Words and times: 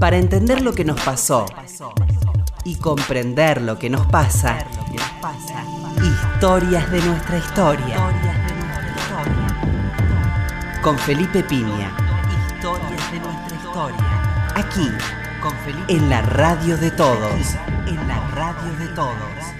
Para 0.00 0.18
entender 0.18 0.60
lo 0.60 0.72
que 0.72 0.84
nos 0.84 1.00
pasó 1.00 1.46
y 2.64 2.76
comprender 2.76 3.62
lo 3.62 3.78
que 3.78 3.88
nos 3.88 4.06
pasa, 4.06 4.58
historias 6.02 6.90
de 6.90 7.00
nuestra 7.00 7.38
historia. 7.38 7.96
Con 10.82 10.98
Felipe 10.98 11.42
Piña. 11.44 11.96
Historias 12.56 13.12
de 13.12 13.20
nuestra 13.20 13.56
historia. 13.56 14.50
Aquí. 14.56 14.90
En 15.88 16.10
la 16.10 16.22
radio 16.22 16.76
de 16.76 16.90
todos. 16.90 17.54
En 17.86 18.08
la 18.08 18.20
radio 18.30 18.76
de 18.78 18.88
todos. 18.94 19.54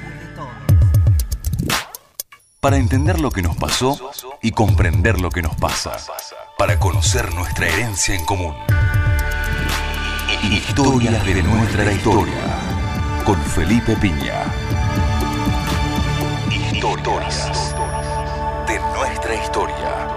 Para 2.61 2.77
entender 2.77 3.21
lo 3.21 3.31
que 3.31 3.43
nos 3.43 3.57
pasó 3.57 4.11
y 4.43 4.51
comprender 4.51 5.21
lo 5.21 5.31
que 5.31 5.43
nos 5.43 5.55
pasa. 5.57 5.97
Para 6.59 6.79
conocer 6.81 7.33
nuestra 7.35 7.69
herencia 7.69 8.15
en 8.15 8.25
común. 8.25 8.55
Historias 10.51 11.25
de 11.27 11.43
nuestra 11.43 11.93
historia. 11.93 12.35
Con 13.25 13.37
Felipe 13.43 13.97
Piña. 13.97 14.45
Historias 16.51 17.75
de 18.67 18.79
nuestra 18.97 19.35
historia. 19.43 20.09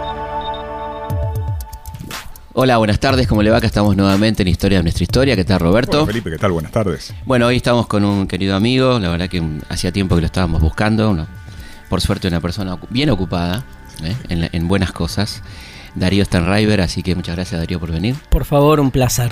Hola, 2.53 2.77
buenas 2.77 3.00
tardes, 3.00 3.27
¿cómo 3.27 3.41
le 3.44 3.52
va? 3.52 3.62
Que 3.62 3.67
estamos 3.67 3.95
nuevamente 3.95 4.41
en 4.44 4.48
Historia 4.50 4.80
de 4.80 4.84
nuestra 4.84 5.03
historia. 5.03 5.36
¿Qué 5.36 5.45
tal, 5.45 5.59
Roberto? 5.59 6.00
Hola, 6.00 6.08
Felipe, 6.08 6.31
¿qué 6.31 6.38
tal? 6.38 6.52
Buenas 6.52 6.72
tardes. 6.72 7.14
Bueno, 7.25 7.48
hoy 7.48 7.58
estamos 7.58 7.88
con 7.88 8.03
un 8.03 8.28
querido 8.28 8.55
amigo, 8.55 9.00
la 9.00 9.09
verdad 9.09 9.30
que 9.30 9.41
hacía 9.70 9.91
tiempo 9.91 10.16
que 10.16 10.22
lo 10.22 10.28
estábamos 10.28 10.62
buscando, 10.62 11.09
uno- 11.12 11.28
por 11.89 12.02
suerte 12.02 12.28
una 12.28 12.41
persona 12.41 12.78
bien 12.89 13.09
ocupada 13.12 13.64
¿eh? 14.03 14.16
en 14.52 14.67
buenas 14.67 14.91
cosas. 14.91 15.41
Darío 15.95 16.23
Stanriver, 16.25 16.81
así 16.81 17.02
que 17.02 17.16
muchas 17.16 17.36
gracias 17.36 17.59
Darío 17.62 17.80
por 17.80 17.91
venir. 17.91 18.16
Por 18.30 18.44
favor, 18.45 18.80
un 18.80 18.91
placer. 18.91 19.31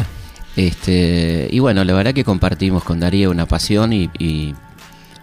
Este, 0.55 1.47
y 1.51 1.59
bueno, 1.59 1.83
la 1.83 1.93
verdad 1.93 2.13
que 2.13 2.23
compartimos 2.23 2.83
con 2.83 2.99
Darío 2.99 3.29
una 3.29 3.45
pasión 3.45 3.91
y, 3.91 4.09
y 4.17 4.55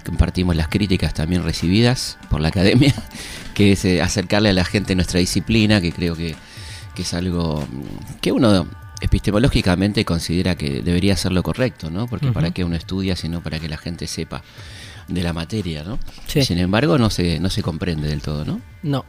compartimos 0.04 0.56
las 0.56 0.68
críticas 0.68 1.14
también 1.14 1.42
recibidas 1.42 2.18
por 2.28 2.40
la 2.40 2.48
academia, 2.48 2.94
que 3.54 3.72
es 3.72 3.84
eh, 3.84 4.02
acercarle 4.02 4.50
a 4.50 4.52
la 4.52 4.64
gente 4.64 4.94
nuestra 4.94 5.20
disciplina, 5.20 5.80
que 5.80 5.92
creo 5.92 6.14
que, 6.14 6.34
que 6.94 7.02
es 7.02 7.14
algo 7.14 7.66
que 8.20 8.32
uno 8.32 8.66
epistemológicamente 9.00 10.04
considera 10.04 10.54
que 10.56 10.82
debería 10.82 11.16
ser 11.16 11.32
lo 11.32 11.42
correcto, 11.42 11.90
¿no? 11.90 12.06
Porque 12.06 12.30
para 12.30 12.52
qué 12.52 12.62
uno 12.62 12.76
estudia, 12.76 13.16
sino 13.16 13.42
para 13.42 13.58
que 13.58 13.68
la 13.68 13.76
gente 13.76 14.06
sepa 14.06 14.42
de 15.08 15.22
la 15.22 15.32
materia, 15.32 15.82
¿no? 15.82 15.98
Sí. 16.28 16.44
Sin 16.44 16.58
embargo, 16.58 16.98
no 16.98 17.10
se, 17.10 17.40
no 17.40 17.50
se 17.50 17.62
comprende 17.62 18.08
del 18.08 18.22
todo, 18.22 18.44
¿no? 18.44 18.60
No, 18.84 19.04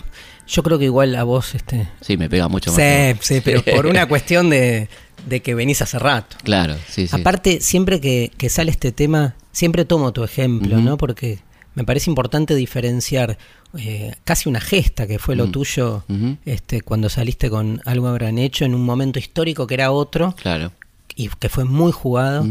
yo 0.48 0.64
creo 0.64 0.80
que 0.80 0.86
igual 0.86 1.16
a 1.16 1.24
vos, 1.24 1.54
este... 1.54 1.88
Sí, 2.02 2.18
me 2.18 2.28
pega 2.28 2.48
mucho 2.48 2.72
más. 2.72 2.80
Sí, 2.80 3.20
sí, 3.36 3.42
pero 3.46 3.64
por 3.76 3.86
una 3.86 4.08
cuestión 4.08 4.50
de, 4.50 4.90
de 5.28 5.42
que 5.42 5.56
venís 5.56 5.82
hace 5.82 6.00
rato. 6.00 6.38
Claro, 6.44 6.76
sí, 6.90 7.08
sí. 7.08 7.16
Aparte, 7.16 7.60
siempre 7.62 8.00
que, 8.02 8.32
que 8.38 8.50
sale 8.50 8.72
este 8.72 8.92
tema, 8.92 9.36
siempre 9.52 9.86
tomo 9.86 10.12
tu 10.14 10.24
ejemplo. 10.24 10.78
¿no? 10.80 10.98
Porque 10.98 11.40
me 11.76 11.84
parece 11.84 12.10
importante 12.10 12.56
diferenciar 12.56 13.38
eh, 13.78 14.14
casi 14.24 14.48
una 14.50 14.60
gesta 14.62 15.08
que 15.08 15.18
fue 15.20 15.36
lo 15.36 15.48
Mm. 15.48 15.52
tuyo 15.52 16.04
este, 16.46 16.82
cuando 16.82 17.10
saliste 17.10 17.50
con 17.50 17.82
algo 17.86 18.08
habrán 18.08 18.38
hecho 18.38 18.66
en 18.66 18.76
un 18.76 18.86
momento 18.86 19.18
histórico 19.18 19.66
que 19.66 19.74
era 19.74 19.92
otro 19.92 20.34
Claro. 20.40 20.72
y 21.16 21.30
que 21.30 21.50
fue 21.50 21.64
muy 21.66 21.92
jugado. 21.92 22.46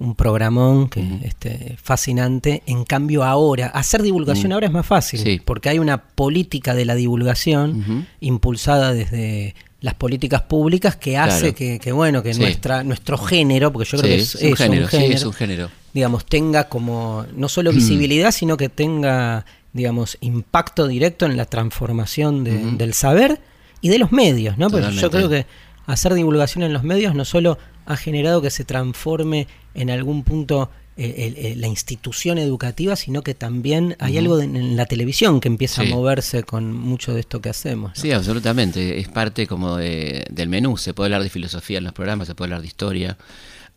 Un 0.00 0.14
programón 0.14 0.88
que 0.88 1.02
este, 1.24 1.76
fascinante. 1.82 2.62
En 2.66 2.84
cambio, 2.84 3.24
ahora, 3.24 3.66
hacer 3.66 4.00
divulgación 4.02 4.50
Mm. 4.50 4.52
ahora 4.52 4.66
es 4.68 4.72
más 4.72 4.86
fácil. 4.86 5.18
Sí. 5.18 5.40
Porque 5.44 5.70
hay 5.70 5.80
una 5.80 5.98
política 6.04 6.76
de 6.76 6.84
la 6.84 6.94
divulgación 6.94 8.06
impulsada 8.20 8.92
desde 8.92 9.56
las 9.80 9.94
políticas 9.94 10.42
públicas 10.42 10.96
que 10.96 11.16
hace 11.16 11.40
Claro. 11.40 11.54
que, 11.54 11.78
que, 11.78 11.92
bueno, 11.92 12.22
que 12.22 12.34
Sí. 12.34 12.40
nuestra, 12.40 12.82
nuestro 12.82 13.16
género, 13.18 13.72
porque 13.72 13.88
yo 13.88 13.98
creo 13.98 14.10
Sí, 14.10 14.16
que 14.16 14.22
es, 14.22 14.34
es 14.34 14.42
un 14.42 14.48
es 14.52 14.58
género, 14.58 14.84
un 14.84 14.90
sí, 14.90 14.96
género, 14.96 15.14
es 15.14 15.24
un 15.24 15.32
género. 15.32 15.70
digamos, 15.94 16.26
tenga 16.26 16.68
como 16.68 17.26
no 17.36 17.48
solo 17.48 17.72
visibilidad, 17.72 18.32
sino 18.32 18.56
que 18.56 18.68
tenga, 18.68 19.44
digamos, 19.72 20.18
impacto 20.20 20.88
directo 20.88 21.26
en 21.26 21.36
la 21.36 21.44
transformación 21.44 22.42
de- 22.44 22.72
del 22.72 22.92
saber 22.94 23.40
y 23.80 23.88
de 23.88 23.98
los 23.98 24.10
medios, 24.10 24.58
¿no? 24.58 24.68
Porque 24.68 24.90
yo 24.92 25.10
creo 25.10 25.28
que 25.28 25.46
hacer 25.86 26.14
divulgación 26.14 26.64
en 26.64 26.72
los 26.72 26.82
medios 26.82 27.14
no 27.14 27.24
solo 27.24 27.56
ha 27.86 27.96
generado 27.96 28.42
que 28.42 28.50
se 28.50 28.64
transforme 28.64 29.46
en 29.74 29.90
algún 29.90 30.24
punto 30.24 30.70
eh, 30.98 31.14
el- 31.36 31.46
el- 31.46 31.60
la 31.60 31.68
institución 31.68 32.36
educativa, 32.38 32.96
sino 32.96 33.22
que 33.22 33.32
también 33.34 33.96
hay 34.00 34.18
algo 34.18 34.36
de- 34.36 34.44
en 34.44 34.76
la 34.76 34.84
televisión 34.86 35.40
que 35.40 35.48
empieza 35.48 35.82
Sí. 35.84 35.90
a 35.92 35.94
moverse 35.94 36.42
con 36.42 36.72
mucho 36.72 37.14
de 37.14 37.20
esto 37.20 37.40
que 37.40 37.48
hacemos. 37.48 37.92
¿no? 37.96 38.02
Sí, 38.02 38.10
absolutamente. 38.12 38.98
Es 38.98 39.08
parte 39.08 39.46
como 39.46 39.76
de- 39.76 40.26
del 40.30 40.48
menú. 40.48 40.76
Se 40.76 40.92
puede 40.94 41.06
hablar 41.06 41.22
de 41.22 41.30
filosofía 41.30 41.78
en 41.78 41.84
los 41.84 41.92
programas, 41.92 42.26
se 42.26 42.34
puede 42.34 42.48
hablar 42.48 42.60
de 42.62 42.66
historia. 42.66 43.16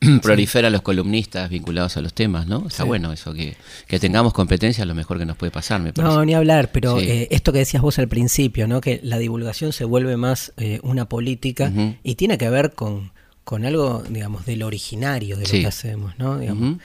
Proliferan 0.24 0.72
los 0.74 0.82
columnistas 0.82 1.48
vinculados 1.52 1.96
a 1.96 2.02
los 2.02 2.14
temas, 2.16 2.48
¿no? 2.48 2.66
Está 2.68 2.84
Sí. 2.84 2.88
bueno 2.88 3.14
eso, 3.14 3.34
que, 3.36 3.56
que 3.88 4.00
tengamos 4.00 4.34
competencia 4.34 4.82
es 4.82 4.88
lo 4.88 4.96
mejor 4.96 5.20
que 5.20 5.28
nos 5.28 5.38
puede 5.38 5.52
pasar, 5.52 5.80
me 5.80 5.94
parece. 5.94 6.16
No, 6.16 6.26
ni 6.26 6.34
hablar, 6.34 6.72
pero 6.72 7.00
Sí. 7.00 7.06
eh, 7.08 7.28
esto 7.30 7.54
que 7.54 7.60
decías 7.60 7.84
vos 7.84 8.00
al 8.00 8.08
principio, 8.08 8.68
¿no? 8.68 8.82
Que 8.82 9.00
la 9.04 9.20
divulgación 9.20 9.74
se 9.74 9.86
vuelve 9.86 10.18
más 10.18 10.54
eh, 10.58 10.80
una 10.82 11.06
política 11.08 11.72
y 12.04 12.16
tiene 12.16 12.40
que 12.40 12.50
ver 12.50 12.72
con, 12.74 13.12
con 13.44 13.64
algo, 13.66 14.04
digamos, 14.10 14.46
del 14.48 14.64
originario 14.64 15.38
de 15.38 15.46
Sí. 15.46 15.58
lo 15.58 15.62
que 15.64 15.68
hacemos, 15.68 16.18
¿no? 16.18 16.40
Digamos, 16.40 16.78
eh, 16.80 16.84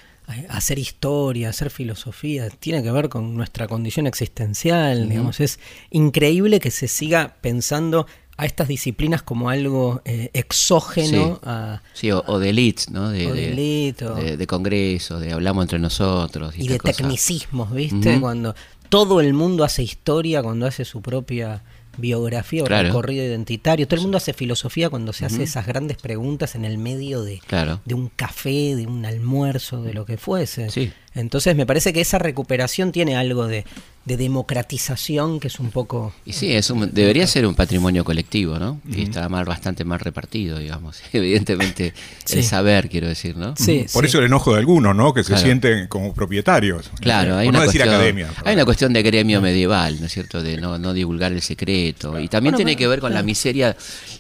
Hacer 0.49 0.79
historia, 0.79 1.51
hacer 1.51 1.71
filosofía, 1.71 2.51
tiene 2.51 2.83
que 2.83 2.91
ver 2.91 3.09
con 3.09 3.37
nuestra 3.37 3.69
condición 3.69 4.07
existencial, 4.09 5.09
digamos, 5.09 5.39
es 5.41 5.61
increíble 5.91 6.59
que 6.61 6.71
se 6.73 6.89
siga 6.89 7.37
pensando 7.41 8.07
a 8.37 8.45
estas 8.45 8.69
disciplinas 8.69 9.23
como 9.23 9.49
algo 9.51 10.03
eh, 10.05 10.31
exógeno 10.35 11.37
Sí. 11.37 11.41
a, 11.45 11.83
Sí, 11.95 12.11
o, 12.11 12.23
o 12.27 12.39
de 12.39 12.51
elites, 12.51 12.91
¿no? 12.91 13.11
De, 13.11 13.27
O 13.29 13.33
de 13.35 13.53
elite, 13.53 14.05
o- 14.05 14.15
de- 14.17 14.37
de 14.37 14.47
congresos, 14.47 15.21
de 15.21 15.33
hablamos 15.33 15.63
entre 15.65 15.79
nosotros. 15.79 16.55
Y, 16.59 16.65
y 16.65 16.69
de 16.69 16.79
cosas. 16.79 16.97
tecnicismos, 16.99 17.73
¿viste? 17.73 18.21
Cuando 18.21 18.55
todo 18.89 19.21
el 19.21 19.33
mundo 19.33 19.65
hace 19.65 19.83
historia, 19.85 20.43
cuando 20.43 20.67
hace 20.67 20.85
su 20.85 21.01
propia 21.03 21.63
biografía 21.97 22.63
o 22.63 22.67
Claro. 22.67 22.89
recorrido 22.89 23.25
identitario, 23.25 23.87
todo 23.87 23.97
el 23.97 24.03
mundo 24.03 24.19
hace 24.19 24.33
filosofía 24.33 24.91
cuando 24.91 25.13
se 25.13 25.25
hace 25.27 25.43
esas 25.43 25.67
grandes 25.67 25.97
preguntas 25.97 26.55
en 26.55 26.65
el 26.65 26.79
medio 26.79 27.23
de, 27.23 27.41
Claro. 27.47 27.81
de 27.85 27.95
un 27.95 28.09
café, 28.09 28.75
de 28.77 28.87
un 28.87 29.05
almuerzo, 29.07 29.83
de 29.83 29.95
lo 29.95 30.05
que 30.07 30.17
fuese. 30.19 30.71
Sí. 30.71 30.93
Entonces 31.17 31.57
me 31.57 31.67
parece 31.67 31.93
que 31.93 32.01
esa 32.03 32.19
recuperación 32.19 32.93
tiene 32.93 33.17
algo 33.17 33.47
de, 33.49 33.65
de 34.05 34.17
democratización 34.17 35.41
que 35.41 35.49
es 35.49 35.59
un 35.59 35.71
poco... 35.71 36.13
Y 36.25 36.33
sí, 36.35 36.53
es 36.55 36.71
un- 36.71 36.93
debería 36.93 37.27
ser 37.27 37.47
un 37.47 37.55
patrimonio 37.55 38.05
colectivo, 38.05 38.59
¿no? 38.59 38.81
Y 38.89 39.03
está 39.03 39.29
mal, 39.29 39.45
bastante 39.45 39.85
más 39.85 40.03
repartido, 40.03 40.59
digamos. 40.59 41.01
Evidentemente, 41.13 41.93
Sí. 42.25 42.39
el 42.39 42.45
saber, 42.45 42.89
quiero 42.89 43.09
decir, 43.09 43.37
¿no? 43.37 43.55
Sí, 43.57 43.87
Por 43.93 44.05
sí. 44.05 44.09
eso 44.11 44.19
el 44.19 44.27
enojo 44.27 44.53
de 44.53 44.59
algunos, 44.61 44.95
¿no? 44.95 45.15
Que 45.15 45.25
se 45.25 45.37
sienten 45.39 45.87
como 45.89 46.13
propietarios. 46.15 46.91
Claro, 47.01 47.37
hay 47.39 47.47
por 47.47 47.51
una, 47.55 47.59
no 47.61 47.65
decir 47.67 47.81
cuestión, 47.81 47.95
academia. 47.97 48.31
hay 48.45 48.55
una 48.55 48.65
cuestión 48.65 48.93
de 48.93 49.03
gremio 49.03 49.41
medieval, 49.41 49.99
¿no 50.01 50.07
es 50.07 50.13
cierto? 50.13 50.43
De 50.43 50.57
no, 50.59 50.79
no 50.79 50.93
divulgar 50.93 51.33
el 51.33 51.43
secreto. 51.43 52.19
Y 52.21 52.29
también 52.29 52.53
Bueno, 52.53 52.57
tiene 52.59 52.77
que 52.77 52.87
ver 52.89 53.01
con 53.01 53.15
la 53.15 53.23
miseria, 53.23 53.77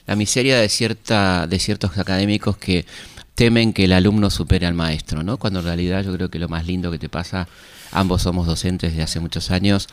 la 0.06 0.16
miseria 0.16 0.58
de 0.58 0.68
cierta, 0.68 1.46
de 1.46 1.58
ciertos 1.58 1.96
académicos 1.98 2.56
que 2.56 2.84
temen 3.36 3.72
que 3.72 3.84
el 3.84 3.92
alumno 3.92 4.30
supere 4.30 4.66
al 4.66 4.74
maestro, 4.74 5.22
¿no? 5.22 5.36
Cuando 5.36 5.60
en 5.60 5.66
realidad 5.66 6.02
yo 6.04 6.12
creo 6.14 6.28
que 6.30 6.38
lo 6.40 6.48
más 6.48 6.66
lindo 6.66 6.90
que 6.90 6.98
te 6.98 7.08
pasa, 7.08 7.46
ambos 7.92 8.22
somos 8.22 8.46
docentes 8.48 8.96
de 8.96 9.02
hace 9.02 9.20
muchos 9.20 9.50
años, 9.52 9.86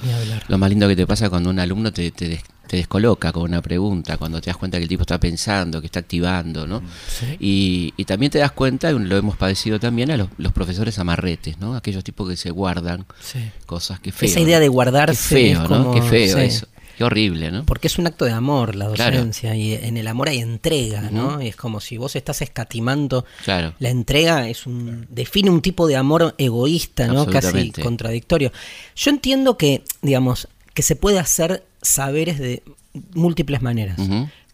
lo 0.48 0.58
más 0.58 0.70
lindo 0.70 0.88
que 0.88 0.96
te 0.96 1.06
pasa 1.06 1.30
cuando 1.30 1.50
un 1.52 1.59
alumno 1.59 1.92
te, 1.94 2.09
te, 2.12 2.30
des- 2.30 2.44
te 2.68 2.78
descoloca 2.78 3.34
con 3.34 3.44
una 3.44 3.62
pregunta, 3.62 4.16
cuando 4.18 4.40
te 4.40 4.50
das 4.50 4.56
cuenta 4.58 4.78
que 4.78 4.84
el 4.84 4.90
tipo 4.90 5.02
está 5.02 5.20
pensando, 5.20 5.81
que 5.81 5.88
está 5.88 6.00
activando, 6.00 6.66
¿no? 6.66 6.81
Sí. 7.08 7.36
Y, 7.40 7.94
y 7.98 8.06
también 8.06 8.31
te 8.31 8.40
das 8.40 8.54
cuenta, 8.54 8.90
y 8.90 8.98
lo 8.98 9.18
hemos 9.18 9.36
padecido 9.36 9.78
también, 9.80 10.10
a 10.12 10.18
los, 10.18 10.30
los 10.38 10.54
profesores 10.54 10.98
amarretes, 10.98 11.60
¿no? 11.60 11.75
Aquellos 11.75 12.04
tipos 12.06 12.28
que 12.30 12.38
se 12.38 12.50
guardan 12.50 13.06
Sí. 13.22 13.40
cosas 13.66 14.00
que 14.00 14.14
feo. 14.14 14.30
Esa 14.30 14.40
idea 14.40 14.60
de 14.62 14.66
Qué 14.66 14.70
guardarse 14.70 15.36
feo, 15.36 15.64
es 15.64 15.70
¿no? 15.70 15.92
Qué 15.94 16.02
feo 16.02 16.38
sí. 16.38 16.44
eso. 16.46 16.68
Qué 16.98 17.04
horrible, 17.04 17.52
¿no? 17.52 17.66
Porque 17.66 17.88
es 17.88 17.98
un 17.98 18.08
acto 18.08 18.26
de 18.26 18.31
amor 18.31 18.76
la 18.76 18.90
Claro. 18.92 19.18
docencia 19.18 19.56
y 19.56 19.74
en 19.74 19.98
el 19.98 20.08
amor 20.08 20.30
hay 20.30 20.40
entrega, 20.40 21.09
¿no? 21.12 21.42
Y 21.42 21.48
es 21.48 21.56
como 21.56 21.80
si 21.80 21.98
vos 21.98 22.16
estás 22.16 22.42
escatimando 22.42 23.25
Claro. 23.44 23.74
La 23.80 23.90
entrega 23.90 24.48
es 24.48 24.66
un 24.68 25.07
define 25.10 25.50
un 25.50 25.62
tipo 25.62 25.88
de 25.88 25.95
amor 25.95 26.36
egoísta, 26.38 27.07
¿no? 27.07 27.25
Casi 27.25 27.72
contradictorio. 27.72 28.51
Yo 28.95 29.12
entiendo 29.12 29.57
que, 29.57 29.84
digamos, 30.01 30.48
que 30.74 30.81
se 30.84 30.95
puede 30.95 31.19
hacer 31.19 31.63
saberes 31.81 32.40
de 32.40 32.63
múltiples 33.13 33.62
maneras. 33.62 33.98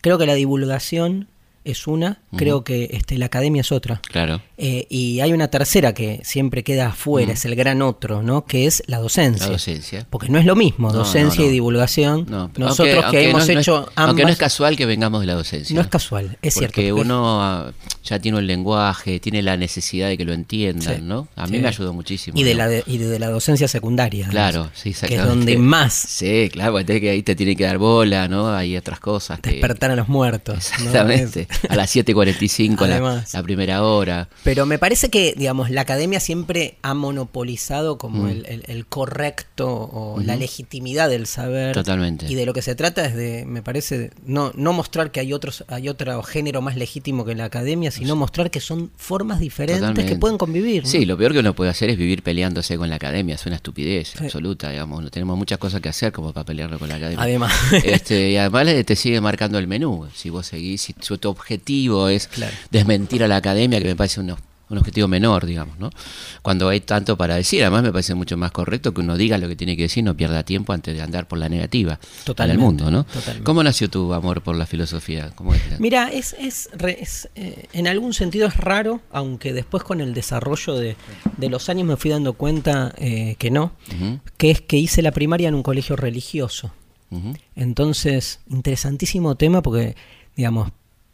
Creo 0.02 0.18
que 0.18 0.26
la 0.26 0.34
divulgación 0.36 1.28
es 1.66 1.88
una, 1.88 2.22
creo 2.36 2.64
que 2.64 2.90
este, 2.94 3.18
la 3.18 3.26
academia 3.28 3.62
es 3.62 3.72
otra. 3.72 4.02
Claro. 4.10 4.42
Eh, 4.58 4.88
y 4.90 5.20
hay 5.20 5.34
una 5.34 5.50
tercera 5.50 5.94
que 5.94 6.20
siempre 6.24 6.64
queda 6.64 6.88
afuera, 6.88 7.34
es 7.34 7.46
el 7.46 7.56
gran 7.56 7.82
otro, 7.82 8.24
¿no? 8.24 8.46
Que 8.46 8.66
es 8.66 8.84
la 8.88 8.98
docencia. 9.00 9.46
La 9.48 9.52
docencia. 9.54 10.08
Porque 10.10 10.30
no 10.30 10.40
es 10.40 10.46
lo 10.46 10.56
mismo, 10.56 10.88
No, 10.90 10.94
docencia 11.00 11.40
no, 11.42 11.46
no. 11.46 11.50
y 11.50 11.54
divulgación. 11.54 12.26
No, 12.30 12.52
Nosotros 12.58 12.78
aunque- 12.78 13.00
que 13.00 13.06
aunque 13.06 13.30
hemos 13.30 13.50
es- 13.50 13.58
hecho 13.58 13.76
ambas. 13.78 13.94
Aunque 13.96 14.24
no 14.24 14.30
es 14.30 14.38
casual 14.38 14.76
que 14.78 14.86
vengamos 14.86 15.22
de 15.22 15.28
la 15.28 15.34
docencia. 15.36 15.76
no 15.76 15.82
es 15.82 15.88
casual, 15.88 16.38
es 16.42 16.54
cierto. 16.54 16.74
Porque 16.76 16.90
porque- 16.90 17.02
uno 17.04 17.74
ya 18.04 18.20
tiene 18.20 18.40
el 18.40 18.48
lenguaje, 18.48 19.20
tiene 19.20 19.42
la 19.42 19.56
necesidad 19.58 20.08
de 20.08 20.18
que 20.18 20.26
lo 20.26 20.34
entiendan, 20.34 20.96
Sí, 20.98 21.02
¿no? 21.02 21.28
A 21.36 21.46
mí 21.48 21.58
sí. 21.58 21.62
me 21.62 21.68
ayudó 21.68 21.94
muchísimo. 21.94 22.38
Y 22.40 22.44
de, 22.44 22.56
la 22.56 22.68
de, 22.68 22.84
y 22.88 22.98
de 22.98 23.20
la 23.20 23.30
docencia 23.30 23.68
secundaria. 23.68 24.28
Claro, 24.30 24.70
sí, 24.74 24.84
Que 24.84 24.90
es 24.90 25.04
exactamente. 25.04 25.30
donde 25.36 25.58
más 25.58 25.94
Sí, 25.94 26.50
claro, 26.52 26.72
porque 26.74 27.00
que 27.00 27.10
ahí 27.10 27.22
te 27.24 27.36
tiene 27.36 27.56
que 27.56 27.64
dar 27.66 27.78
bola, 27.78 28.28
¿no? 28.28 28.50
Hay 28.54 28.76
otras 28.78 29.00
cosas. 29.00 29.40
que- 29.40 29.52
despertar 29.52 29.92
a 29.92 29.96
los 29.96 30.08
muertos. 30.08 30.72
Exactamente. 30.72 31.48
A 31.70 31.76
las 31.76 31.96
7.45 31.96 32.88
la, 32.88 33.26
la 33.34 33.44
primera 33.44 33.84
hora. 33.84 34.30
Pero 34.44 34.66
me 34.66 34.78
parece 34.80 35.10
que, 35.10 35.34
digamos, 35.38 35.70
la 35.70 35.82
academia 35.82 36.20
siempre 36.20 36.78
ha 36.82 36.94
monopolizado 36.94 37.98
como 37.98 38.24
Mm. 38.24 38.30
el, 38.30 38.46
el- 38.48 38.64
el 38.68 38.86
correcto 38.86 39.68
o 39.70 40.20
la 40.24 40.36
legitimidad 40.36 41.10
del 41.10 41.26
saber. 41.28 41.74
Totalmente. 41.74 42.26
Y 42.30 42.36
de 42.36 42.46
lo 42.46 42.54
que 42.54 42.62
se 42.62 42.76
trata 42.76 43.06
es 43.06 43.16
de, 43.16 43.46
me 43.46 43.62
parece, 43.62 44.12
no, 44.26 44.52
no 44.56 44.74
mostrar 44.74 45.12
que 45.12 45.20
hay 45.20 45.34
otros, 45.34 45.64
hay 45.68 45.90
otro 45.90 46.22
género 46.24 46.62
más 46.62 46.76
legítimo 46.76 47.26
que 47.26 47.36
la 47.36 47.46
academia, 47.46 47.92
sino 47.92 48.16
mostrar 48.16 48.52
que 48.52 48.60
son 48.60 48.92
formas 48.98 49.40
diferentes 49.40 49.80
Totalmente. 49.82 50.14
que 50.14 50.20
pueden 50.20 50.38
convivir. 50.38 50.84
¿no? 50.84 50.90
Sí, 50.90 51.06
lo 51.06 51.18
peor 51.18 51.34
que 51.34 51.40
uno 51.40 51.54
puede 51.56 51.70
hacer 51.72 51.90
es 51.90 51.98
vivir 51.98 52.24
peleándose 52.24 52.78
con 52.78 52.90
la 52.90 52.96
academia, 52.96 53.36
es 53.36 53.46
una 53.46 53.56
estupidez 53.56 54.10
Sí. 54.10 54.26
absoluta, 54.26 54.70
digamos, 54.70 55.04
no 55.04 55.10
tenemos 55.10 55.38
muchas 55.38 55.58
cosas 55.58 55.82
que 55.82 55.90
hacer 55.90 56.12
como 56.12 56.34
para 56.34 56.46
pelearlo 56.46 56.80
con 56.80 56.90
la 56.90 56.96
academia. 56.96 57.24
Además. 57.24 57.54
Este, 57.84 58.32
y 58.32 58.38
además 58.38 58.66
le- 58.66 58.84
te 58.84 58.96
sigue 58.96 59.20
marcando 59.22 59.58
el 59.58 59.68
menú, 59.68 60.08
si 60.14 60.30
vos 60.30 60.48
seguís, 60.48 60.82
si 60.82 60.94
tu 60.94 61.18
objetivo 61.40 62.10
es 62.10 62.28
Claro. 62.28 62.54
desmentir 62.72 63.24
a 63.24 63.28
la 63.28 63.38
academia, 63.38 63.80
que 63.80 63.86
me 63.86 63.96
parece 63.96 64.20
un, 64.20 64.36
un 64.72 64.78
objetivo 64.78 65.08
menor, 65.08 65.48
digamos, 65.48 65.80
¿no? 65.80 65.90
Cuando 66.44 66.70
hay 66.70 66.82
tanto 66.82 67.18
para 67.18 67.36
decir, 67.36 67.64
además 67.64 67.82
me 67.82 67.92
parece 67.92 68.14
mucho 68.14 68.38
más 68.38 68.52
correcto 68.52 68.94
que 68.94 69.02
uno 69.02 69.18
diga 69.18 69.40
lo 69.40 69.48
que 69.48 69.56
tiene 69.56 69.76
que 69.76 69.84
decir, 69.84 70.04
no 70.04 70.16
pierda 70.16 70.44
tiempo 70.44 70.74
antes 70.74 70.96
de 70.96 71.02
andar 71.02 71.28
por 71.28 71.40
la 71.40 71.50
negativa 71.50 71.94
en 71.94 72.24
Totalmente, 72.26 72.54
el 72.54 72.60
mundo, 72.64 72.92
¿no? 72.92 73.04
totalmente. 73.06 73.44
¿Cómo 73.46 73.64
nació 73.64 73.90
tu 73.90 74.14
amor 74.14 74.42
por 74.44 74.56
la 74.56 74.68
filosofía? 74.68 75.32
¿Cómo 75.34 75.56
es? 75.56 75.62
Mira, 75.80 76.10
es, 76.12 76.36
es, 76.40 76.70
eh, 77.36 77.66
en 77.74 77.88
algún 77.88 78.14
sentido 78.14 78.46
es 78.48 78.56
raro, 78.58 79.02
aunque 79.12 79.54
después 79.54 79.82
con 79.84 80.02
el 80.02 80.14
desarrollo 80.14 80.76
de, 80.76 80.96
de 81.38 81.50
los 81.50 81.68
años 81.70 81.88
me 81.88 81.98
fui 81.98 82.12
dando 82.12 82.34
cuenta 82.34 82.94
eh, 82.98 83.36
que 83.40 83.50
no, 83.50 83.72
que 84.38 84.52
es 84.52 84.62
que 84.62 84.78
hice 84.78 85.02
la 85.02 85.12
primaria 85.12 85.48
en 85.50 85.56
un 85.56 85.64
colegio 85.64 85.96
religioso. 85.96 86.72
Entonces, 87.56 88.40
interesantísimo 88.50 89.34
tema 89.36 89.64
porque, 89.64 89.96
digamos, 90.36 90.70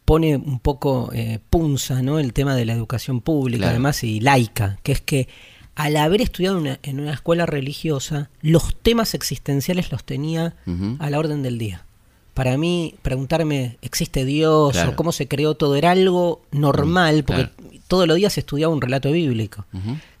pone 0.06 0.36
un 0.36 0.58
poco 0.60 1.10
eh, 1.12 1.40
punza 1.50 2.00
¿no? 2.00 2.18
el 2.18 2.32
tema 2.32 2.56
de 2.56 2.64
la 2.64 2.72
educación 2.72 3.20
pública, 3.20 3.58
Claro. 3.64 3.70
además, 3.72 4.02
y 4.04 4.20
laica, 4.20 4.78
que 4.82 4.92
es 4.92 5.00
que 5.02 5.28
al 5.74 5.96
haber 5.98 6.22
estudiado 6.22 6.56
una- 6.56 6.78
en 6.82 7.00
una 7.00 7.12
escuela 7.12 7.44
religiosa, 7.44 8.30
los 8.40 8.74
temas 8.76 9.12
existenciales 9.12 9.92
los 9.92 10.04
tenía 10.04 10.54
a 11.00 11.10
la 11.10 11.18
orden 11.18 11.42
del 11.42 11.58
día. 11.58 11.84
Para 12.32 12.56
mí, 12.56 12.94
preguntarme, 13.02 13.76
¿existe 13.82 14.24
Dios? 14.24 14.72
Claro. 14.72 14.90
o 14.92 14.96
cómo 14.96 15.10
se 15.12 15.26
creó 15.28 15.54
todo, 15.54 15.74
era 15.76 15.90
algo 15.90 16.42
normal, 16.52 17.24
porque 17.24 17.48
claro. 17.48 17.80
todos 17.88 18.06
los 18.06 18.16
días 18.16 18.32
se 18.34 18.40
estudiaba 18.40 18.72
un 18.72 18.80
relato 18.80 19.10
bíblico. 19.10 19.66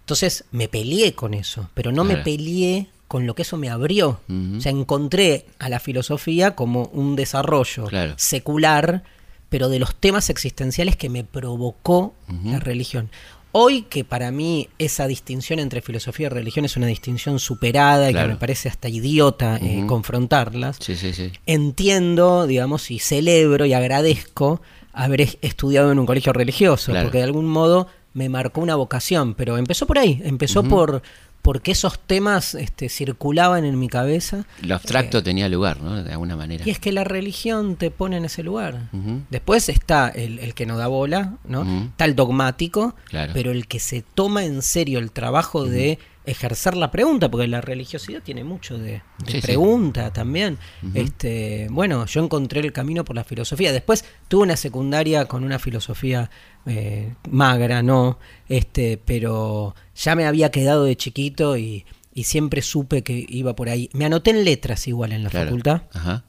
Entonces 0.00 0.44
me 0.50 0.68
peleé 0.68 1.14
con 1.14 1.32
eso, 1.34 1.68
pero 1.74 1.90
no 1.92 2.04
me 2.04 2.16
peleé 2.18 2.88
con 3.08 3.26
lo 3.26 3.34
que 3.34 3.42
eso 3.42 3.56
me 3.56 3.68
abrió. 3.70 4.20
O 4.56 4.60
sea, 4.60 4.72
encontré 4.72 5.46
a 5.58 5.68
la 5.68 5.78
filosofía 5.80 6.54
como 6.56 6.90
un 6.92 7.16
desarrollo 7.16 7.86
secular, 8.16 9.04
pero 9.48 9.68
de 9.68 9.78
los 9.78 9.94
temas 9.94 10.30
existenciales 10.30 10.96
que 10.96 11.08
me 11.08 11.24
provocó 11.24 12.14
la 12.44 12.58
religión. 12.58 13.10
Hoy 13.52 13.82
que 13.82 14.04
para 14.04 14.30
mí 14.32 14.68
esa 14.78 15.06
distinción 15.06 15.58
entre 15.60 15.80
filosofía 15.80 16.26
y 16.26 16.28
religión 16.28 16.64
es 16.66 16.76
una 16.76 16.86
distinción 16.88 17.38
superada 17.38 18.10
y 18.10 18.14
que 18.14 18.26
me 18.26 18.36
parece 18.36 18.68
hasta 18.68 18.88
idiota 18.90 19.56
eh, 19.62 19.84
confrontarlas, 19.86 20.76
Sí, 20.78 20.94
sí, 20.94 21.14
sí. 21.14 21.32
entiendo, 21.46 22.46
digamos, 22.46 22.90
y 22.90 22.98
celebro 22.98 23.66
y 23.66 23.72
agradezco 23.72 24.60
haber 24.92 25.20
es- 25.22 25.38
estudiado 25.42 25.90
en 25.92 25.98
un 25.98 26.06
colegio 26.06 26.32
religioso, 26.32 26.92
Claro. 26.92 27.06
porque 27.06 27.18
de 27.18 27.24
algún 27.24 27.46
modo 27.46 27.86
me 28.14 28.28
marcó 28.30 28.60
una 28.62 28.76
vocación, 28.76 29.34
pero 29.34 29.58
empezó 29.58 29.86
por 29.86 29.98
ahí, 29.98 30.20
empezó 30.24 30.62
por 30.62 31.02
porque 31.46 31.70
esos 31.70 32.00
temas 32.00 32.56
este, 32.56 32.88
circulaban 32.88 33.64
en 33.64 33.78
mi 33.78 33.86
cabeza. 33.88 34.46
Lo 34.62 34.74
abstracto 34.74 35.22
tenía 35.22 35.48
lugar, 35.48 35.80
¿no? 35.80 36.02
De 36.02 36.10
alguna 36.10 36.34
manera. 36.34 36.64
Y 36.66 36.70
es 36.70 36.80
que 36.80 36.90
la 36.90 37.04
religión 37.04 37.76
te 37.76 37.92
pone 37.92 38.16
en 38.16 38.24
ese 38.24 38.42
lugar. 38.42 38.90
Después 39.30 39.68
está 39.68 40.08
el, 40.08 40.40
el 40.40 40.54
que 40.54 40.66
no 40.66 40.76
da 40.76 40.88
bola, 40.88 41.34
¿no? 41.46 41.62
Está 41.90 42.04
el 42.04 42.16
dogmático, 42.16 42.96
Claro. 43.04 43.30
pero 43.32 43.52
el 43.52 43.68
que 43.68 43.78
se 43.78 44.02
toma 44.02 44.44
en 44.44 44.60
serio 44.60 44.98
el 44.98 45.12
trabajo 45.12 45.64
de 45.64 46.00
ejercer 46.26 46.76
la 46.76 46.90
pregunta, 46.90 47.30
porque 47.30 47.46
la 47.46 47.60
religiosidad 47.60 48.20
tiene 48.22 48.44
mucho 48.44 48.76
de, 48.78 49.02
de 49.24 49.32
Sí, 49.32 49.32
sí. 49.40 49.46
pregunta 49.46 50.12
también. 50.12 50.58
este, 50.94 51.68
bueno, 51.70 52.04
yo 52.06 52.22
encontré 52.24 52.60
el 52.60 52.72
camino 52.72 53.04
por 53.04 53.16
la 53.16 53.24
filosofía. 53.24 53.72
Después 53.72 54.04
tuve 54.28 54.42
una 54.42 54.56
secundaria 54.56 55.24
con 55.26 55.44
una 55.44 55.58
filosofía 55.58 56.30
eh, 56.66 57.14
magra, 57.30 57.82
¿no? 57.82 58.18
Este, 58.48 58.98
pero 59.04 59.74
ya 59.94 60.14
me 60.16 60.26
había 60.26 60.50
quedado 60.50 60.84
de 60.84 60.96
chiquito 60.96 61.56
y, 61.56 61.84
y 62.12 62.24
siempre 62.24 62.60
supe 62.62 63.02
que 63.02 63.24
iba 63.28 63.54
por 63.54 63.68
ahí. 63.68 63.88
Me 63.92 64.04
anoté 64.06 64.30
en 64.30 64.44
letras 64.44 64.88
igual 64.88 65.12
en 65.12 65.22
la 65.24 65.30
Claro. 65.30 65.46
facultad. 65.46 65.82
Ajá, 65.92 66.24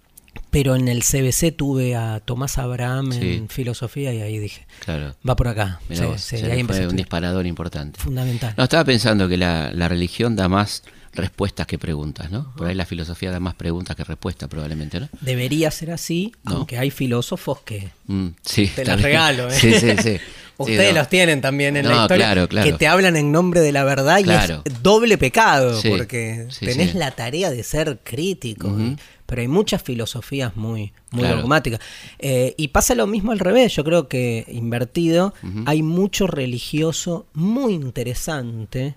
Pero 0.49 0.75
en 0.75 0.87
el 0.87 1.03
CBC 1.03 1.51
tuve 1.55 1.95
a 1.95 2.19
Tomás 2.19 2.57
Abraham 2.57 3.11
Sí. 3.11 3.33
en 3.35 3.49
filosofía 3.49 4.13
y 4.13 4.21
ahí 4.21 4.39
dije, 4.39 4.65
claro. 4.83 5.15
va 5.27 5.35
por 5.35 5.47
acá. 5.49 5.79
Sí, 5.91 6.01
vos, 6.03 6.21
sí, 6.21 6.35
ahí 6.37 6.63
fue 6.63 6.87
un 6.87 6.95
disparador 6.95 7.45
importante. 7.45 7.99
Fundamental. 7.99 8.53
No, 8.57 8.63
estaba 8.63 8.83
pensando 8.85 9.27
que 9.27 9.37
la, 9.37 9.71
la 9.73 9.87
religión 9.87 10.35
da 10.35 10.47
más 10.47 10.83
respuestas 11.13 11.65
que 11.67 11.77
preguntas, 11.79 12.29
¿no? 12.29 12.53
Por 12.55 12.67
ahí 12.67 12.75
la 12.75 12.85
filosofía 12.85 13.31
da 13.31 13.39
más 13.39 13.55
preguntas 13.55 13.95
que 13.95 14.03
respuestas, 14.03 14.47
probablemente, 14.49 14.99
¿no? 14.99 15.09
Debería 15.21 15.71
ser 15.71 15.91
así, 15.91 16.31
No. 16.43 16.57
aunque 16.57 16.77
hay 16.77 16.91
filósofos 16.91 17.61
que... 17.61 17.89
Mm, 18.05 18.27
sí. 18.43 18.67
Te 18.75 18.85
las 18.85 19.01
regalo, 19.01 19.49
¿eh? 19.49 19.51
Sí, 19.59 19.73
sí, 19.79 19.95
sí. 20.03 20.17
Ustedes 20.59 20.93
no. 20.93 20.99
los 21.01 21.09
tienen 21.09 21.39
también 21.41 21.77
en 21.77 21.87
la 21.87 21.93
No, 21.95 22.01
historia, 22.03 22.25
claro, 22.25 22.47
claro. 22.47 22.65
que 22.71 22.77
te 22.77 22.87
hablan 22.87 23.15
en 23.15 23.31
nombre 23.31 23.61
de 23.61 23.71
la 23.71 23.83
verdad 23.83 24.21
Claro. 24.23 24.63
y 24.65 24.69
es 24.69 24.81
doble 24.81 25.17
pecado, 25.19 25.79
porque 25.87 26.47
tenés 26.59 26.95
la 26.95 27.11
tarea 27.11 27.51
de 27.51 27.61
ser 27.63 27.99
crítico, 28.03 28.75
y- 28.79 28.97
pero 29.27 29.41
hay 29.41 29.47
muchas 29.47 29.83
filosofías 29.83 30.56
muy, 30.56 30.94
muy 31.12 31.21
Claro. 31.21 31.41
dogmáticas. 31.41 31.79
Eh, 32.18 32.56
y 32.57 32.69
pasa 32.69 32.95
lo 32.95 33.06
mismo 33.06 33.31
al 33.33 33.39
revés, 33.39 33.75
yo 33.75 33.83
creo 33.83 34.07
que 34.07 34.45
invertido, 34.47 35.33
hay 35.68 35.83
mucho 35.83 36.25
religioso 36.25 37.27
muy 37.33 37.74
interesante 37.74 38.95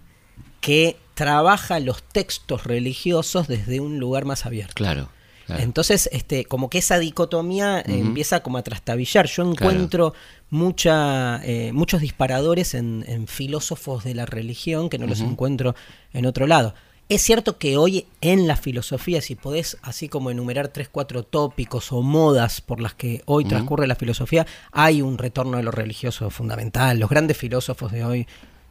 que 0.63 0.97
trabaja 1.15 1.81
los 1.81 2.03
textos 2.03 2.65
religiosos 2.65 3.47
desde 3.49 3.81
un 3.81 3.99
lugar 3.99 4.25
más 4.25 4.47
abierto. 4.47 4.75
Claro, 4.75 5.11
claro. 5.47 5.63
Entonces, 5.63 6.09
este, 6.13 6.45
como 6.45 6.71
que 6.71 6.79
esa 6.79 6.99
dicotomía 6.99 7.81
eh, 7.81 7.99
empieza 7.99 8.41
como 8.43 8.57
a 8.59 8.63
trastabillar. 8.63 9.27
Yo 9.27 9.43
encuentro 9.51 10.15
mucha, 10.49 11.41
eh, 11.45 11.73
muchos 11.73 12.01
disparadores 12.01 12.75
en, 12.75 13.05
en 13.09 13.27
filósofos 13.27 14.05
de 14.05 14.15
la 14.15 14.27
religión 14.27 14.89
que 14.89 14.99
no 14.99 15.07
los 15.07 15.21
encuentro 15.21 15.75
en 16.13 16.27
otro 16.27 16.47
lado. 16.47 16.75
Es 17.11 17.23
cierto 17.23 17.59
que 17.59 17.77
hoy 17.77 18.07
en 18.21 18.47
la 18.47 18.57
filosofía, 18.57 19.21
si 19.21 19.35
podés 19.35 19.77
así 19.83 20.09
como 20.09 20.31
enumerar 20.31 20.69
tres, 20.69 20.89
cuatro 20.89 21.25
tópicos 21.25 21.91
o 21.93 22.03
modas 22.03 22.61
por 22.61 22.81
las 22.81 22.95
que 22.95 23.23
hoy 23.27 23.45
transcurre 23.45 23.87
la 23.89 23.97
filosofía, 23.97 24.47
hay 24.71 25.03
un 25.03 25.19
retorno 25.19 25.57
de 25.57 25.65
lo 25.65 25.73
religioso 25.73 26.31
fundamental. 26.31 26.99
Los 27.01 27.11
grandes 27.11 27.37
filósofos 27.37 27.91
de 27.91 28.05
hoy 28.05 28.27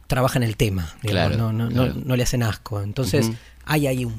trabajan 0.06 0.42
el 0.42 0.56
tema, 0.56 0.94
digamos, 1.02 1.36
Claro, 1.36 1.36
no, 1.36 1.52
no, 1.52 1.70
no- 1.70 1.84
claro. 1.92 2.00
no 2.02 2.16
le 2.16 2.22
hacen 2.22 2.42
asco. 2.42 2.80
Entonces, 2.80 3.30
hay 3.66 3.86
ahí 3.86 4.04
un, 4.06 4.18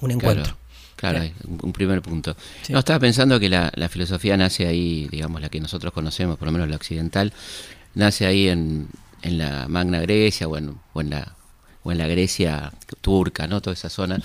un 0.00 0.10
encuentro. 0.12 0.56
Claro, 0.96 1.18
claro, 1.18 1.20
hay 1.20 1.34
un- 1.46 1.60
un 1.62 1.72
primer 1.74 2.00
punto. 2.00 2.36
Sí. 2.62 2.72
No, 2.72 2.78
estaba 2.78 2.98
pensando 2.98 3.38
que 3.38 3.50
la, 3.50 3.70
la 3.76 3.90
filosofía 3.90 4.36
nace 4.38 4.66
ahí, 4.66 5.08
digamos, 5.10 5.42
la 5.42 5.50
que 5.50 5.60
nosotros 5.60 5.92
conocemos, 5.92 6.38
por 6.38 6.46
lo 6.48 6.52
menos 6.52 6.68
la 6.70 6.76
occidental, 6.76 7.34
nace 7.94 8.24
ahí 8.24 8.48
en, 8.48 8.88
en 9.20 9.36
la 9.36 9.68
Magna 9.68 10.00
Grecia 10.00 10.48
o 10.48 10.56
en, 10.56 10.74
o 10.94 11.00
en 11.02 11.10
la 11.10 11.34
o 11.88 11.92
en 11.92 11.98
la 11.98 12.06
Grecia 12.06 12.72
turca, 13.00 13.46
¿no? 13.46 13.60
Toda 13.60 13.74
esa 13.74 13.88
zona. 13.88 14.20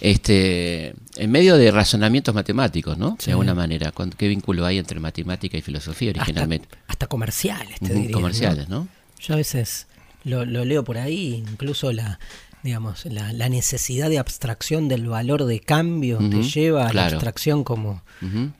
Este, 0.00 0.94
en 1.16 1.30
medio 1.30 1.56
de 1.56 1.70
razonamientos 1.70 2.34
matemáticos, 2.34 2.98
¿no? 2.98 3.16
Sí. 3.18 3.26
De 3.26 3.32
alguna 3.32 3.54
manera. 3.54 3.90
¿Cuán- 3.92 4.10
¿Qué 4.10 4.28
vínculo 4.28 4.66
hay 4.66 4.78
entre 4.78 5.00
matemática 5.00 5.56
y 5.56 5.62
filosofía 5.62 6.10
originalmente? 6.10 6.68
Hasta, 6.72 6.92
hasta 6.92 7.06
comerciales, 7.06 7.78
te 7.80 7.92
diría. 7.94 8.12
comerciales, 8.12 8.68
¿no? 8.68 8.88
Yo 9.20 9.34
a 9.34 9.36
veces 9.38 9.86
lo, 10.24 10.44
lo 10.44 10.64
leo 10.64 10.84
por 10.84 10.98
ahí, 10.98 11.34
incluso 11.48 11.92
la 11.92 12.18
digamos 12.62 13.04
la, 13.04 13.30
la 13.34 13.50
necesidad 13.50 14.08
de 14.08 14.18
abstracción 14.18 14.88
del 14.88 15.06
valor 15.06 15.44
de 15.44 15.60
cambio 15.60 16.16
te 16.16 16.24
Ujú, 16.38 16.42
lleva 16.48 16.88
a 16.88 16.92
la 16.94 17.06
abstracción 17.08 17.62
como, 17.62 18.02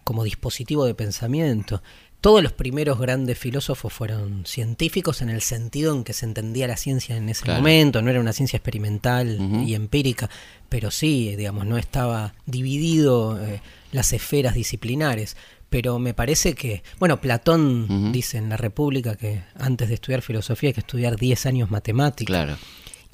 como 0.04 0.24
dispositivo 0.24 0.84
de 0.84 0.94
pensamiento. 0.94 1.82
Todos 2.24 2.42
los 2.42 2.52
primeros 2.52 2.98
grandes 2.98 3.36
filósofos 3.38 3.92
fueron 3.92 4.46
científicos 4.46 5.20
en 5.20 5.28
el 5.28 5.42
sentido 5.42 5.94
en 5.94 6.04
que 6.04 6.14
se 6.14 6.24
entendía 6.24 6.66
la 6.66 6.78
ciencia 6.78 7.18
en 7.18 7.28
ese 7.28 7.42
Claro. 7.42 7.60
momento, 7.60 8.00
no 8.00 8.08
era 8.08 8.18
una 8.18 8.32
ciencia 8.32 8.56
experimental 8.56 9.62
y 9.66 9.74
empírica, 9.74 10.30
pero 10.70 10.90
sí, 10.90 11.36
digamos, 11.36 11.66
no 11.66 11.76
estaba 11.76 12.32
dividido 12.46 13.38
eh, 13.44 13.60
las 13.92 14.14
esferas 14.14 14.54
disciplinares. 14.54 15.36
Pero 15.68 15.98
me 15.98 16.14
parece 16.14 16.54
que, 16.54 16.82
bueno, 16.98 17.20
Platón 17.20 18.10
dice 18.10 18.38
en 18.38 18.48
la 18.48 18.56
República 18.56 19.16
que 19.16 19.42
antes 19.58 19.88
de 19.90 19.94
estudiar 19.96 20.22
filosofía 20.22 20.68
hay 20.70 20.74
que 20.74 20.80
estudiar 20.80 21.16
10 21.16 21.44
años 21.44 21.70
matemática. 21.70 22.26
Claro. 22.28 22.56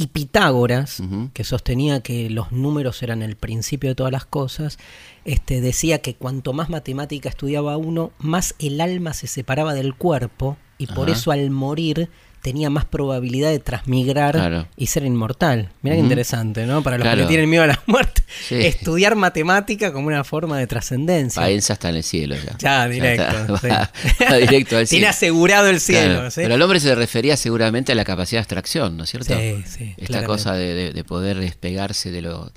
Y 0.00 0.07
Pitágoras, 0.07 1.02
que 1.35 1.45
sostenía 1.45 2.00
que 2.00 2.30
los 2.30 2.52
números 2.52 3.02
eran 3.02 3.21
el 3.21 3.37
principio 3.37 3.90
de 3.90 3.95
todas 3.95 4.11
las 4.11 4.25
cosas, 4.25 4.78
este, 5.26 5.61
decía 5.61 5.99
que 5.99 6.14
cuanto 6.14 6.54
más 6.54 6.71
matemática 6.71 7.28
estudiaba 7.28 7.76
uno, 7.76 8.11
más 8.19 8.54
el 8.59 8.80
alma 8.80 9.12
se 9.12 9.26
separaba 9.26 9.75
del 9.75 9.95
cuerpo 9.95 10.57
y 10.78 10.87
por 10.87 11.11
eso 11.11 11.33
al 11.33 11.50
morir 11.50 12.09
tenía 12.42 12.70
más 12.70 12.85
probabilidad 12.87 13.50
de 13.50 13.59
transmigrar 13.59 14.35
Claro. 14.35 14.66
y 14.76 14.87
ser 14.87 15.04
inmortal. 15.04 15.70
Mira 15.82 15.94
qué 15.97 16.00
Ujú. 16.00 16.06
interesante, 16.09 16.64
¿no? 16.66 16.82
Para 16.82 16.97
los 16.97 17.04
que 17.04 17.09
Claro. 17.11 17.23
le 17.23 17.26
tienen 17.28 17.50
miedo 17.50 17.64
a 17.64 17.66
la 17.66 17.82
muerte. 17.87 18.23
Sí. 18.49 18.54
Estudiar 18.54 19.14
matemática 19.16 19.92
como 19.92 20.06
una 20.06 20.25
forma 20.25 20.59
de 20.59 20.66
trascendencia. 20.66 21.42
Paenza 21.42 21.75
está 21.75 21.90
en 21.90 21.97
el 21.97 22.02
cielo 22.02 22.37
ya. 22.37 22.56
Ya, 22.59 22.88
directo. 22.88 23.23
está, 23.54 23.56
sí. 23.61 23.66
va- 23.68 23.90
va 24.30 24.37
directo 24.37 24.76
al 24.78 24.87
Tiene 24.88 25.02
cielo. 25.04 25.09
asegurado 25.09 25.68
el 25.68 25.80
cielo. 25.80 26.14
Claro, 26.14 26.30
¿sí? 26.30 26.40
Pero 26.42 26.54
el 26.54 26.62
hombre 26.62 26.80
se 26.80 26.94
refería 26.94 27.37
seguramente 27.37 27.92
a 27.92 27.94
la 27.94 28.04
capacidad 28.04 28.38
de 28.38 28.42
abstracción, 28.44 28.97
¿no 28.97 29.04
es 29.04 29.11
cierto? 29.11 29.35
Sí, 29.38 29.62
sí, 29.66 29.85
Esta 29.99 30.06
claramente. 30.06 30.26
cosa 30.26 30.54
de, 30.54 30.75
de- 30.75 30.92
de 30.92 31.04
poder 31.04 31.38
despegarse 31.40 32.11
de 32.11 32.23
lo, 32.23 32.50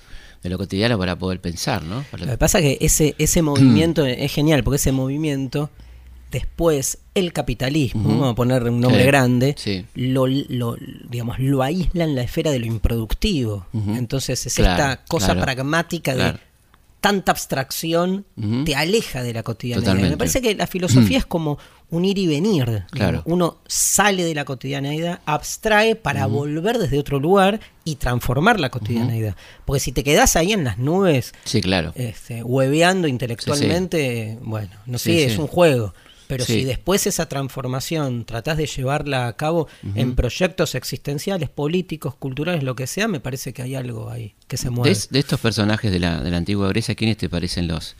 de 0.43 0.49
lo 0.49 0.57
cotidiano 0.57 0.97
para 0.97 1.17
poder 1.17 1.41
pensar, 1.41 1.83
¿no? 1.83 2.05
Para- 2.09 2.25
Lo 2.25 2.31
que 2.31 2.37
pasa 2.37 2.59
es 2.59 2.77
que 2.79 2.85
ese, 2.85 3.15
ese 3.17 3.41
movimiento 3.41 4.05
es 4.05 4.31
genial, 4.31 4.63
porque 4.63 4.77
ese 4.77 4.91
movimiento, 4.93 5.69
después, 6.33 6.97
el 7.15 7.31
capitalismo, 7.31 8.09
vamos 8.09 8.31
a 8.33 8.35
poner 8.35 8.63
un 8.63 8.81
nombre 8.81 9.01
Sí, 9.01 9.07
grande, 9.07 9.55
sí. 9.57 9.85
lo, 9.95 10.27
lo, 10.27 10.75
digamos, 11.09 11.39
lo 11.39 11.63
aísla 11.63 12.03
en 12.03 12.15
la 12.15 12.23
esfera 12.23 12.51
de 12.51 12.59
lo 12.59 12.65
improductivo. 12.65 13.65
Entonces 13.73 14.45
es 14.45 14.55
Claro, 14.55 14.71
esta 14.73 15.05
cosa 15.05 15.27
claro, 15.27 15.41
pragmática 15.43 16.13
claro. 16.13 16.33
de 16.39 16.43
tanta 16.99 17.33
abstracción 17.33 18.25
Ujú. 18.37 18.63
te 18.63 18.75
aleja 18.75 19.23
de 19.23 19.33
la 19.33 19.43
cotidianidad. 19.43 19.83
Totalmente. 19.83 20.11
Me 20.11 20.17
parece 20.17 20.41
que 20.41 20.55
la 20.55 20.67
filosofía 20.67 21.17
es 21.17 21.25
como 21.25 21.57
un 21.89 22.05
ir 22.05 22.17
y 22.17 22.27
venir. 22.27 22.85
Claro. 22.91 23.21
Uno 23.25 23.57
sale 23.67 24.23
de 24.23 24.33
la 24.33 24.45
cotidianeidad, 24.45 25.19
abstrae 25.25 25.95
para 25.97 26.25
volver 26.27 26.79
desde 26.79 26.97
otro 26.97 27.19
lugar 27.19 27.59
y 27.83 27.95
transformar 27.95 28.59
la 28.59 28.69
cotidianeidad. 28.69 29.35
Porque 29.65 29.81
si 29.81 29.91
te 29.91 30.03
quedas 30.03 30.35
ahí 30.37 30.53
en 30.53 30.63
las 30.63 30.77
nubes, 30.79 31.33
Sí, 31.43 31.59
claro. 31.61 31.91
este, 31.95 32.41
hueveando 32.41 33.07
intelectualmente, 33.09 34.37
bueno, 34.41 34.71
no 34.85 34.97
sé, 34.97 35.25
es 35.25 35.37
un 35.37 35.47
juego. 35.47 35.93
Pero 36.33 36.45
Sí. 36.45 36.53
si 36.61 36.63
después 36.65 37.05
esa 37.07 37.27
transformación 37.29 38.25
tratás 38.25 38.57
de 38.57 38.65
llevarla 38.65 39.27
a 39.27 39.33
cabo 39.37 39.67
en 39.95 40.15
proyectos 40.15 40.75
existenciales, 40.75 41.49
políticos, 41.49 42.15
culturales, 42.15 42.63
lo 42.63 42.75
que 42.75 42.87
sea, 42.87 43.07
me 43.07 43.19
parece 43.19 43.53
que 43.53 43.61
hay 43.61 43.75
algo 43.75 44.09
ahí 44.09 44.33
que 44.47 44.57
se 44.57 44.69
mueve. 44.69 44.95
de 45.09 45.19
estos 45.19 45.39
personajes 45.39 45.91
de 45.91 45.99
la, 45.99 46.21
de 46.21 46.31
la 46.31 46.37
antigua 46.37 46.67
Grecia, 46.69 46.95
¿quiénes 46.95 47.17
te 47.17 47.29
parecen 47.29 47.67
los 47.67 47.95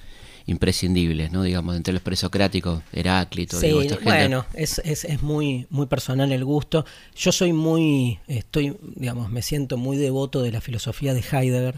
imprescindibles, 0.46 1.32
no? 1.32 1.44
Digamos, 1.44 1.76
entre 1.76 1.94
los 1.94 2.02
presocráticos, 2.04 2.82
Heráclito, 2.92 3.60
Sí, 3.60 3.68
digo, 3.68 3.82
esta 3.82 3.96
gente. 3.96 4.10
bueno, 4.10 4.46
es, 4.54 4.80
es, 4.84 5.06
es 5.06 5.22
muy, 5.24 5.68
muy 5.70 5.86
personal 5.88 6.32
el 6.32 6.44
gusto. 6.46 6.86
Yo 7.16 7.32
soy 7.32 7.54
muy, 7.54 8.20
estoy, 8.28 8.76
digamos, 8.96 9.30
me 9.32 9.42
siento 9.42 9.78
muy 9.78 9.98
devoto 9.98 10.42
de 10.42 10.52
la 10.52 10.62
filosofía 10.62 11.14
de 11.14 11.22
Heidegger. 11.22 11.76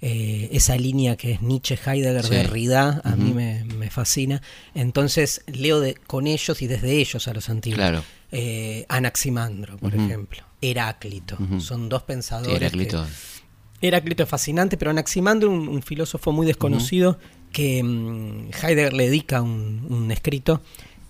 Eh, 0.00 0.48
esa 0.52 0.76
línea 0.76 1.16
que 1.16 1.32
es 1.32 1.42
Nietzsche, 1.42 1.76
Heidegger, 1.84 2.24
Sí. 2.24 2.30
Derrida, 2.30 3.00
a 3.04 3.16
mí 3.16 3.26
Ujú. 3.30 3.34
me, 3.34 3.64
me 3.64 3.90
fascina. 3.90 4.40
Entonces 4.74 5.42
leo 5.46 5.80
de, 5.80 5.94
con 5.94 6.26
ellos 6.26 6.62
y 6.62 6.66
desde 6.66 6.92
ellos 6.98 7.26
a 7.28 7.34
los 7.34 7.48
antiguos. 7.48 7.78
Claro. 7.78 8.04
Eh, 8.30 8.86
Anaximandro, 8.88 9.76
por 9.78 9.94
ejemplo. 9.94 10.42
Heráclito. 10.60 11.36
Son 11.60 11.88
dos 11.88 12.00
Sí, 12.02 12.04
pensadores. 12.08 12.56
Heráclito. 12.56 13.04
que- 13.04 13.38
Heráclito 13.86 14.24
es 14.24 14.28
fascinante, 14.28 14.76
pero 14.76 14.90
Anaximandro, 14.90 15.50
un, 15.50 15.68
un 15.68 15.82
filósofo 15.82 16.32
muy 16.32 16.46
desconocido, 16.46 17.18
que 17.52 17.82
mm, 17.82 18.50
Heidegger 18.62 18.92
le 18.92 19.04
dedica 19.04 19.42
un, 19.42 19.86
un 19.88 20.10
escrito 20.10 20.60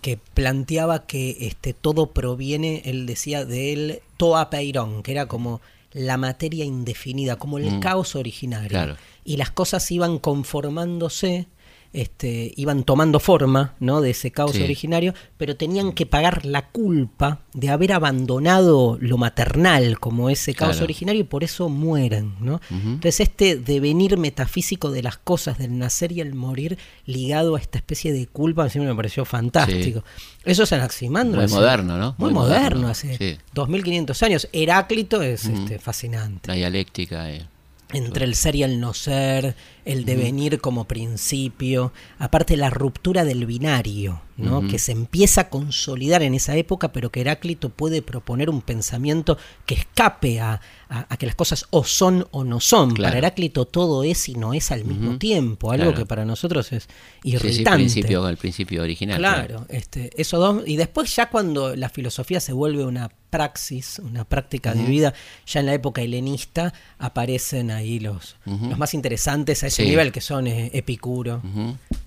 que 0.00 0.16
planteaba 0.34 1.06
que 1.06 1.36
este, 1.40 1.72
todo 1.72 2.10
proviene, 2.12 2.82
él 2.84 3.04
decía, 3.06 3.44
del 3.44 4.00
toa 4.16 4.48
peirón, 4.48 5.02
que 5.02 5.12
era 5.12 5.26
como 5.26 5.60
la 5.92 6.16
materia 6.16 6.64
indefinida, 6.64 7.36
como 7.36 7.58
el 7.58 7.70
Mm. 7.70 7.80
caos 7.80 8.14
originario. 8.14 8.68
Claro. 8.68 8.96
Y 9.24 9.36
las 9.38 9.50
cosas 9.50 9.90
iban 9.90 10.18
conformándose, 10.18 11.46
este, 11.92 12.52
iban 12.56 12.84
tomando 12.84 13.18
forma 13.20 13.74
¿no? 13.80 14.00
de 14.00 14.10
ese 14.10 14.30
caos 14.30 14.52
Sí. 14.52 14.62
originario, 14.62 15.14
pero 15.36 15.56
tenían 15.56 15.92
que 15.92 16.06
pagar 16.06 16.44
la 16.44 16.68
culpa 16.70 17.40
de 17.54 17.70
haber 17.70 17.92
abandonado 17.92 18.98
lo 19.00 19.16
maternal 19.16 19.98
como 19.98 20.30
ese 20.30 20.54
caos 20.54 20.72
Claro. 20.72 20.84
originario 20.84 21.20
y 21.22 21.24
por 21.24 21.44
eso 21.44 21.68
mueren. 21.68 22.34
¿no? 22.40 22.60
Entonces 22.70 23.20
este 23.20 23.56
devenir 23.56 24.16
metafísico 24.18 24.90
de 24.90 25.02
las 25.02 25.16
cosas, 25.18 25.58
del 25.58 25.78
nacer 25.78 26.12
y 26.12 26.20
el 26.20 26.34
morir, 26.34 26.78
ligado 27.06 27.56
a 27.56 27.58
esta 27.60 27.78
especie 27.78 28.12
de 28.12 28.26
culpa, 28.26 28.68
siempre 28.68 28.90
me 28.90 28.96
pareció 28.96 29.24
fantástico. 29.24 30.04
Eso 30.44 30.62
es 30.64 30.72
Anaximandro. 30.72 31.36
Muy 31.36 31.44
hace- 31.46 31.54
moderno, 31.54 31.98
¿no? 31.98 32.14
Muy, 32.18 32.32
Muy 32.32 32.34
moderno, 32.42 32.58
moderno, 32.82 32.88
hace 32.88 33.16
sí. 33.16 33.38
2500 33.54 34.22
años. 34.22 34.48
Heráclito 34.52 35.22
es 35.22 35.44
este, 35.46 35.78
fascinante 35.78 36.48
La 36.48 36.54
dialéctica. 36.54 37.30
eh. 37.30 37.46
Entre 37.92 38.24
el 38.24 38.34
ser 38.34 38.54
y 38.54 38.62
el 38.62 38.80
no 38.80 38.94
ser, 38.94 39.56
el 39.84 40.04
devenir 40.04 40.60
como 40.60 40.84
principio, 40.84 41.92
aparte 42.18 42.56
la 42.56 42.70
ruptura 42.70 43.24
del 43.24 43.46
binario, 43.46 44.22
¿no? 44.38 44.66
Que 44.66 44.78
se 44.78 44.92
empieza 44.92 45.42
a 45.42 45.48
consolidar 45.50 46.22
en 46.22 46.32
esa 46.34 46.56
época, 46.56 46.92
pero 46.92 47.10
que 47.10 47.20
Heráclito 47.20 47.68
puede 47.68 48.00
proponer 48.02 48.48
un 48.48 48.62
pensamiento 48.62 49.36
que 49.66 49.74
escape 49.74 50.40
a, 50.40 50.60
a- 50.88 51.06
a 51.12 51.16
que 51.18 51.26
las 51.26 51.34
cosas 51.34 51.66
o 51.70 51.84
son 51.84 52.26
o 52.30 52.44
no 52.44 52.60
son. 52.60 52.92
Claro. 52.94 53.10
Para 53.10 53.18
Heráclito 53.18 53.66
todo 53.66 54.04
es 54.04 54.28
y 54.28 54.34
no 54.34 54.54
es 54.54 54.70
al 54.72 54.84
mismo 54.84 55.18
tiempo, 55.18 55.70
algo 55.72 55.86
Claro. 55.86 55.98
que 55.98 56.06
para 56.06 56.24
nosotros 56.24 56.72
es 56.72 56.84
Sí, 56.84 56.88
sí, 57.22 57.28
irritante. 57.34 57.70
principio, 57.78 58.28
el 58.28 58.36
principio 58.36 58.82
original. 58.82 59.18
Claro, 59.18 59.66
este, 59.68 60.10
esos 60.20 60.38
dos. 60.40 60.62
Y 60.66 60.76
después 60.76 61.14
ya 61.14 61.28
cuando 61.28 61.74
la 61.76 61.88
filosofía 61.88 62.40
se 62.40 62.52
vuelve 62.52 62.84
una 62.84 63.10
praxis, 63.30 63.98
una 63.98 64.24
práctica 64.24 64.72
de 64.72 64.84
vida, 64.84 65.12
ya 65.46 65.60
en 65.60 65.66
la 65.66 65.74
época 65.74 66.00
helenista 66.00 66.72
aparecen 66.98 67.70
ahí 67.70 68.00
los, 68.00 68.36
los 68.46 68.78
más 68.78 68.94
interesantes 68.94 69.62
a 69.64 69.66
ese 69.66 69.82
Sí. 69.82 69.88
nivel, 69.90 70.12
que 70.12 70.22
son 70.22 70.46
eh, 70.46 70.70
Epicuro, 70.72 71.42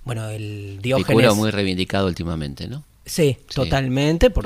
bueno, 0.03 0.27
el 0.29 0.79
Diógenes. 0.81 1.09
Epicuro 1.09 1.35
muy 1.35 1.51
reivindicado 1.51 2.07
últimamente, 2.21 2.67
¿no? 2.67 2.83
Sí, 3.05 3.37
Sí. 3.47 3.55
totalmente, 3.55 4.29
Por 4.29 4.43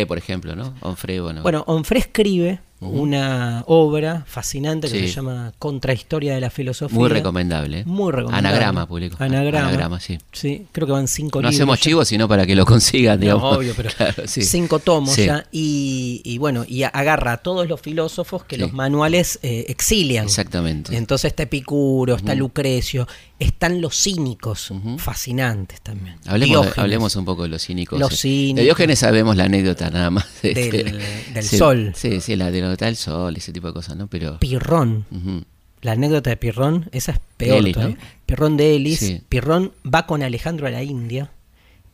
hay- 0.00 0.06
por 0.06 0.16
ejemplo, 0.18 0.56
¿no? 0.56 0.74
Onfré, 0.80 1.20
bueno. 1.20 1.42
bueno, 1.42 1.62
Onfré 1.66 1.98
escribe 2.00 2.60
Una 2.80 3.64
obra 3.66 4.24
fascinante 4.26 4.88
que 4.88 5.00
Sí. 5.00 5.08
se 5.08 5.14
llama 5.14 5.52
Contrahistoria 5.58 6.34
de 6.34 6.40
la 6.40 6.50
Filosofía. 6.50 6.96
muy 6.98 7.08
recomendable. 7.08 7.84
Muy 7.84 8.12
recomendable. 8.12 8.48
Anagrama 8.48 8.86
publicó. 8.86 9.16
Anagrama. 9.22 9.68
Anagrama, 9.68 10.00
sí. 10.00 10.18
Sí, 10.32 10.66
creo 10.70 10.86
que 10.86 10.92
van 10.92 11.08
cinco 11.08 11.40
No 11.42 11.48
libros. 11.48 11.56
hacemos 11.56 11.78
ya. 11.78 11.82
chivos, 11.82 12.08
sino 12.08 12.28
para 12.28 12.46
que 12.46 12.54
lo 12.54 12.64
consigan, 12.64 13.16
No, 13.18 13.20
digamos. 13.20 13.56
obvio, 13.56 13.74
pero 13.76 13.90
Claro, 13.96 14.22
sí. 14.26 14.42
cinco 14.42 14.78
tomos 14.78 15.14
Sí. 15.14 15.26
ya. 15.26 15.44
Y, 15.50 16.22
y 16.24 16.38
bueno, 16.38 16.64
y 16.68 16.84
agarra 16.84 17.32
a 17.32 17.36
todos 17.38 17.68
los 17.68 17.80
filósofos 17.80 18.44
que 18.44 18.56
los 18.58 18.72
manuales 18.72 19.40
eh, 19.42 19.66
exilian. 19.68 20.24
Exactamente. 20.26 20.96
Entonces 20.96 21.30
está 21.32 21.42
Epicuro, 21.44 22.14
está 22.14 22.34
Lucrecio, 22.36 23.08
están 23.40 23.80
los 23.80 23.96
cínicos, 24.00 24.72
fascinantes 24.98 25.80
también. 25.80 26.16
Hablemos, 26.26 26.74
de- 26.74 26.80
hablemos 26.80 27.16
un 27.16 27.24
poco 27.24 27.42
de 27.44 27.48
los 27.48 27.64
cínicos. 27.64 27.98
Los 27.98 28.12
eh. 28.12 28.16
cínicos. 28.16 28.56
De 28.56 28.62
Diógenes 28.64 28.98
sabemos 29.00 29.36
la 29.36 29.44
anécdota 29.44 29.90
nada 29.90 30.10
más. 30.10 30.26
este. 30.42 30.70
Del- 30.84 31.00
del 31.34 31.44
sol. 31.44 31.92
Sí, 31.96 32.20
sí, 32.20 32.36
la 32.36 32.50
del 32.76 32.96
sol, 32.96 33.36
ese 33.36 33.52
tipo 33.52 33.66
de 33.68 33.72
cosas, 33.72 33.96
¿no? 33.96 34.06
Pero. 34.08 34.38
Pirrón. 34.38 35.06
La 35.80 35.92
anécdota 35.92 36.30
de 36.30 36.36
Pirrón, 36.36 36.88
esa 36.92 37.12
es 37.12 37.20
peor 37.36 37.58
Elis. 37.58 37.76
¿no? 37.76 37.96
Pirrón 38.26 38.56
de 38.56 38.74
Elis. 38.76 38.98
Sí. 38.98 39.22
Pirrón 39.28 39.72
va 39.86 40.06
con 40.06 40.22
Alejandro 40.24 40.66
a 40.66 40.70
la 40.70 40.82
India 40.82 41.30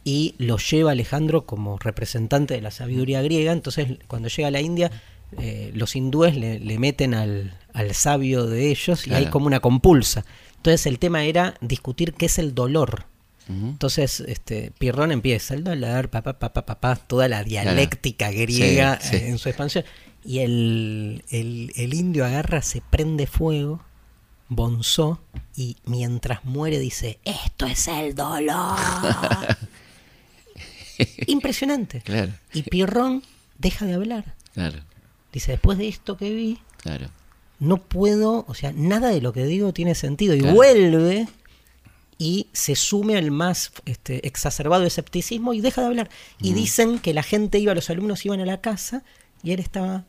y 0.04 0.34
lo 0.38 0.56
lleva 0.58 0.92
Alejandro 0.92 1.44
como 1.44 1.78
representante 1.78 2.54
de 2.54 2.62
la 2.62 2.70
sabiduría 2.70 3.20
griega. 3.22 3.52
Entonces, 3.52 3.98
cuando 4.06 4.28
llega 4.28 4.48
a 4.48 4.50
la 4.50 4.62
India, 4.62 4.90
eh, 5.38 5.70
los 5.74 5.96
hindúes 5.96 6.34
le, 6.36 6.60
le 6.60 6.78
meten 6.78 7.12
al, 7.14 7.58
al 7.74 7.94
sabio 7.94 8.46
de 8.46 8.70
ellos 8.70 9.06
y 9.06 9.10
hay 9.12 9.22
Claro. 9.24 9.32
como 9.32 9.46
una 9.48 9.60
compulsa. 9.60 10.24
Entonces, 10.56 10.86
el 10.86 10.98
tema 10.98 11.24
era 11.24 11.54
discutir 11.60 12.14
qué 12.14 12.26
es 12.26 12.38
el 12.38 12.54
dolor. 12.54 13.04
Entonces, 13.46 14.20
este, 14.20 14.72
Pirrón 14.78 15.12
empieza 15.12 15.52
el 15.52 15.64
dolor, 15.64 16.08
papá, 16.08 16.38
papá, 16.38 16.64
papá, 16.64 16.96
toda 16.96 17.28
la 17.28 17.44
dialéctica 17.44 18.30
griega 18.30 18.98
Sí, 19.02 19.18
sí. 19.18 19.24
en 19.26 19.36
su 19.36 19.50
expansión. 19.50 19.84
Y 20.24 20.38
el, 20.40 21.24
el, 21.30 21.72
el 21.76 21.94
indio 21.94 22.24
agarra, 22.24 22.62
se 22.62 22.80
prende 22.80 23.26
fuego, 23.26 23.80
bonzó, 24.48 25.20
y 25.56 25.76
mientras 25.84 26.44
muere 26.44 26.78
dice, 26.78 27.18
esto 27.24 27.66
es 27.66 27.88
el 27.88 28.14
dolor. 28.14 28.78
Impresionante. 31.26 32.00
Claro, 32.02 32.32
Y 32.52 32.62
Pirrón 32.62 33.22
deja 33.58 33.84
de 33.86 33.94
hablar. 33.94 34.34
claro, 34.54 34.78
Dice, 35.32 35.52
después 35.52 35.78
de 35.78 35.88
esto 35.88 36.16
que 36.16 36.32
vi, 36.32 36.58
claro. 36.76 37.08
no 37.58 37.78
puedo, 37.78 38.44
o 38.46 38.54
sea, 38.54 38.72
nada 38.72 39.08
de 39.08 39.20
lo 39.20 39.32
que 39.32 39.44
digo 39.46 39.72
tiene 39.72 39.96
sentido. 39.96 40.36
Y 40.36 40.42
vuelve 40.42 41.26
y 42.18 42.46
se 42.52 42.76
sume 42.76 43.16
al 43.16 43.32
más 43.32 43.72
este, 43.84 44.24
exacerbado 44.28 44.84
escepticismo 44.84 45.52
y 45.52 45.60
deja 45.60 45.80
de 45.80 45.88
hablar. 45.88 46.08
Y 46.40 46.52
dicen 46.52 47.00
que 47.00 47.12
la 47.14 47.24
gente 47.24 47.58
iba, 47.58 47.74
los 47.74 47.90
alumnos 47.90 48.24
iban 48.24 48.38
a 48.40 48.46
la 48.46 48.60
casa 48.60 49.02
y 49.44 49.52
él 49.52 49.60
estaba 49.60 50.04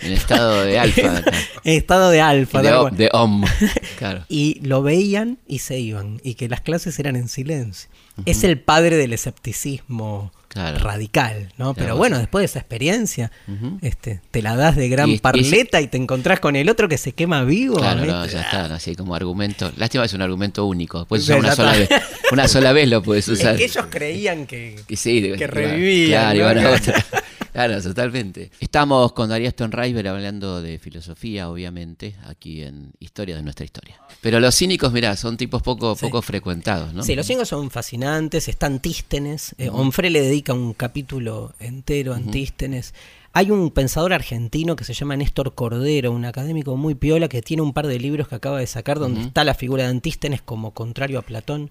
En 0.00 0.12
estado 0.12 0.62
de 0.64 0.78
alfa. 0.78 1.22
en 1.64 1.74
estado 1.76 2.10
de 2.10 2.20
alfa. 2.20 2.62
de, 2.62 2.96
de 2.96 3.08
om. 3.12 3.44
Claro. 3.98 4.24
Y 4.28 4.58
lo 4.66 4.82
veían 4.82 5.38
y 5.46 5.58
se 5.60 5.78
iban. 5.78 6.20
Y 6.24 6.34
que 6.34 6.48
las 6.48 6.60
clases 6.62 6.98
eran 6.98 7.14
en 7.16 7.28
silencio. 7.28 7.88
Es 8.26 8.42
el 8.44 8.58
padre 8.58 8.96
del 8.96 9.12
escepticismo 9.12 10.32
Claro. 10.48 10.80
radical, 10.80 11.50
¿no? 11.56 11.72
Pero 11.72 11.96
bueno, 11.96 12.18
después 12.18 12.42
de 12.42 12.44
esa 12.44 12.58
experiencia, 12.58 13.32
este, 13.80 14.20
te 14.30 14.42
la 14.42 14.54
das 14.54 14.76
de 14.76 14.86
gran 14.90 15.08
Y- 15.08 15.14
y- 15.14 15.18
parleta 15.18 15.80
y 15.80 15.86
te 15.86 15.96
encontrás 15.96 16.40
con 16.40 16.56
el 16.56 16.68
otro 16.68 16.90
que 16.90 16.98
se 16.98 17.12
quema 17.12 17.42
vivo. 17.44 17.76
Claro, 17.76 18.04
no, 18.04 18.26
ya 18.26 18.42
está, 18.42 18.66
así 18.74 18.94
como 18.94 19.14
argumento. 19.14 19.72
Lástima 19.78 20.04
es 20.04 20.12
un 20.12 20.20
argumento 20.20 20.66
único. 20.66 21.06
Puedes 21.06 21.24
Sí, 21.24 21.32
usar 21.32 21.40
una 21.42 21.56
sola 21.56 21.72
vez. 21.72 21.88
Una 22.32 22.48
sola 22.48 22.72
vez 22.74 22.86
lo 22.88 23.02
puedes 23.02 23.26
usar. 23.28 23.52
Es 23.54 23.58
que 23.60 23.64
ellos 23.64 23.86
creían 23.88 24.46
que, 24.46 24.76
sí, 24.94 25.22
que 25.22 25.28
iba- 25.28 25.46
revivían. 25.46 26.34
Claro, 26.34 26.54
¿no? 26.54 26.60
iban 26.60 26.66
a 26.66 26.70
otra. 26.76 27.06
Claro, 27.52 27.82
totalmente. 27.82 28.50
Estamos 28.60 29.12
con 29.12 29.28
Darío 29.28 29.50
Stonreiber 29.50 30.08
hablando 30.08 30.62
de 30.62 30.78
filosofía, 30.78 31.50
obviamente, 31.50 32.16
aquí 32.24 32.62
en 32.62 32.92
Historia 32.98 33.36
de 33.36 33.42
nuestra 33.42 33.64
historia. 33.64 34.00
Pero 34.22 34.40
los 34.40 34.56
cínicos, 34.56 34.90
mirá, 34.92 35.16
son 35.16 35.36
tipos 35.36 35.62
poco, 35.62 35.94
Sí. 35.94 36.06
poco 36.06 36.22
frecuentados, 36.22 36.94
¿no? 36.94 37.02
Sí, 37.02 37.14
los 37.14 37.26
cínicos 37.26 37.48
son 37.48 37.70
fascinantes, 37.70 38.48
está 38.48 38.66
Antístenes, 38.66 39.54
eh, 39.58 39.70
le 40.10 40.20
dedica 40.22 40.54
un 40.54 40.72
capítulo 40.72 41.54
entero 41.58 42.14
a 42.14 42.16
Antístenes. 42.16 42.94
Hay 43.34 43.50
un 43.50 43.70
pensador 43.70 44.12
argentino 44.12 44.76
que 44.76 44.84
se 44.84 44.94
llama 44.94 45.16
Néstor 45.16 45.54
Cordero, 45.54 46.12
un 46.12 46.24
académico 46.24 46.76
muy 46.76 46.94
piola 46.94 47.28
que 47.28 47.42
tiene 47.42 47.62
un 47.62 47.72
par 47.72 47.86
de 47.86 47.98
libros 47.98 48.28
que 48.28 48.34
acaba 48.34 48.60
de 48.60 48.66
sacar 48.66 48.98
donde 48.98 49.22
está 49.22 49.44
la 49.44 49.54
figura 49.54 49.84
de 49.84 49.90
Antístenes 49.90 50.40
como 50.42 50.72
contrario 50.72 51.18
a 51.18 51.22
Platón. 51.22 51.70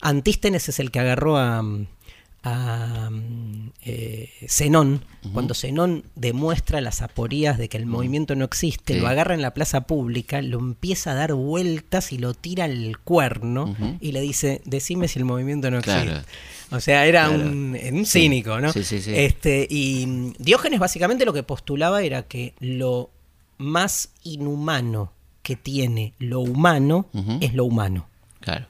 Antístenes 0.00 0.68
es 0.68 0.80
el 0.80 0.90
que 0.90 1.00
agarró 1.00 1.38
a, 1.38 1.62
a 2.46 3.08
eh, 3.86 4.30
Zenón, 4.48 5.02
cuando 5.32 5.54
Zenón 5.54 6.04
demuestra 6.14 6.80
las 6.82 7.00
aporías 7.02 7.56
de 7.58 7.68
que 7.68 7.76
el 7.78 7.86
movimiento 7.86 8.34
no 8.36 8.44
existe, 8.44 8.94
Sí. 8.94 9.00
lo 9.00 9.08
agarra 9.08 9.34
en 9.34 9.40
la 9.42 9.54
plaza 9.54 9.82
pública, 9.82 10.42
lo 10.42 10.58
empieza 10.58 11.12
a 11.12 11.14
dar 11.14 11.32
vueltas 11.34 12.12
y 12.12 12.18
lo 12.18 12.34
tira 12.34 12.64
al 12.64 12.98
cuerno 12.98 13.74
y 14.00 14.12
le 14.12 14.20
dice, 14.20 14.60
decime 14.66 15.08
si 15.08 15.18
el 15.18 15.24
movimiento 15.24 15.70
no 15.70 15.78
existe. 15.78 16.02
Claro. 16.04 16.22
O 16.70 16.80
sea, 16.80 17.06
era 17.06 17.28
Claro. 17.28 17.42
un, 17.44 17.78
un 17.92 18.06
cínico, 18.06 18.60
¿no? 18.60 18.72
Sí, 18.72 18.84
sí, 18.84 19.00
sí. 19.00 19.12
Este, 19.14 19.66
y 19.70 20.06
mm, 20.06 20.32
Diógenes 20.38 20.80
básicamente 20.80 21.24
lo 21.24 21.32
que 21.32 21.42
postulaba 21.42 22.02
era 22.02 22.22
que 22.24 22.54
lo 22.60 23.10
más 23.58 24.10
inhumano 24.22 25.12
que 25.42 25.56
tiene 25.56 26.12
lo 26.18 26.40
humano 26.40 27.06
es 27.40 27.54
lo 27.54 27.64
humano. 27.64 28.08
Claro. 28.40 28.66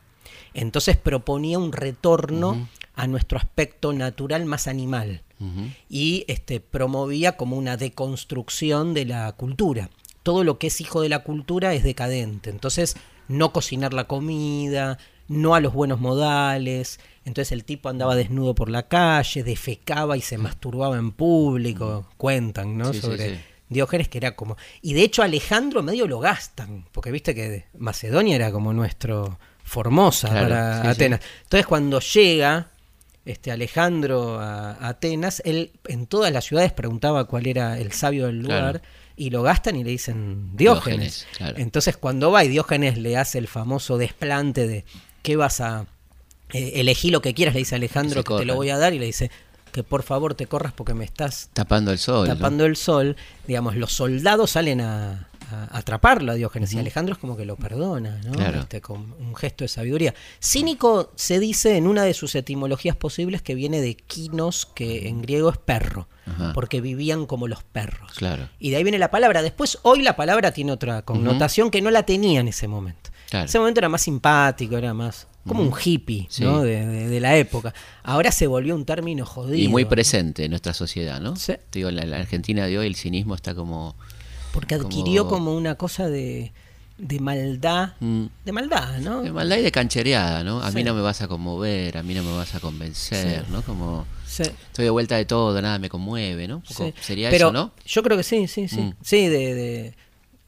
Entonces 0.55 0.97
proponía 0.97 1.59
un 1.59 1.73
retorno 1.73 2.69
a 2.95 3.07
nuestro 3.07 3.39
aspecto 3.39 3.93
natural 3.93 4.45
más 4.45 4.67
animal 4.69 5.23
y 5.91 6.25
este, 6.29 6.61
promovía 6.61 7.37
como 7.37 7.57
una 7.57 7.77
deconstrucción 7.77 8.95
de 8.95 9.05
la 9.05 9.33
cultura. 9.33 9.91
Todo 10.23 10.43
lo 10.43 10.59
que 10.59 10.69
es 10.69 10.81
hijo 10.81 11.03
de 11.03 11.11
la 11.11 11.19
cultura 11.19 11.75
es 11.75 11.83
decadente. 11.83 12.49
Entonces, 12.49 12.97
no 13.29 13.53
cocinar 13.53 13.93
la 13.93 14.05
comida, 14.05 14.97
no 15.29 15.55
a 15.55 15.61
los 15.61 15.75
buenos 15.75 16.01
modales. 16.01 16.99
Entonces 17.25 17.53
el 17.53 17.65
tipo 17.65 17.89
andaba 17.89 18.15
desnudo 18.15 18.55
por 18.55 18.71
la 18.71 18.89
calle, 18.89 19.43
defecaba 19.43 20.17
y 20.17 20.23
se 20.23 20.39
masturbaba 20.39 20.97
en 20.97 21.13
público. 21.13 22.09
Cuentan, 22.17 22.79
¿no? 22.79 22.87
Sí, 22.87 22.95
sí, 22.95 23.01
Sobre 23.01 23.35
sí. 23.35 23.41
Diógenes 23.69 24.09
que 24.09 24.19
era 24.19 24.37
como... 24.37 24.57
Y 24.83 24.95
de 24.95 25.03
hecho 25.03 25.23
Alejandro 25.23 25.83
medio 25.83 26.07
lo 26.07 26.21
gastan, 26.21 26.87
porque 26.93 27.11
viste 27.11 27.35
que 27.35 27.67
Macedonia 27.77 28.37
era 28.37 28.53
como 28.53 28.73
nuestro 28.73 29.39
Formosa 29.63 30.29
Claro, 30.29 30.49
para. 30.49 30.91
Atenas. 30.91 31.21
Entonces 31.45 31.67
cuando 31.67 32.01
llega 32.01 32.71
este 33.25 33.51
Alejandro 33.53 34.39
a, 34.39 34.73
a 34.73 34.89
Atenas, 34.89 35.41
él 35.45 35.73
en 35.87 36.07
todas 36.07 36.33
las 36.33 36.45
ciudades 36.45 36.73
preguntaba 36.73 37.25
cuál 37.25 37.47
era 37.47 37.79
el 37.79 37.93
sabio 37.93 38.27
del 38.27 38.41
lugar 38.41 38.81
Claro. 38.81 38.81
y 39.17 39.31
lo 39.31 39.43
gastan 39.43 39.77
y 39.77 39.85
le 39.85 39.91
dicen 39.91 40.51
Diógenes. 40.57 40.99
Diógenes, 40.99 41.27
claro. 41.37 41.55
Entonces 41.59 41.97
cuando 41.97 42.31
va 42.31 42.45
y 42.45 42.49
Diógenes 42.49 42.99
le 42.99 43.17
hace 43.17 43.39
el 43.39 43.49
famoso 43.49 43.97
desplante 43.99 44.67
de 44.69 44.85
¿qué 45.23 45.37
vas 45.37 45.61
a 45.61 45.87
eh, 46.53 46.73
elegir 46.77 47.13
lo 47.13 47.23
que 47.23 47.33
quieras? 47.35 47.55
Le 47.55 47.61
dice 47.61 47.75
Alejandro 47.77 48.23
que 48.25 48.37
te 48.37 48.45
lo 48.45 48.57
voy 48.57 48.69
a 48.71 48.79
dar 48.79 48.93
y 48.93 48.99
le 48.99 49.07
dice 49.07 49.31
que 49.73 49.83
por 49.83 50.03
favor 50.05 50.35
te 50.35 50.47
corras 50.47 50.73
porque 50.73 50.95
me 50.95 51.05
estás 51.05 51.51
Tapando 51.53 51.91
el 51.91 51.99
sol. 51.99 52.29
¿no? 52.29 52.35
tapando 52.37 52.65
el 52.65 52.77
sol, 52.77 53.17
digamos, 53.47 53.75
los 53.75 53.93
soldados 53.93 54.53
salen 54.53 54.81
a, 54.81 55.29
a 55.63 55.79
atraparlo 55.79 56.33
a 56.33 56.35
Diógenes 56.35 56.73
y 56.75 56.79
Alejandro 56.79 57.15
es 57.15 57.19
como 57.19 57.37
que 57.37 57.45
lo 57.45 57.57
perdona, 57.57 58.21
¿no? 58.25 58.33
Claro. 58.33 58.61
Este, 58.61 58.81
con 58.81 59.13
un 59.19 59.35
gesto 59.37 59.65
de 59.65 59.69
sabiduría. 59.69 60.15
Cínico 60.43 61.13
se 61.17 61.39
dice 61.41 61.77
en 61.77 61.87
una 61.87 62.03
de 62.05 62.13
sus 62.15 62.35
etimologías 62.35 62.97
posibles 62.97 63.43
que 63.43 63.55
viene 63.55 63.81
de 63.81 63.95
kinos, 63.97 64.67
que 64.75 65.09
en 65.09 65.23
griego 65.23 65.51
es 65.51 65.59
perro, 65.59 66.09
Ajá. 66.27 66.53
porque 66.55 66.81
vivían 66.81 67.27
como 67.27 67.49
los 67.49 67.63
perros. 67.63 68.13
Claro. 68.17 68.49
Y 68.59 68.71
de 68.71 68.77
ahí 68.77 68.83
viene 68.83 68.99
la 68.99 69.11
palabra. 69.11 69.43
Después, 69.43 69.79
hoy 69.83 70.03
la 70.03 70.17
palabra 70.17 70.53
tiene 70.53 70.73
otra 70.73 71.03
connotación 71.03 71.71
que 71.71 71.81
no 71.83 71.91
la 71.91 72.05
tenía 72.05 72.41
en 72.41 72.49
ese 72.49 72.69
momento. 72.69 73.11
Claro. 73.31 73.47
Ese 73.47 73.59
momento 73.59 73.81
era 73.81 73.89
más 73.89 74.03
simpático, 74.03 74.77
era 74.77 74.93
más 74.95 75.27
como 75.47 75.63
un 75.63 75.75
hippie 75.83 76.27
Sí. 76.31 76.43
¿no? 76.43 76.63
de, 76.63 76.87
de- 76.87 77.09
de 77.09 77.21
la 77.21 77.37
época. 77.37 77.75
Ahora 78.03 78.31
se 78.33 78.47
volvió 78.47 78.75
un 78.75 78.85
término 78.87 79.27
jodido. 79.27 79.57
Y 79.63 79.69
muy 79.69 79.85
presente 79.85 80.45
en 80.45 80.51
nuestra 80.51 80.73
sociedad, 80.73 81.21
¿no? 81.21 81.37
Sí. 81.37 81.55
Digo, 81.73 81.91
la, 81.91 82.05
la 82.07 82.17
Argentina 82.19 82.67
de 82.67 82.79
hoy, 82.79 82.87
el 82.87 82.95
cinismo 82.97 83.35
está 83.35 83.55
como... 83.55 83.97
Porque 84.55 84.75
adquirió 84.77 85.25
Como- 85.29 85.47
como, 85.47 85.57
una 85.57 85.75
cosa 85.75 86.09
de, 86.09 86.53
de 86.97 87.21
maldad. 87.21 87.95
mm, 88.01 88.25
De 88.45 88.53
maldad, 88.53 88.99
¿no? 89.01 89.23
de 89.23 89.33
maldad 89.33 89.57
y 89.59 89.63
de 89.63 89.73
canchereada, 89.73 90.43
¿no? 90.45 90.61
A 90.63 90.71
mí 90.71 90.81
Sí. 90.81 90.85
no 90.85 90.95
me 90.95 91.03
vas 91.03 91.21
a 91.23 91.29
conmover, 91.29 91.99
a 91.99 92.03
mí 92.03 92.15
no 92.15 92.23
me 92.23 92.33
vas 92.37 92.55
a 92.55 92.61
convencer, 92.61 93.41
Sí. 93.45 93.53
¿no? 93.53 93.63
Como... 93.63 94.07
Sí, 94.27 94.43
Estoy 94.45 94.85
de 94.87 94.91
vuelta 94.91 95.17
de 95.17 95.25
todo, 95.27 95.61
nada 95.61 95.79
me 95.79 95.89
conmueve, 95.89 96.49
¿no? 96.49 96.61
Poco-. 96.61 96.93
Sería 97.01 97.31
pero 97.31 97.47
eso, 97.49 97.53
¿no? 97.53 97.73
Yo 97.87 98.03
creo 98.03 98.17
que 98.17 98.23
sí, 98.23 98.49
sí, 98.49 98.67
sí. 98.69 98.81
Mm. 98.81 98.95
Sí, 99.03 99.29
de, 99.29 99.55
de, 99.55 99.95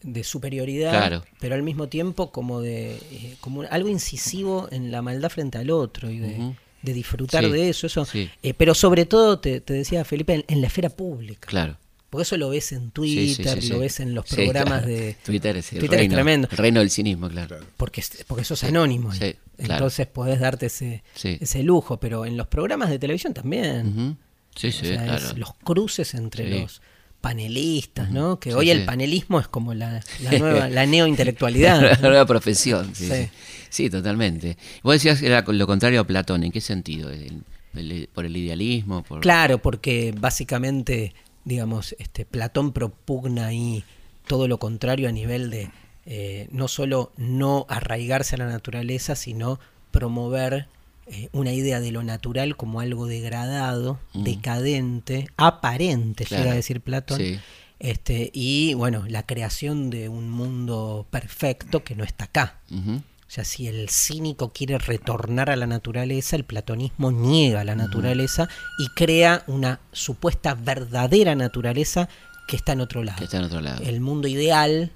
de 0.02 0.24
superioridad, 0.24 0.90
Claro. 0.92 1.24
pero 1.40 1.54
al 1.56 1.62
mismo 1.62 1.88
tiempo 1.88 2.30
como 2.32 2.60
de 2.60 2.94
eh, 3.10 3.36
como 3.40 3.62
algo 3.62 3.88
incisivo 3.88 4.68
en 4.70 4.90
la 4.92 5.02
maldad 5.02 5.30
frente 5.30 5.58
al 5.58 5.70
otro 5.70 6.10
y 6.10 6.18
de, 6.18 6.54
de 6.82 6.92
disfrutar 6.92 7.48
de 7.48 7.68
eso. 7.68 7.86
eso. 7.88 8.06
Eh, 8.14 8.54
pero 8.56 8.74
sobre 8.74 9.04
todo, 9.04 9.38
te, 9.40 9.60
te 9.60 9.72
decía 9.74 10.04
Felipe, 10.04 10.34
en, 10.34 10.44
en 10.48 10.60
la 10.60 10.68
esfera 10.68 10.90
pública. 10.90 11.46
Claro. 11.48 11.76
Porque 12.10 12.22
eso 12.22 12.36
lo 12.36 12.48
ves 12.50 12.72
en 12.72 12.90
Twitter, 12.92 13.56
sí, 13.56 13.62
sí, 13.62 13.68
lo 13.68 13.74
sí. 13.76 13.80
ves 13.80 14.00
en 14.00 14.14
los 14.14 14.26
Sí, 14.28 14.36
programas 14.36 14.82
claro. 14.82 14.86
de... 14.86 15.16
Twitter 15.24 15.56
es 15.56 15.72
el 15.72 15.78
Twitter 15.80 16.00
es 16.00 16.08
tremendo. 16.08 16.48
el 16.50 16.56
reino 16.56 16.80
del 16.80 16.90
cinismo, 16.90 17.28
claro. 17.28 17.58
porque, 17.76 18.02
porque 18.26 18.44
sos 18.44 18.62
anónimo. 18.64 19.10
claro. 19.10 19.36
Entonces 19.58 20.06
podés 20.06 20.38
darte 20.40 20.66
ese, 20.66 21.02
Sí. 21.14 21.36
ese 21.40 21.62
lujo, 21.62 21.98
pero 21.98 22.24
en 22.26 22.36
los 22.36 22.46
programas 22.46 22.90
de 22.90 22.98
televisión 22.98 23.34
también. 23.34 23.86
Ujú. 23.88 24.16
Sí, 24.54 24.68
O 24.68 24.72
sí, 24.72 24.86
sea, 24.86 25.02
claro. 25.04 25.26
es 25.26 25.36
los 25.36 25.54
cruces 25.54 26.14
entre 26.14 26.44
Sí. 26.44 26.60
los 26.60 26.80
panelistas, 27.20 28.10
¿no? 28.10 28.38
Que 28.38 28.50
Sí, 28.50 28.56
hoy 28.56 28.66
sí. 28.66 28.70
el 28.70 28.84
panelismo 28.84 29.40
es 29.40 29.48
como 29.48 29.74
la, 29.74 30.00
la 30.22 30.30
nueva, 30.38 30.68
la 30.68 30.86
neointelectualidad. 30.86 31.82
La 31.82 31.96
¿no? 31.96 32.08
nueva 32.10 32.24
profesión, 32.26 32.94
sí, 32.94 33.08
Sí. 33.08 33.12
sí. 33.24 33.28
Sí, 33.68 33.90
totalmente. 33.90 34.56
Vos 34.82 34.94
decías 34.94 35.20
que 35.20 35.26
era 35.26 35.42
lo 35.46 35.66
contrario 35.66 36.00
a 36.00 36.04
Platón, 36.06 36.44
¿en 36.44 36.52
qué 36.52 36.60
sentido? 36.60 37.10
El- 37.10 37.42
el- 37.74 38.08
¿Por 38.14 38.24
el 38.24 38.34
idealismo? 38.36 39.02
Por... 39.02 39.20
Claro, 39.20 39.58
porque 39.58 40.14
básicamente, 40.16 41.14
digamos, 41.46 41.94
este 41.98 42.26
Platón 42.26 42.72
propugna 42.72 43.46
ahí 43.46 43.82
todo 44.26 44.48
lo 44.48 44.58
contrario 44.58 45.08
a 45.08 45.12
nivel 45.12 45.48
de 45.48 45.70
eh, 46.04 46.46
no 46.52 46.68
solo 46.68 47.12
no 47.16 47.64
arraigarse 47.68 48.34
a 48.34 48.38
la 48.38 48.46
naturaleza, 48.46 49.16
sino 49.16 49.58
promover 49.90 50.68
eh, 51.08 51.28
una 51.32 51.52
idea 51.52 51.80
de 51.80 51.90
lo 51.92 52.02
natural 52.02 52.56
como 52.56 52.80
algo 52.80 53.06
degradado, 53.06 53.98
Mm. 54.12 54.22
decadente, 54.24 55.28
aparente, 55.36 56.24
Claro. 56.24 56.42
llega 56.42 56.52
a 56.52 56.56
decir 56.56 56.80
Platón. 56.80 57.18
Sí. 57.18 57.38
Este, 57.78 58.30
y 58.32 58.74
bueno, 58.74 59.04
la 59.08 59.24
creación 59.24 59.90
de 59.90 60.08
un 60.08 60.30
mundo 60.30 61.06
perfecto 61.10 61.84
que 61.84 61.94
no 61.94 62.04
está 62.04 62.24
acá. 62.24 62.58
O 63.28 63.30
sea, 63.30 63.44
si 63.44 63.66
el 63.66 63.88
cínico 63.88 64.52
quiere 64.52 64.78
retornar 64.78 65.50
a 65.50 65.56
la 65.56 65.66
naturaleza, 65.66 66.36
el 66.36 66.44
platonismo 66.44 67.10
niega 67.10 67.64
la 67.64 67.74
naturaleza 67.74 68.48
y 68.78 68.86
crea 68.94 69.42
una 69.48 69.80
supuesta 69.92 70.54
verdadera 70.54 71.34
naturaleza 71.34 72.08
que 72.46 72.54
está 72.54 72.72
en 72.72 72.80
otro 72.82 73.02
lado. 73.02 73.18
Que 73.18 73.24
está 73.24 73.38
en 73.38 73.44
otro 73.44 73.60
lado. 73.60 73.82
El 73.82 74.00
mundo 74.00 74.28
ideal 74.28 74.92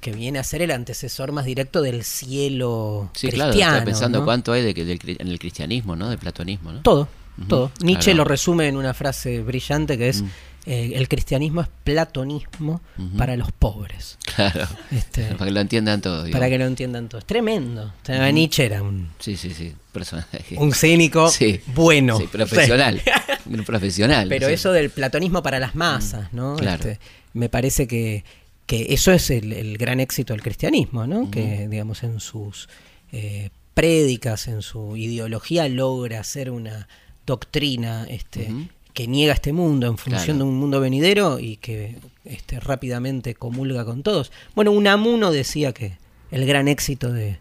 que 0.00 0.10
viene 0.12 0.38
a 0.40 0.44
ser 0.44 0.60
el 0.62 0.72
antecesor 0.72 1.30
más 1.32 1.44
directo 1.44 1.80
del 1.82 2.02
cielo 2.02 3.10
Sí, 3.14 3.28
cristiano. 3.28 3.52
claro, 3.52 3.84
pensando 3.84 4.18
¿no? 4.18 4.24
cuánto 4.24 4.52
hay 4.52 4.62
de, 4.62 4.74
cri- 4.74 5.16
en 5.20 5.28
el 5.28 5.38
cristianismo, 5.38 5.94
¿no? 5.94 6.08
Del 6.10 6.18
platonismo, 6.18 6.72
¿no? 6.72 6.80
Todo, 6.82 7.08
todo. 7.48 7.70
Nietzsche 7.80 8.10
claro. 8.12 8.18
lo 8.18 8.24
resume 8.24 8.66
en 8.68 8.76
una 8.76 8.92
frase 8.92 9.40
brillante 9.40 9.96
que 9.96 10.08
es 10.08 10.22
Mm. 10.22 10.28
Eh, 10.66 10.92
el 10.94 11.08
cristianismo 11.08 11.60
es 11.62 11.68
platonismo 11.84 12.80
para 13.18 13.36
los 13.36 13.50
pobres. 13.52 14.18
Claro. 14.34 14.68
Este, 14.90 15.24
Para 15.34 15.46
que 15.46 15.50
lo 15.50 15.60
entiendan 15.60 16.00
todos. 16.00 16.30
para 16.30 16.48
que 16.48 16.58
lo 16.58 16.66
entiendan 16.66 17.08
todos. 17.08 17.24
Tremendo. 17.26 17.86
O 18.02 18.06
sea, 18.06 18.30
Nietzsche 18.30 18.64
era 18.66 18.82
un, 18.82 19.10
Sí, 19.18 19.36
sí, 19.36 19.52
sí. 19.52 19.74
Personaje. 19.92 20.40
un 20.56 20.72
cínico 20.72 21.28
Sí. 21.30 21.60
bueno. 21.74 22.18
Sí, 22.18 22.26
profesional. 22.28 23.02
Un 23.44 23.64
profesional. 23.64 24.28
Pero 24.28 24.46
eso 24.46 24.70
del 24.70 24.90
platonismo 24.90 25.42
para 25.42 25.58
las 25.58 25.74
masas, 25.74 26.32
¿no? 26.32 26.54
Mm, 26.54 26.58
claro. 26.58 26.88
Este, 26.90 27.00
me 27.34 27.48
parece 27.48 27.88
que, 27.88 28.24
que 28.66 28.94
eso 28.94 29.10
es 29.12 29.30
el, 29.30 29.52
el 29.52 29.76
gran 29.78 29.98
éxito 29.98 30.32
del 30.32 30.42
cristianismo, 30.42 31.08
¿no? 31.08 31.28
Que, 31.28 31.66
digamos, 31.68 32.04
en 32.04 32.20
sus 32.20 32.68
eh, 33.10 33.50
prédicas, 33.74 34.46
en 34.46 34.62
su 34.62 34.96
ideología, 34.96 35.68
logra 35.68 36.20
hacer 36.20 36.50
una 36.52 36.86
doctrina 37.26 38.06
este. 38.08 38.48
Que 38.92 39.06
niega 39.06 39.32
este 39.32 39.52
mundo 39.52 39.86
en 39.86 39.96
función 39.98 40.36
Claro. 40.36 40.38
de 40.38 40.44
un 40.44 40.58
mundo 40.58 40.80
venidero 40.80 41.38
y 41.38 41.56
que 41.56 41.96
este, 42.24 42.60
rápidamente 42.60 43.34
comulga 43.34 43.84
con 43.84 44.02
todos. 44.02 44.30
Bueno, 44.54 44.70
Unamuno 44.72 45.30
decía 45.32 45.72
que 45.72 45.96
el 46.30 46.46
gran 46.46 46.68
éxito 46.68 47.12
de, 47.12 47.38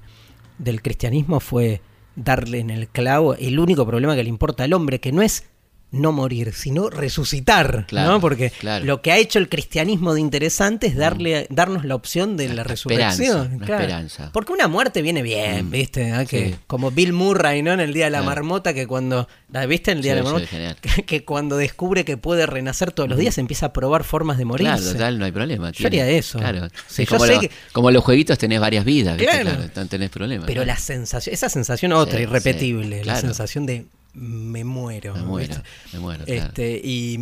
del 0.58 0.82
cristianismo 0.82 1.40
fue 1.40 1.82
darle 2.16 2.60
en 2.60 2.70
el 2.70 2.88
clavo 2.88 3.36
el 3.36 3.60
único 3.60 3.86
problema 3.86 4.16
que 4.16 4.24
le 4.24 4.30
importa 4.30 4.64
al 4.64 4.74
hombre, 4.74 5.00
que 5.00 5.12
no 5.12 5.22
es 5.22 5.46
no 5.92 6.12
morir, 6.14 6.54
sino 6.54 6.90
resucitar, 6.90 7.86
Claro, 7.88 8.12
¿no? 8.12 8.22
Porque 8.22 8.50
claro. 8.50 8.86
lo 8.86 9.02
que 9.02 9.12
ha 9.12 9.18
hecho 9.18 9.40
el 9.40 9.50
cristianismo 9.50 10.14
de 10.14 10.22
interesante 10.22 10.88
es 10.88 10.96
darle, 10.96 11.48
darnos 11.50 11.84
la 11.86 11.96
opción 11.96 12.38
de 12.38 12.48
la, 12.48 12.54
La 12.56 12.64
resurrección. 12.64 13.12
esperanza, 13.18 13.56
una 13.56 13.66
esperanza. 13.66 14.30
Porque 14.34 14.54
una 14.54 14.68
muerte 14.68 15.02
viene 15.02 15.22
bien, 15.22 15.70
¿viste? 15.70 16.12
Ah, 16.14 16.26
que, 16.26 16.50
sí. 16.52 16.56
Como 16.68 16.92
Bill 16.92 17.14
Murray, 17.14 17.62
¿no? 17.62 17.74
En 17.74 17.80
el 17.82 17.94
Día 17.94 18.06
de 18.06 18.12
la 18.12 18.24
marmota, 18.24 18.74
que 18.74 18.88
cuando, 18.88 19.28
¿la 19.52 19.66
viste 19.66 19.92
en 19.92 19.98
el 19.98 20.04
Día 20.04 20.14
Sí, 20.14 20.18
de 20.18 20.24
la 20.24 20.30
marmota? 20.32 20.76
Que, 20.82 21.04
que 21.04 21.26
cuando 21.26 21.58
descubre 21.58 22.06
que 22.06 22.18
puede 22.18 22.46
renacer 22.46 22.92
todos 22.92 23.10
los 23.10 23.18
días 23.20 23.38
empieza 23.38 23.68
a 23.68 23.74
probar 23.74 24.04
formas 24.04 24.38
de 24.38 24.46
morirse. 24.46 24.74
Claro, 24.78 24.92
total, 24.94 25.20
no 25.20 25.26
hay 25.26 25.32
problema. 25.32 25.72
Yo 25.72 25.88
haría 25.88 26.08
eso. 26.08 26.40
Claro. 26.40 26.68
Sí, 26.88 27.06
como, 27.06 27.26
lo- 27.26 27.40
que- 27.40 27.52
como 27.74 27.92
los 27.92 28.04
jueguitos 28.04 28.38
tenés 28.38 28.60
varias 28.60 28.86
vidas, 28.86 29.18
¿viste? 29.18 29.42
Claro. 29.42 29.58
No 29.76 29.88
tenés 29.88 30.10
problema. 30.10 30.46
Pero 30.46 30.64
la 30.66 30.78
sensación, 30.78 31.34
esa 31.34 31.50
sensación 31.50 31.92
otra, 31.92 32.20
irrepetible, 32.22 33.04
la 33.04 33.18
sensación 33.20 33.66
de 33.66 33.86
me 34.14 34.64
muero. 34.64 35.14
Me 35.16 35.22
muero, 35.24 35.56
¿viste? 35.56 35.70
me 35.94 36.00
muero, 36.00 36.26
claro. 36.26 36.42
Este, 36.48 36.82
y, 36.84 37.18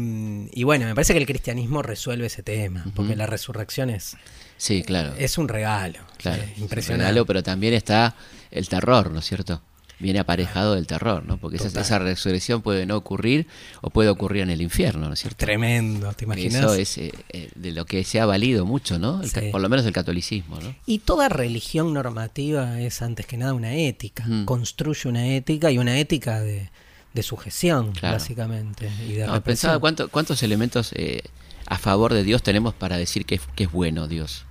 y 0.51 0.63
bueno, 0.63 0.85
me 0.85 0.95
parece 0.95 1.13
que 1.13 1.19
el 1.19 1.25
cristianismo 1.25 1.81
resuelve 1.81 2.25
ese 2.27 2.43
tema, 2.43 2.85
porque 2.95 3.15
la 3.15 3.25
resurrección 3.27 3.89
es, 3.89 4.17
Sí, 4.57 4.83
claro. 4.83 5.13
es 5.17 5.37
un 5.37 5.47
regalo. 5.47 5.99
claro. 6.17 6.41
un 6.57 6.63
impresionante. 6.63 7.03
regalo, 7.05 7.25
pero 7.25 7.43
también 7.43 7.73
está 7.73 8.15
el 8.51 8.67
terror, 8.67 9.11
¿no 9.11 9.19
es 9.19 9.25
cierto? 9.25 9.61
Viene 9.99 10.19
aparejado 10.19 10.75
del 10.75 10.87
terror, 10.87 11.25
¿no? 11.25 11.37
Porque 11.37 11.57
esa, 11.57 11.67
esa 11.81 11.99
resurrección 11.99 12.61
puede 12.61 12.85
no 12.85 12.95
ocurrir 12.95 13.47
o 13.81 13.89
puede 13.89 14.07
ocurrir 14.09 14.43
en 14.43 14.49
el 14.49 14.61
infierno, 14.61 15.07
¿no 15.07 15.13
es 15.13 15.19
cierto? 15.19 15.37
Tremendo, 15.45 16.13
¿te 16.13 16.23
imaginas? 16.23 16.55
Eso 16.55 16.73
es 16.73 16.97
eh, 16.97 17.11
eh, 17.29 17.49
de 17.55 17.71
lo 17.73 17.85
que 17.85 18.05
se 18.05 18.21
ha 18.21 18.25
valido 18.25 18.65
mucho, 18.65 18.97
¿no? 18.97 19.21
El 19.21 19.29
ca- 19.31 19.41
Sí. 19.41 19.49
por 19.51 19.59
lo 19.59 19.67
menos 19.67 19.85
el 19.85 19.91
catolicismo, 19.91 20.57
¿no? 20.61 20.73
Y 20.85 20.99
toda 20.99 21.27
religión 21.27 21.93
normativa 21.93 22.79
es 22.79 23.01
antes 23.01 23.25
que 23.25 23.35
nada 23.35 23.53
una 23.53 23.75
ética. 23.75 24.23
Mm. 24.25 24.45
Construye 24.45 25.09
una 25.09 25.27
ética 25.35 25.69
y 25.69 25.77
una 25.77 25.99
ética 25.99 26.39
de, 26.39 26.69
de 27.13 27.23
sujeción, 27.23 27.91
Claro. 27.91 28.15
básicamente. 28.15 28.89
Y 29.05 29.13
de 29.15 29.27
No, 29.27 29.41
pensaba 29.43 29.79
cuánto- 29.79 30.07
cuántos 30.07 30.41
elementos 30.43 30.91
eh, 30.95 31.23
a 31.65 31.77
favor 31.77 32.13
de 32.13 32.23
Dios 32.23 32.41
tenemos 32.41 32.73
para 32.73 32.95
decir 32.97 33.25
que 33.25 33.39
es 33.57 33.71
bueno 33.71 34.07
Dios. 34.07 34.45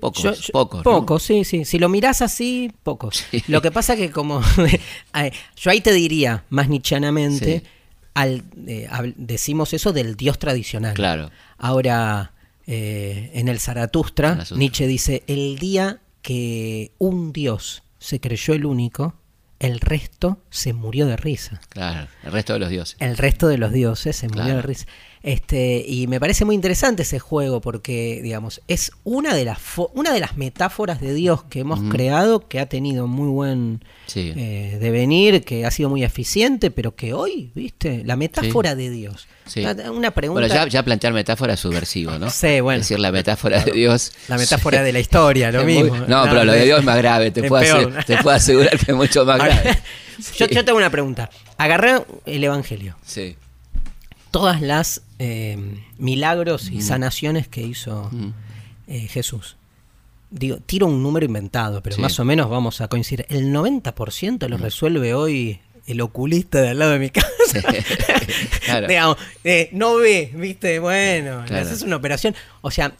Pocos, 0.00 0.22
Yo- 0.22 0.32
yo- 0.34 0.52
pocos. 0.52 0.78
¿no? 0.78 0.82
Pocos, 0.84 1.22
sí, 1.22 1.44
sí. 1.44 1.64
Si 1.64 1.78
lo 1.78 1.88
mirás 1.88 2.22
así, 2.22 2.72
pocos. 2.82 3.24
Sí. 3.30 3.42
Lo 3.48 3.60
que 3.62 3.70
pasa 3.70 3.96
que 3.96 4.10
como... 4.10 4.40
yo 5.56 5.70
ahí 5.70 5.80
te 5.80 5.92
diría, 5.92 6.44
más 6.50 6.68
nichianamente, 6.68 7.60
Sí. 7.60 7.66
al, 8.14 8.44
eh, 8.66 8.88
decimos 9.16 9.72
eso 9.74 9.92
del 9.92 10.16
Dios 10.16 10.38
tradicional. 10.38 10.94
Claro. 10.94 11.30
Ahora, 11.58 12.32
eh, 12.66 13.30
en 13.34 13.48
el 13.48 13.58
Zaratustra, 13.60 14.30
Zaratustra. 14.30 14.56
Nietzsche 14.58 14.86
dice, 14.86 15.22
el 15.26 15.58
día 15.58 16.00
que 16.22 16.92
un 16.98 17.32
Dios 17.32 17.82
se 17.98 18.20
creyó 18.20 18.54
el 18.54 18.64
único, 18.66 19.14
el 19.60 19.80
resto 19.80 20.38
se 20.50 20.72
murió 20.72 21.06
de 21.06 21.16
risa. 21.16 21.60
Claro, 21.70 22.06
el 22.22 22.30
resto 22.32 22.52
de 22.52 22.58
los 22.60 22.70
dioses. 22.70 22.96
El 23.00 23.16
resto 23.16 23.48
de 23.48 23.58
los 23.58 23.72
dioses 23.72 24.14
se 24.16 24.28
murió 24.28 24.54
de 24.56 24.62
risa. 24.62 24.86
Este, 25.22 25.84
y 25.86 26.06
me 26.06 26.20
parece 26.20 26.44
muy 26.44 26.54
interesante 26.54 27.02
ese 27.02 27.18
juego 27.18 27.60
porque, 27.60 28.20
digamos, 28.22 28.60
es 28.68 28.92
una 29.04 29.34
de 29.34 29.44
las 29.44 29.58
una 29.94 30.12
de 30.12 30.20
las 30.20 30.36
metáforas 30.36 31.00
de 31.00 31.12
Dios 31.14 31.42
que 31.44 31.60
hemos 31.60 31.80
creado 31.90 32.46
que 32.48 32.60
ha 32.60 32.66
tenido 32.66 33.06
muy 33.06 33.28
buen 33.28 33.84
Sí. 34.06 34.32
eh, 34.36 34.78
devenir, 34.80 35.44
que 35.44 35.66
ha 35.66 35.70
sido 35.70 35.88
muy 35.90 36.02
eficiente, 36.04 36.70
pero 36.70 36.94
que 36.94 37.12
hoy, 37.14 37.50
viste, 37.54 38.02
la 38.04 38.16
metáfora 38.16 38.74
de 38.74 38.90
Dios. 38.90 39.26
Sí. 39.46 39.60
Una, 39.60 39.90
una 39.90 40.10
pregunta. 40.12 40.40
Bueno, 40.40 40.54
ya, 40.54 40.66
ya 40.68 40.82
plantear 40.82 41.12
metáfora 41.12 41.54
es 41.54 41.60
subversivo, 41.60 42.18
¿no? 42.18 42.30
Sí, 42.30 42.60
bueno. 42.60 42.80
Es 42.80 42.88
decir, 42.88 43.00
la 43.00 43.12
metáfora 43.12 43.62
de 43.64 43.72
Dios. 43.72 44.12
La 44.28 44.36
metáfora 44.38 44.82
de 44.82 44.92
la 44.92 45.00
historia, 45.00 45.50
lo 45.52 45.64
muy- 45.64 45.82
mismo. 45.82 45.96
no, 46.06 46.22
pero 46.24 46.44
lo 46.44 46.52
de 46.52 46.64
Dios 46.64 46.78
es 46.80 46.84
más 46.84 46.96
grave. 46.98 47.30
Te, 47.30 47.42
puedo, 47.48 47.62
ase- 47.62 48.04
te 48.06 48.16
puedo 48.18 48.36
asegurar 48.36 48.78
que 48.78 48.92
es 48.92 48.96
mucho 48.96 49.24
más 49.24 49.38
grave. 49.44 49.78
yo, 50.38 50.46
yo 50.46 50.64
tengo 50.64 50.78
una 50.78 50.90
pregunta. 50.90 51.28
Agarré 51.56 52.00
el 52.26 52.44
Evangelio. 52.44 52.96
Sí. 53.04 53.36
Todas 54.30 54.60
las 54.62 55.02
eh, 55.18 55.56
milagros 55.98 56.70
y 56.70 56.82
sanaciones 56.82 57.48
que 57.48 57.62
hizo 57.62 58.10
eh, 58.86 59.00
Jesús. 59.08 59.56
Digo, 60.30 60.58
tiro 60.58 60.86
un 60.86 61.02
número 61.02 61.24
inventado, 61.26 61.82
pero 61.82 61.96
Sí. 61.96 62.02
más 62.02 62.18
o 62.20 62.24
menos 62.24 62.50
vamos 62.50 62.80
a 62.80 62.88
coincidir. 62.88 63.24
El 63.30 63.50
90% 63.52 64.46
lo 64.48 64.58
resuelve 64.58 65.14
hoy 65.14 65.58
el 65.86 66.00
oculista 66.02 66.60
de 66.60 66.68
al 66.68 66.78
lado 66.78 66.92
de 66.92 66.98
mi 66.98 67.10
casa. 67.10 67.26
Claro. 68.64 68.86
Digamos, 68.86 69.16
eh, 69.44 69.70
no 69.72 69.96
ve, 69.96 70.30
viste, 70.34 70.78
bueno, 70.80 71.44
Claro. 71.46 71.66
haces 71.66 71.80
una 71.82 71.96
operación. 71.96 72.34
O 72.60 72.70
sea, 72.70 72.92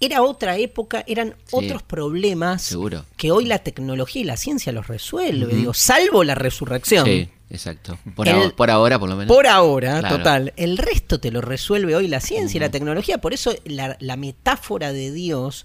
era 0.00 0.22
otra 0.22 0.56
época, 0.58 1.04
eran 1.06 1.28
Sí. 1.46 1.52
otros 1.52 1.82
problemas 1.84 2.62
Seguro. 2.62 3.04
que 3.16 3.30
hoy 3.30 3.44
la 3.46 3.60
tecnología 3.60 4.22
y 4.22 4.24
la 4.24 4.36
ciencia 4.36 4.72
los 4.72 4.88
resuelve, 4.88 5.54
digo, 5.54 5.72
salvo 5.72 6.24
la 6.24 6.34
resurrección. 6.34 7.06
Sí, 7.06 7.28
exacto. 7.50 7.98
Por, 8.14 8.28
El- 8.28 8.34
ahora, 8.34 8.50
por 8.56 8.70
ahora, 8.70 8.98
por 8.98 9.08
lo 9.08 9.16
menos. 9.16 9.34
Por 9.34 9.46
ahora, 9.46 10.00
Claro. 10.00 10.16
total. 10.18 10.52
El 10.56 10.76
resto 10.78 11.20
te 11.20 11.30
lo 11.30 11.40
resuelve 11.40 11.94
hoy 11.96 12.08
la 12.08 12.20
ciencia 12.20 12.58
y 12.58 12.60
la 12.60 12.70
tecnología. 12.70 13.18
Por 13.18 13.32
eso 13.34 13.54
la, 13.64 13.96
la 14.00 14.16
metáfora 14.16 14.92
de 14.92 15.12
Dios, 15.12 15.64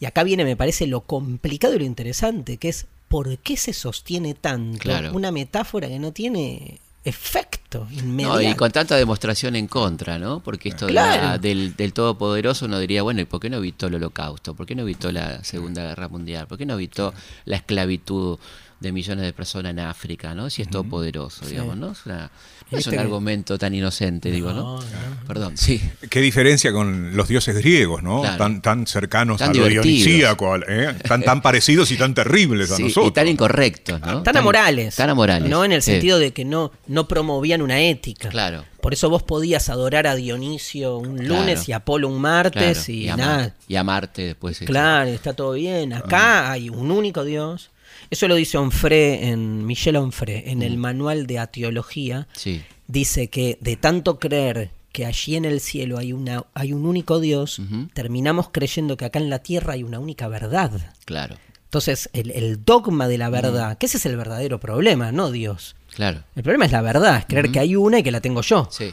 y 0.00 0.04
acá 0.06 0.22
viene, 0.24 0.44
me 0.44 0.56
parece, 0.56 0.86
lo 0.86 1.00
complicado 1.02 1.74
y 1.74 1.78
lo 1.78 1.84
interesante, 1.84 2.56
que 2.58 2.68
es 2.68 2.86
por 3.08 3.36
qué 3.38 3.56
se 3.56 3.72
sostiene 3.72 4.34
tanto 4.34 4.78
Claro. 4.78 5.12
una 5.12 5.30
metáfora 5.30 5.88
que 5.88 5.98
no 5.98 6.12
tiene 6.12 6.78
efecto 7.04 7.86
inmediato. 7.90 8.34
No, 8.36 8.40
y 8.42 8.54
con 8.54 8.70
tanta 8.70 8.96
demostración 8.96 9.56
en 9.56 9.66
contra, 9.66 10.18
¿no? 10.18 10.40
Porque 10.40 10.68
esto 10.70 10.86
de 10.86 10.92
la- 10.92 11.36
del, 11.38 11.74
del 11.76 11.92
Todopoderoso 11.92 12.66
uno 12.66 12.78
diría, 12.78 13.02
bueno, 13.02 13.20
¿y 13.20 13.24
por 13.24 13.40
qué 13.40 13.50
no 13.50 13.56
evitó 13.58 13.88
el 13.88 13.96
holocausto? 13.96 14.54
¿Por 14.54 14.66
qué 14.66 14.74
no 14.74 14.82
evitó 14.82 15.10
la 15.12 15.42
Segunda 15.44 15.82
Guerra 15.82 16.08
Mundial? 16.08 16.46
¿Por 16.46 16.58
qué 16.58 16.64
no 16.64 16.74
evitó 16.74 17.12
la 17.44 17.56
esclavitud 17.56 18.38
de 18.82 18.92
millones 18.92 19.24
de 19.24 19.32
personas 19.32 19.70
en 19.70 19.78
África, 19.78 20.34
¿no? 20.34 20.50
Si 20.50 20.60
es 20.62 20.68
todopoderoso, 20.68 21.46
digamos, 21.46 21.76
¿no? 21.76 21.92
Es, 21.92 22.04
una- 22.04 22.30
no 22.70 22.78
es 22.78 22.86
un 22.86 22.98
argumento 22.98 23.58
tan 23.58 23.74
inocente, 23.74 24.30
digo, 24.30 24.52
¿no? 24.52 24.80
Perdón, 25.26 25.56
sí. 25.56 25.80
Qué 26.10 26.20
diferencia 26.20 26.72
con 26.72 27.16
los 27.16 27.28
dioses 27.28 27.54
griegos, 27.56 28.02
¿no? 28.02 28.20
Claro. 28.22 28.36
Tan, 28.38 28.62
tan 28.62 28.86
cercanos 28.86 29.38
Tan 29.38 29.50
a 29.50 29.54
lo 29.54 29.66
dionisíaco, 29.68 30.56
¿eh? 30.66 30.94
tan, 31.06 31.22
tan 31.22 31.42
parecidos 31.42 31.90
y 31.92 31.96
tan 31.96 32.14
terribles 32.14 32.70
a 32.72 32.76
Sí, 32.76 32.84
nosotros. 32.84 33.08
y 33.08 33.10
tan 33.12 33.28
incorrectos, 33.28 34.00
¿no? 34.00 34.22
Tan 34.22 34.36
amorales. 34.36 34.96
Tan 34.96 35.10
amorales. 35.10 35.48
No 35.50 35.64
en 35.64 35.72
el 35.72 35.82
sí. 35.82 35.92
sentido 35.92 36.18
de 36.18 36.32
que 36.32 36.44
no, 36.44 36.72
no 36.86 37.06
promovían 37.08 37.62
una 37.62 37.80
ética. 37.80 38.28
Claro. 38.30 38.64
Por 38.80 38.92
eso 38.94 39.08
vos 39.10 39.22
podías 39.22 39.68
adorar 39.68 40.06
a 40.08 40.16
Dionisio 40.16 40.96
un 40.96 41.18
Claro. 41.18 41.40
lunes 41.42 41.68
y 41.68 41.72
a 41.72 41.76
Apolo 41.76 42.08
un 42.08 42.20
martes 42.20 42.78
Claro, 42.86 42.92
y, 42.92 43.08
a, 43.08 43.16
nada. 43.16 43.36
Mar- 43.36 43.54
y 43.68 43.76
a 43.76 43.84
Marte 43.84 44.22
después. 44.22 44.56
sí. 44.56 44.64
Claro, 44.64 45.10
está 45.10 45.34
todo 45.34 45.52
bien. 45.52 45.92
Acá 45.92 46.50
hay 46.50 46.68
un 46.68 46.90
único 46.90 47.22
Dios. 47.24 47.70
Eso 48.12 48.28
lo 48.28 48.34
dice 48.34 48.58
Onfray 48.58 49.24
en 49.30 49.64
Michel 49.64 49.96
Onfray 49.96 50.42
en 50.44 50.60
el 50.60 50.76
manual 50.76 51.26
de 51.26 51.38
atiología. 51.38 52.28
Sí, 52.34 52.60
Dice 52.86 53.28
que 53.28 53.56
de 53.62 53.76
tanto 53.76 54.18
creer 54.18 54.68
que 54.92 55.06
allí 55.06 55.34
en 55.36 55.46
el 55.46 55.60
cielo 55.60 55.96
hay 55.96 56.12
una 56.12 56.44
hay 56.52 56.74
un 56.74 56.84
único 56.84 57.20
Dios, 57.20 57.58
terminamos 57.94 58.50
creyendo 58.52 58.98
que 58.98 59.06
acá 59.06 59.18
en 59.18 59.30
la 59.30 59.38
tierra 59.38 59.72
hay 59.72 59.82
una 59.82 59.98
única 59.98 60.28
verdad. 60.28 60.70
claro, 61.06 61.36
Entonces, 61.64 62.10
el, 62.12 62.30
el 62.32 62.62
dogma 62.66 63.08
de 63.08 63.16
la 63.16 63.30
verdad, 63.30 63.78
que 63.78 63.86
ese 63.86 63.96
es 63.96 64.04
el 64.04 64.18
verdadero 64.18 64.60
problema, 64.60 65.10
no 65.10 65.30
Dios. 65.30 65.74
claro. 65.94 66.22
El 66.36 66.42
problema 66.42 66.66
es 66.66 66.72
la 66.72 66.82
verdad, 66.82 67.16
es 67.16 67.24
creer 67.24 67.50
que 67.50 67.60
hay 67.60 67.76
una 67.76 68.00
y 68.00 68.02
que 68.02 68.10
la 68.10 68.20
tengo 68.20 68.42
yo. 68.42 68.68
Sí. 68.70 68.90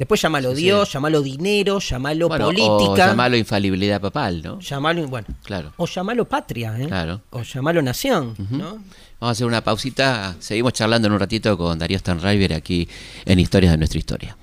Después 0.00 0.22
llámalo 0.22 0.50
Sí, 0.52 0.56
sí. 0.56 0.62
Dios, 0.62 0.90
llamalo 0.92 1.20
dinero, 1.20 1.78
llamalo 1.78 2.28
Bueno, 2.28 2.46
o 2.46 2.48
política. 2.48 3.08
llamarlo 3.08 3.36
infalibilidad 3.36 4.00
papal, 4.00 4.40
¿no? 4.42 4.58
Llamalo, 4.58 5.06
bueno, 5.08 5.26
Claro. 5.44 5.74
o 5.76 5.86
llamalo 5.86 6.24
patria, 6.24 6.74
¿eh? 6.78 6.86
Claro. 6.86 7.20
o 7.28 7.42
llamalo 7.42 7.82
nación, 7.82 8.34
¿no? 8.50 8.64
Vamos 8.70 8.82
a 9.20 9.30
hacer 9.30 9.46
una 9.46 9.62
pausita. 9.62 10.34
Seguimos 10.38 10.72
charlando 10.72 11.06
en 11.06 11.12
un 11.12 11.20
ratito 11.20 11.58
con 11.58 11.78
Darío 11.78 11.98
Stanriver 11.98 12.54
aquí 12.54 12.88
en 13.26 13.38
Historias 13.38 13.72
de 13.72 13.76
nuestra 13.76 13.98
historia. 13.98 14.36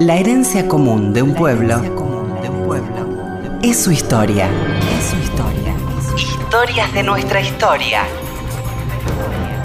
La 0.00 0.16
herencia 0.16 0.68
común 0.68 1.14
de 1.14 1.22
un 1.22 1.34
pueblo 1.34 1.80
es 3.62 3.82
su 3.82 3.90
historia. 3.92 4.50
Es 4.98 5.06
su 5.06 5.16
historia. 5.16 5.74
Historias 6.18 6.92
de 6.92 7.02
nuestra 7.02 7.40
historia. 7.40 8.02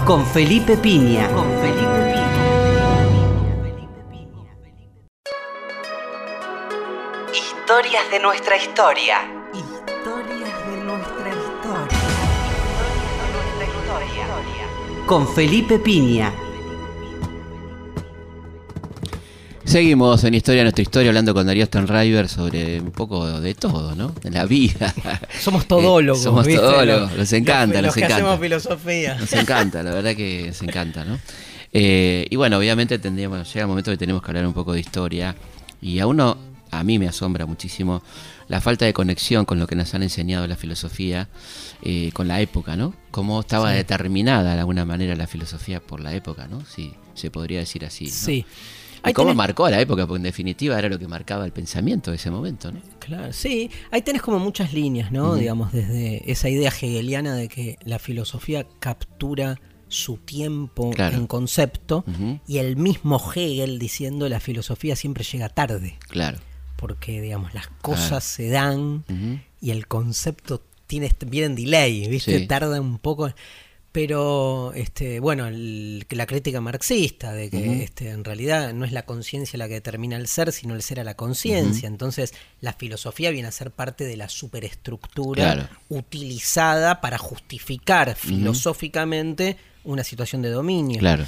Con 0.06 0.24
Felipe 0.26 0.76
Piña. 0.78 1.28
Con 1.28 1.44
Felipe 1.60 2.03
Piña. 7.74 7.90
Historias 7.90 8.10
de 8.10 8.20
nuestra 8.20 8.56
historia. 8.56 9.16
Historias 9.52 10.66
de 10.66 10.84
nuestra 10.84 11.28
historia. 11.30 11.98
Con 15.06 15.28
Felipe 15.34 15.78
Piña. 15.80 16.32
Seguimos 19.64 20.22
en 20.24 20.34
Historia 20.34 20.60
de 20.60 20.64
nuestra 20.64 20.82
historia 20.82 21.08
hablando 21.10 21.34
con 21.34 21.46
Darío 21.46 21.64
Stanriver 21.66 22.28
sobre 22.28 22.80
un 22.80 22.92
poco 22.92 23.40
de 23.40 23.54
todo, 23.54 23.94
¿no? 23.96 24.10
De 24.22 24.30
la 24.30 24.44
vida. 24.44 24.94
Somos 25.40 25.66
todólogos. 25.66 26.20
Eh, 26.20 26.24
somos 26.24 26.46
¿viste? 26.46 26.60
todólogos. 26.62 27.10
Los- 27.10 27.18
Nos 27.18 27.32
encanta, 27.32 27.66
los, 27.66 27.82
nos 27.82 27.82
los 27.86 27.94
que 27.94 28.00
encanta. 28.00 28.14
hacemos 28.16 28.40
filosofía. 28.40 29.14
Nos 29.16 29.32
encanta, 29.32 29.82
la 29.82 29.90
verdad 29.90 30.14
que 30.14 30.44
nos 30.48 30.62
encanta, 30.62 31.04
¿no? 31.04 31.18
Eh, 31.72 32.26
y 32.30 32.36
bueno, 32.36 32.58
obviamente 32.58 32.98
tendríamos, 33.00 33.48
llega 33.52 33.62
el 33.62 33.68
momento 33.68 33.90
que 33.90 33.96
tenemos 33.96 34.22
que 34.22 34.30
hablar 34.30 34.46
un 34.46 34.52
poco 34.54 34.72
de 34.74 34.80
historia. 34.80 35.34
Y 35.82 35.98
a 35.98 36.06
uno, 36.06 36.53
a 36.78 36.84
mí 36.84 36.98
me 36.98 37.08
asombra 37.08 37.46
muchísimo 37.46 38.02
la 38.48 38.60
falta 38.60 38.84
de 38.84 38.92
conexión 38.92 39.44
con 39.44 39.58
lo 39.58 39.66
que 39.66 39.76
nos 39.76 39.94
han 39.94 40.02
enseñado 40.02 40.46
la 40.46 40.56
filosofía 40.56 41.28
eh, 41.82 42.10
con 42.12 42.28
la 42.28 42.40
época, 42.40 42.76
¿no? 42.76 42.94
Cómo 43.10 43.40
estaba 43.40 43.72
determinada 43.72 44.54
de 44.54 44.60
alguna 44.60 44.84
manera 44.84 45.14
la 45.16 45.26
filosofía 45.26 45.80
por 45.80 46.00
la 46.00 46.14
época, 46.14 46.46
¿no? 46.48 46.64
Sí, 46.64 46.94
se 47.14 47.30
podría 47.30 47.60
decir 47.60 47.84
así. 47.84 48.06
¿no? 48.06 48.10
Sí. 48.10 48.44
Y 49.06 49.12
cómo 49.12 49.34
marcó 49.34 49.66
a 49.66 49.70
la 49.70 49.80
época, 49.80 50.06
porque 50.06 50.18
en 50.18 50.22
definitiva 50.22 50.78
era 50.78 50.88
lo 50.88 50.98
que 50.98 51.06
marcaba 51.06 51.44
el 51.44 51.52
pensamiento 51.52 52.10
de 52.10 52.16
ese 52.16 52.30
momento, 52.30 52.72
¿no? 52.72 52.80
Claro, 53.00 53.32
sí. 53.34 53.70
Ahí 53.90 54.00
tenés 54.00 54.22
como 54.22 54.38
muchas 54.38 54.72
líneas, 54.72 55.12
¿no? 55.12 55.34
Digamos, 55.34 55.72
desde 55.72 56.30
esa 56.30 56.48
idea 56.48 56.70
hegeliana 56.70 57.34
de 57.34 57.48
que 57.48 57.78
la 57.84 57.98
filosofía 57.98 58.66
captura 58.78 59.60
su 59.88 60.16
tiempo 60.16 60.90
en 60.96 61.26
concepto 61.26 62.04
y 62.46 62.58
el 62.58 62.76
mismo 62.76 63.22
Hegel 63.34 63.78
diciendo 63.78 64.28
la 64.28 64.40
filosofía 64.40 64.96
siempre 64.96 65.22
llega 65.22 65.48
tarde. 65.48 65.98
Claro. 66.08 66.38
Porque, 66.76 67.20
digamos, 67.20 67.54
las 67.54 67.68
cosas 67.80 68.24
se 68.24 68.48
dan 68.48 69.04
y 69.60 69.70
el 69.70 69.86
concepto 69.86 70.62
tiene, 70.86 71.10
viene 71.26 71.46
en 71.46 71.54
delay, 71.54 72.08
¿viste? 72.08 72.46
Tarda 72.46 72.80
un 72.80 72.98
poco. 72.98 73.32
Pero 73.92 74.72
este 74.74 75.20
bueno 75.20 75.48
la 75.52 76.26
crítica 76.26 76.60
marxista 76.60 77.32
de 77.32 77.48
que 77.48 77.84
este, 77.84 78.10
en 78.10 78.24
realidad 78.24 78.74
no 78.74 78.84
es 78.84 78.90
la 78.90 79.04
conciencia 79.04 79.56
la 79.56 79.68
que 79.68 79.74
determina 79.74 80.16
el 80.16 80.26
ser 80.26 80.50
sino 80.50 80.74
el 80.74 80.82
ser 80.82 80.98
a 80.98 81.04
la 81.04 81.14
conciencia. 81.14 81.86
Entonces 81.86 82.34
la 82.60 82.72
filosofía 82.72 83.30
viene 83.30 83.46
a 83.46 83.52
ser 83.52 83.70
parte 83.70 84.02
de 84.04 84.16
la 84.16 84.28
superestructura 84.28 85.70
utilizada 85.88 87.00
para 87.00 87.18
justificar 87.18 88.16
filosóficamente 88.16 89.58
una 89.84 90.02
situación 90.02 90.42
de 90.42 90.50
dominio. 90.50 90.98
Claro 90.98 91.24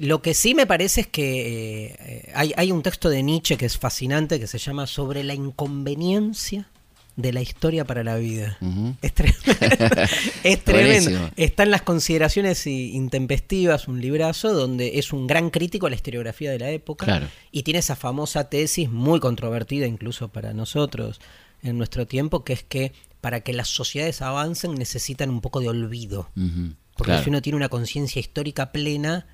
lo 0.00 0.22
que 0.22 0.34
sí 0.34 0.54
me 0.54 0.66
parece 0.66 1.02
es 1.02 1.06
que 1.06 1.94
eh, 1.98 2.32
hay, 2.34 2.52
hay 2.56 2.72
un 2.72 2.82
texto 2.82 3.10
de 3.10 3.22
Nietzsche 3.22 3.56
que 3.56 3.66
es 3.66 3.76
fascinante 3.76 4.40
que 4.40 4.46
se 4.46 4.58
llama 4.58 4.86
sobre 4.86 5.22
la 5.24 5.34
inconveniencia 5.34 6.68
de 7.16 7.32
la 7.32 7.42
historia 7.42 7.84
para 7.84 8.02
la 8.02 8.16
vida. 8.16 8.56
Es 9.02 9.12
tremendo. 9.12 9.40
es 10.42 10.64
tremendo. 10.64 11.30
Está 11.36 11.64
en 11.64 11.70
las 11.70 11.82
consideraciones 11.82 12.66
intempestivas, 12.66 13.88
un 13.88 14.00
librazo, 14.00 14.54
donde 14.54 14.98
es 14.98 15.12
un 15.12 15.26
gran 15.26 15.50
crítico 15.50 15.86
a 15.86 15.90
la 15.90 15.96
historiografía 15.96 16.50
de 16.50 16.58
la 16.58 16.70
época. 16.70 17.28
Y 17.52 17.62
tiene 17.62 17.80
esa 17.80 17.96
famosa 17.96 18.48
tesis, 18.48 18.88
muy 18.90 19.20
controvertida 19.20 19.86
incluso 19.86 20.28
para 20.28 20.54
nosotros 20.54 21.20
en 21.62 21.76
nuestro 21.76 22.06
tiempo, 22.06 22.42
que 22.42 22.54
es 22.54 22.62
que 22.62 22.92
para 23.20 23.40
que 23.40 23.52
las 23.52 23.68
sociedades 23.68 24.22
avancen 24.22 24.74
necesitan 24.74 25.30
un 25.30 25.40
poco 25.40 25.60
de 25.60 25.68
olvido. 25.68 26.28
Porque 26.96 27.22
si 27.22 27.30
uno 27.30 27.40
tiene 27.40 27.56
una 27.56 27.70
conciencia 27.70 28.20
histórica 28.20 28.72
plena, 28.72 29.26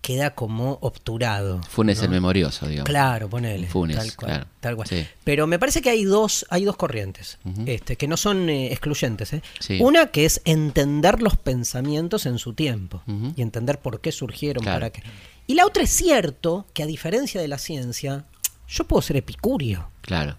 queda 0.00 0.34
como 0.34 0.78
obturado. 0.80 1.60
Funes 1.68 2.02
el 2.02 2.08
memorioso, 2.08 2.66
digamos. 2.66 2.88
Claro, 2.88 3.28
ponele. 3.28 3.68
Funes, 3.68 3.96
tal 3.96 4.16
cual. 4.16 4.46
Tal 4.60 4.76
cual. 4.76 4.88
Pero 5.22 5.46
me 5.46 5.58
parece 5.58 5.80
que 5.80 5.90
hay 5.90 6.04
dos, 6.04 6.44
hay 6.50 6.64
dos 6.64 6.76
corrientes, 6.76 7.38
este, 7.66 7.96
que 7.96 8.08
no 8.08 8.16
son 8.16 8.48
eh, 8.48 8.72
excluyentes. 8.72 9.32
¿eh? 9.32 9.42
Una 9.80 10.08
que 10.08 10.24
es 10.24 10.40
entender 10.44 11.22
los 11.22 11.36
pensamientos 11.36 12.26
en 12.26 12.38
su 12.38 12.54
tiempo 12.54 13.02
y 13.36 13.42
entender 13.42 13.78
por 13.78 14.00
qué 14.00 14.10
surgieron, 14.10 14.64
para 14.64 14.90
qué. 14.90 15.02
Y 15.46 15.54
la 15.54 15.66
otra 15.66 15.82
es 15.82 15.90
cierto 15.90 16.66
que 16.72 16.82
a 16.82 16.86
diferencia 16.86 17.40
de 17.40 17.48
la 17.48 17.58
ciencia, 17.58 18.24
yo 18.66 18.84
puedo 18.84 19.02
ser 19.02 19.16
epicurio. 19.16 19.88
claro. 20.00 20.38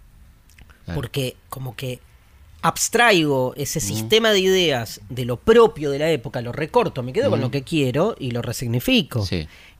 Porque 0.94 1.36
como 1.50 1.76
que 1.76 2.00
abstraigo 2.65 3.54
ese 3.58 3.80
sistema 3.80 4.32
de 4.32 4.39
ideas 4.39 4.99
de 5.10 5.23
lo 5.23 5.38
propio 5.38 5.91
de 5.91 5.99
la 5.99 6.10
época, 6.10 6.41
lo 6.41 6.51
recorto, 6.51 7.04
me 7.04 7.13
quedo 7.13 7.30
con 7.30 7.39
lo 7.39 7.51
que 7.51 7.63
quiero 7.63 8.15
y 8.17 8.32
lo 8.32 8.41
resignifico. 8.41 9.23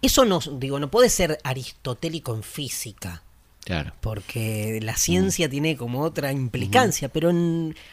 Eso 0.04 0.24
no, 0.24 0.40
digo, 0.40 0.80
no 0.80 0.92
puede 0.92 1.10
ser 1.10 1.40
aristotélico 1.44 2.36
en 2.36 2.44
física. 2.44 3.24
Claro. 3.64 3.94
Porque 4.02 4.78
la 4.84 4.96
ciencia 4.98 5.50
tiene 5.50 5.76
como 5.76 6.02
otra 6.02 6.32
implicancia, 6.32 7.10
pero 7.10 7.32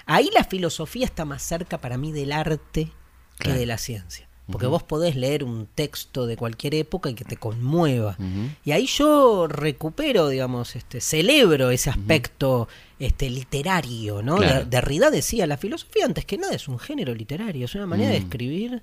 ahí 0.04 0.30
la 0.34 0.44
filosofía 0.44 1.06
está 1.06 1.24
más 1.24 1.42
cerca 1.42 1.78
para 1.78 1.96
mí 1.96 2.12
del 2.12 2.30
arte 2.30 2.90
que 3.38 3.54
de 3.54 3.64
la 3.64 3.78
ciencia. 3.78 4.28
Porque 4.50 4.66
vos 4.66 4.82
podés 4.82 5.16
leer 5.16 5.42
un 5.42 5.66
texto 5.74 6.26
de 6.26 6.36
cualquier 6.36 6.74
época 6.74 7.08
y 7.08 7.14
que 7.14 7.24
te 7.24 7.38
conmueva. 7.38 8.18
Y 8.62 8.72
ahí 8.72 8.86
yo 8.86 9.46
recupero, 9.46 10.28
digamos, 10.28 10.76
este, 10.76 11.00
celebro 11.00 11.70
ese 11.70 11.88
aspecto 11.88 12.68
este, 13.02 13.28
literario, 13.28 14.22
¿no? 14.22 14.38
Derrida 14.38 15.10
decía, 15.10 15.46
la 15.46 15.56
filosofía 15.56 16.04
antes 16.04 16.24
que 16.24 16.38
nada 16.38 16.54
es 16.54 16.68
un 16.68 16.78
género 16.78 17.14
literario, 17.14 17.64
es 17.64 17.74
una 17.74 17.86
manera 17.86 18.10
de 18.10 18.18
escribir. 18.18 18.82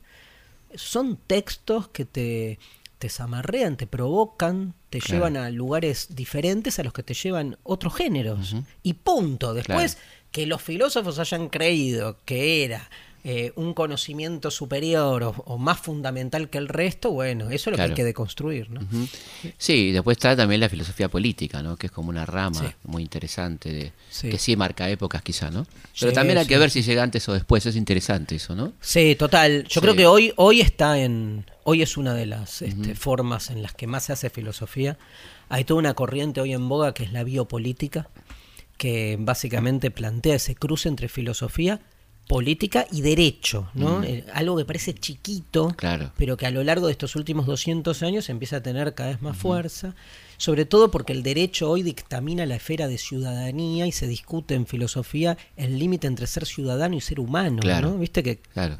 Son 0.76 1.18
textos 1.18 1.88
que 1.88 2.06
te, 2.06 2.60
te 2.98 3.10
zamarrean, 3.10 3.78
te 3.78 3.88
provocan, 3.88 4.74
te 4.90 5.00
llevan 5.00 5.38
a 5.38 5.50
lugares 5.50 6.16
diferentes 6.16 6.80
a 6.80 6.84
los 6.84 6.92
que 6.92 7.04
te 7.04 7.14
llevan 7.14 7.58
otros 7.64 7.96
géneros. 7.96 8.56
Y 8.84 8.94
punto. 8.94 9.54
Después, 9.54 9.98
que 10.32 10.46
los 10.46 10.62
filósofos 10.62 11.18
hayan 11.18 11.48
creído 11.48 12.18
que 12.26 12.66
era 12.66 12.90
eh, 13.26 13.52
un 13.56 13.74
conocimiento 13.74 14.50
superior 14.50 15.36
o, 15.46 15.58
más 15.58 15.78
fundamental 15.80 16.50
que 16.50 16.58
el 16.58 16.70
resto, 16.70 17.12
bueno, 17.12 17.50
eso 17.50 17.70
es 17.70 17.72
lo 17.72 17.76
que 17.76 17.82
hay 17.82 17.94
que 17.94 18.06
deconstruir. 18.06 18.70
¿no? 18.72 18.80
Sí, 19.58 19.92
después 19.92 20.16
está 20.16 20.38
también 20.38 20.62
la 20.62 20.70
filosofía 20.70 21.10
política, 21.10 21.62
¿no? 21.62 21.76
que 21.76 21.88
es 21.88 21.92
como 21.92 22.10
una 22.10 22.26
rama 22.26 22.74
muy 22.84 23.04
interesante, 23.04 23.74
de, 23.74 23.92
que 24.22 24.38
sí 24.38 24.56
marca 24.56 24.90
épocas 24.90 25.22
quizá, 25.22 25.52
¿no? 25.52 25.68
Pero 26.00 26.14
también 26.14 26.38
hay 26.38 26.46
que 26.46 26.58
ver 26.58 26.72
si 26.72 26.82
llega 26.82 27.04
antes 27.04 27.28
o 27.28 27.34
después, 27.34 27.66
es 27.66 27.76
interesante 27.76 28.36
eso, 28.36 28.56
¿no? 28.56 28.72
Sí, 28.80 29.16
total. 29.16 29.66
Yo 29.68 29.82
creo 29.82 29.96
que 29.96 30.08
hoy, 30.08 30.32
hoy 30.38 30.62
está 30.62 30.98
en... 30.98 31.46
Hoy 31.66 31.82
es 31.82 31.98
una 31.98 32.14
de 32.14 32.26
las 32.26 32.62
este, 32.62 32.96
formas 32.96 33.50
en 33.50 33.62
las 33.62 33.74
que 33.74 33.86
más 33.86 34.06
se 34.06 34.14
hace 34.14 34.30
filosofía. 34.30 34.98
Hay 35.50 35.66
toda 35.66 35.80
una 35.80 35.94
corriente 35.94 36.40
hoy 36.40 36.54
en 36.54 36.70
boga 36.70 36.94
que 36.94 37.04
es 37.04 37.12
la 37.12 37.24
biopolítica, 37.26 38.08
que 38.78 39.18
básicamente 39.20 39.92
plantea 39.92 40.36
ese 40.36 40.56
cruce 40.56 40.88
entre 40.88 41.10
filosofía 41.10 41.82
política 42.30 42.86
y 42.92 43.02
derecho, 43.02 43.72
¿no? 43.74 44.02
Mm. 44.02 44.04
Eh, 44.04 44.26
algo 44.36 44.56
que 44.56 44.64
parece 44.64 44.94
chiquito, 44.94 45.76
pero 46.16 46.38
que 46.38 46.46
a 46.46 46.52
lo 46.52 46.64
largo 46.64 46.86
de 46.86 46.92
estos 46.92 47.16
últimos 47.16 47.48
200 47.48 48.04
años 48.04 48.30
empieza 48.30 48.58
a 48.58 48.62
tener 48.62 48.94
cada 48.94 49.10
vez 49.10 49.22
más 49.24 49.36
fuerza 49.36 49.96
sobre 50.40 50.64
todo 50.64 50.90
porque 50.90 51.12
el 51.12 51.22
derecho 51.22 51.70
hoy 51.70 51.84
dictamina 51.84 52.46
la 52.46 52.56
esfera 52.56 52.88
de 52.88 52.98
ciudadanía 52.98 53.86
y 53.86 53.92
se 53.92 54.08
discute 54.08 54.56
en 54.56 54.66
filosofía 54.66 55.38
el 55.58 55.78
límite 55.78 56.08
entre 56.08 56.28
ser 56.28 56.46
ciudadano 56.46 56.96
y 56.96 57.02
ser 57.02 57.20
humano, 57.20 57.62
¿no? 57.82 57.98
Viste 57.98 58.24
que 58.24 58.40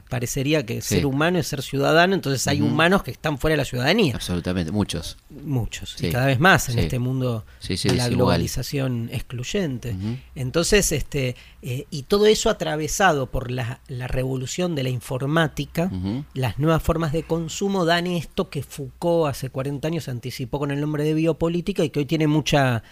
parecería 0.10 0.66
que 0.66 0.82
ser 0.82 1.06
humano 1.06 1.38
es 1.38 1.48
ser 1.48 1.62
ciudadano, 1.62 2.16
entonces 2.16 2.48
hay 2.48 2.62
humanos 2.62 3.04
que 3.04 3.12
están 3.12 3.38
fuera 3.38 3.54
de 3.54 3.58
la 3.58 3.66
ciudadanía. 3.66 4.16
Absolutamente, 4.16 4.72
muchos. 4.72 5.18
Muchos, 5.30 6.02
y 6.02 6.10
cada 6.10 6.28
vez 6.28 6.40
más 6.40 6.70
en 6.70 6.80
este 6.80 6.98
mundo 6.98 7.46
de 7.68 7.94
la 7.94 8.08
globalización 8.08 9.10
excluyente. 9.12 9.98
Entonces, 10.36 10.94
este, 10.94 11.36
eh, 11.62 11.88
y 11.92 12.04
todo 12.04 12.26
eso 12.26 12.50
atravesado 12.50 13.28
por 13.28 13.52
la, 13.52 13.82
revolución 13.90 14.76
de 14.76 14.84
la 14.84 14.90
informática, 14.90 15.92
las 16.34 16.58
nuevas 16.58 16.82
formas 16.82 17.12
de 17.12 17.24
consumo 17.24 17.84
dan 17.84 18.08
esto 18.08 18.50
que 18.50 18.64
Foucault 18.64 19.30
hace 19.30 19.50
40 19.50 19.86
años 19.90 20.08
anticipó 20.08 20.58
con 20.58 20.72
el 20.72 20.80
nombre 20.80 21.04
de 21.04 21.14
biopolítica 21.14 21.49
política 21.50 21.84
y 21.84 21.90
que 21.90 22.00
hoy 22.00 22.06
tiene 22.06 22.28
mucha 22.28 22.84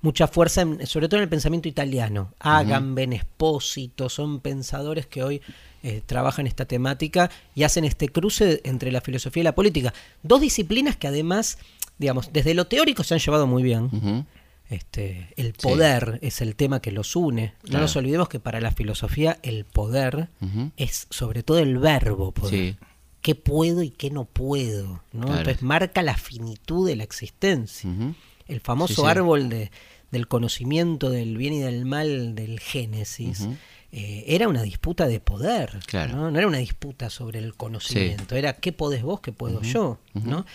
mucha 0.00 0.26
fuerza, 0.26 0.64
sobre 0.84 1.08
todo 1.08 1.18
en 1.18 1.24
el 1.24 1.28
pensamiento 1.28 1.68
italiano. 1.68 2.32
Agamben, 2.38 3.12
Espósito, 3.12 4.08
son 4.08 4.40
pensadores 4.40 5.06
que 5.06 5.22
hoy 5.22 5.42
eh, 5.82 6.00
trabajan 6.06 6.46
esta 6.46 6.64
temática 6.64 7.30
y 7.54 7.64
hacen 7.64 7.84
este 7.84 8.08
cruce 8.08 8.60
entre 8.64 8.92
la 8.92 9.00
filosofía 9.00 9.40
y 9.40 9.44
la 9.44 9.54
política. 9.54 9.92
Dos 10.22 10.40
disciplinas 10.40 10.96
que 10.96 11.08
además, 11.08 11.58
digamos, 11.98 12.32
desde 12.32 12.54
lo 12.54 12.66
teórico 12.66 13.02
se 13.04 13.14
han 13.14 13.20
llevado 13.20 13.46
muy 13.46 13.62
bien. 13.62 14.26
Este, 14.68 15.28
el 15.36 15.52
poder 15.52 16.18
es 16.22 16.40
el 16.40 16.56
tema 16.56 16.80
que 16.80 16.92
los 16.92 17.16
une. 17.16 17.54
No 17.68 17.80
nos 17.80 17.96
olvidemos 17.96 18.28
que 18.28 18.40
para 18.40 18.60
la 18.60 18.70
filosofía 18.70 19.38
el 19.42 19.64
poder 19.64 20.28
es 20.76 21.06
sobre 21.10 21.42
todo 21.42 21.58
el 21.58 21.78
verbo 21.78 22.32
poder 22.32 22.76
qué 23.26 23.34
puedo 23.34 23.82
y 23.82 23.90
qué 23.90 24.08
no 24.10 24.24
puedo. 24.24 25.02
¿no? 25.12 25.26
Entonces 25.26 25.60
marca 25.60 26.00
la 26.04 26.16
finitud 26.16 26.86
de 26.86 26.94
la 26.94 27.02
existencia. 27.02 27.90
El 28.46 28.60
famoso 28.60 29.08
árbol 29.08 29.48
de, 29.48 29.72
del 30.12 30.28
conocimiento 30.28 31.10
del 31.10 31.36
bien 31.36 31.54
y 31.54 31.58
del 31.58 31.86
mal 31.86 32.36
del 32.36 32.60
Génesis. 32.60 33.48
Eh, 33.90 34.24
era 34.28 34.46
una 34.46 34.62
disputa 34.62 35.08
de 35.08 35.18
poder, 35.18 35.80
¿no? 36.12 36.30
¿no? 36.30 36.38
era 36.38 36.46
una 36.46 36.58
disputa 36.58 37.10
sobre 37.10 37.40
el 37.40 37.56
conocimiento, 37.56 38.36
era 38.36 38.52
qué 38.52 38.70
podés 38.70 39.02
vos, 39.02 39.20
qué 39.20 39.32
puedo 39.32 39.60
yo, 39.62 39.98
¿no? 40.14 40.46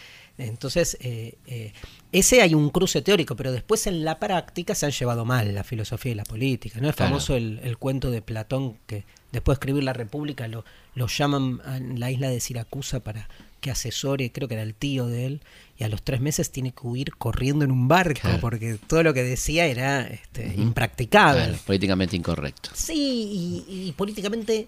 Entonces, 0.46 0.98
eh, 1.02 1.36
eh, 1.48 1.74
ese 2.12 2.42
hay 2.42 2.54
un 2.54 2.70
cruce 2.70 3.02
teórico, 3.02 3.36
pero 3.36 3.52
después 3.52 3.88
en 3.88 4.04
la 4.04 4.20
práctica 4.20 4.76
se 4.76 4.86
han 4.86 4.92
llevado 4.92 5.26
mal 5.26 5.54
la 5.54 5.64
filosofía 5.64 6.12
y 6.12 6.16
la 6.16 6.24
política. 6.24 6.80
¿no? 6.80 6.90
Es 6.90 6.96
famoso 6.96 7.36
el, 7.36 7.60
el, 7.64 7.78
cuento 7.78 8.12
de 8.12 8.22
Platón 8.22 8.78
que 8.88 9.04
después 9.32 9.58
de 9.58 9.60
escribir 9.62 9.84
La 9.84 9.94
República 9.94 10.48
lo, 10.48 10.66
lo 10.96 11.08
llaman 11.08 11.62
a 11.66 11.80
la 11.80 12.12
isla 12.12 12.30
de 12.30 12.40
Siracusa 12.40 13.00
para 13.00 13.30
que 13.62 13.72
asesore, 13.72 14.32
creo 14.32 14.48
que 14.48 14.56
era 14.56 14.64
el 14.64 14.74
tío 14.74 15.08
de 15.08 15.28
él, 15.28 15.42
y 15.78 15.84
a 15.84 15.88
los 15.88 16.02
tres 16.02 16.20
meses 16.20 16.52
tiene 16.52 16.74
que 16.74 16.86
huir 16.86 17.16
corriendo 17.16 17.64
en 17.64 17.72
un 17.72 17.88
barco, 17.88 18.28
porque 18.42 18.78
todo 18.88 19.04
lo 19.04 19.14
que 19.14 19.24
decía 19.24 19.68
era 19.68 20.02
este, 20.08 20.54
impracticable. 20.58 21.58
políticamente 21.66 22.16
incorrecto. 22.18 22.72
Sí, 22.74 23.64
y, 23.68 23.92
políticamente 23.94 24.68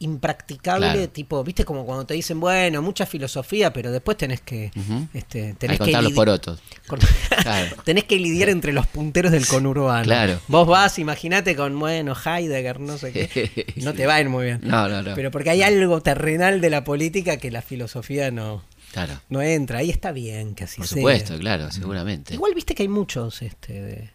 impracticable, 0.00 0.92
Claro. 0.92 1.08
tipo, 1.10 1.44
viste 1.44 1.64
como 1.64 1.86
cuando 1.86 2.04
te 2.06 2.14
dicen, 2.14 2.40
bueno, 2.40 2.82
mucha 2.82 3.06
filosofía, 3.06 3.72
pero 3.72 3.92
después 3.92 4.16
tenés 4.16 4.40
que, 4.40 4.70
Ujú. 4.74 5.06
este, 5.14 5.48
Hay 5.48 5.52
tenés 5.54 5.78
que 5.78 5.84
que 5.86 5.92
contar 5.92 6.02
los 6.02 6.12
lidi- 6.12 6.16
porotos. 6.16 6.60
con- 6.86 6.98
Claro. 7.42 7.76
tenés 7.84 8.04
que 8.04 8.16
lidiar 8.16 8.48
entre 8.48 8.72
los 8.72 8.86
punteros 8.86 9.30
del 9.32 9.46
conurbano. 9.46 10.04
Claro. 10.04 10.40
Vos 10.48 10.66
vas, 10.66 10.98
imagínate 10.98 11.54
con, 11.54 11.78
bueno, 11.78 12.14
Heidegger, 12.24 12.80
no 12.80 12.98
sé 12.98 13.12
qué, 13.12 13.74
no 13.76 13.94
te 13.94 14.06
va 14.06 14.14
a 14.16 14.20
ir 14.20 14.28
muy 14.28 14.46
bien. 14.46 14.60
No, 14.62 14.88
no, 14.88 15.02
no. 15.02 15.14
Pero 15.14 15.30
porque 15.30 15.50
hay 15.50 15.62
algo 15.62 16.00
terrenal 16.02 16.60
de 16.60 16.70
la 16.70 16.82
política 16.84 17.36
que 17.36 17.50
la 17.50 17.62
filosofía 17.62 18.30
no, 18.30 18.64
Claro. 18.92 19.20
no 19.28 19.40
entra. 19.42 19.78
Ahí 19.78 19.90
está 19.90 20.12
bien 20.12 20.54
que 20.54 20.64
así 20.64 20.78
Por 20.78 20.86
sea. 20.88 20.96
supuesto, 20.96 21.38
claro, 21.38 21.70
seguramente. 21.70 22.34
Igual 22.34 22.54
viste 22.54 22.74
que 22.74 22.82
hay 22.84 22.88
muchos 22.88 23.42
este, 23.42 23.74
de- 23.80 24.10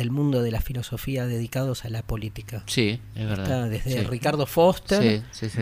del 0.00 0.10
mundo 0.10 0.42
de 0.42 0.50
la 0.50 0.60
filosofía 0.62 1.26
dedicados 1.26 1.84
a 1.84 1.90
la 1.90 2.02
política. 2.02 2.62
Sí, 2.66 2.98
es 3.14 3.26
verdad. 3.28 3.44
Está 3.44 3.68
desde 3.68 4.00
Sí. 4.00 4.06
Ricardo 4.08 4.46
Foster, 4.46 5.22
Sí, 5.30 5.48
sí, 5.50 5.60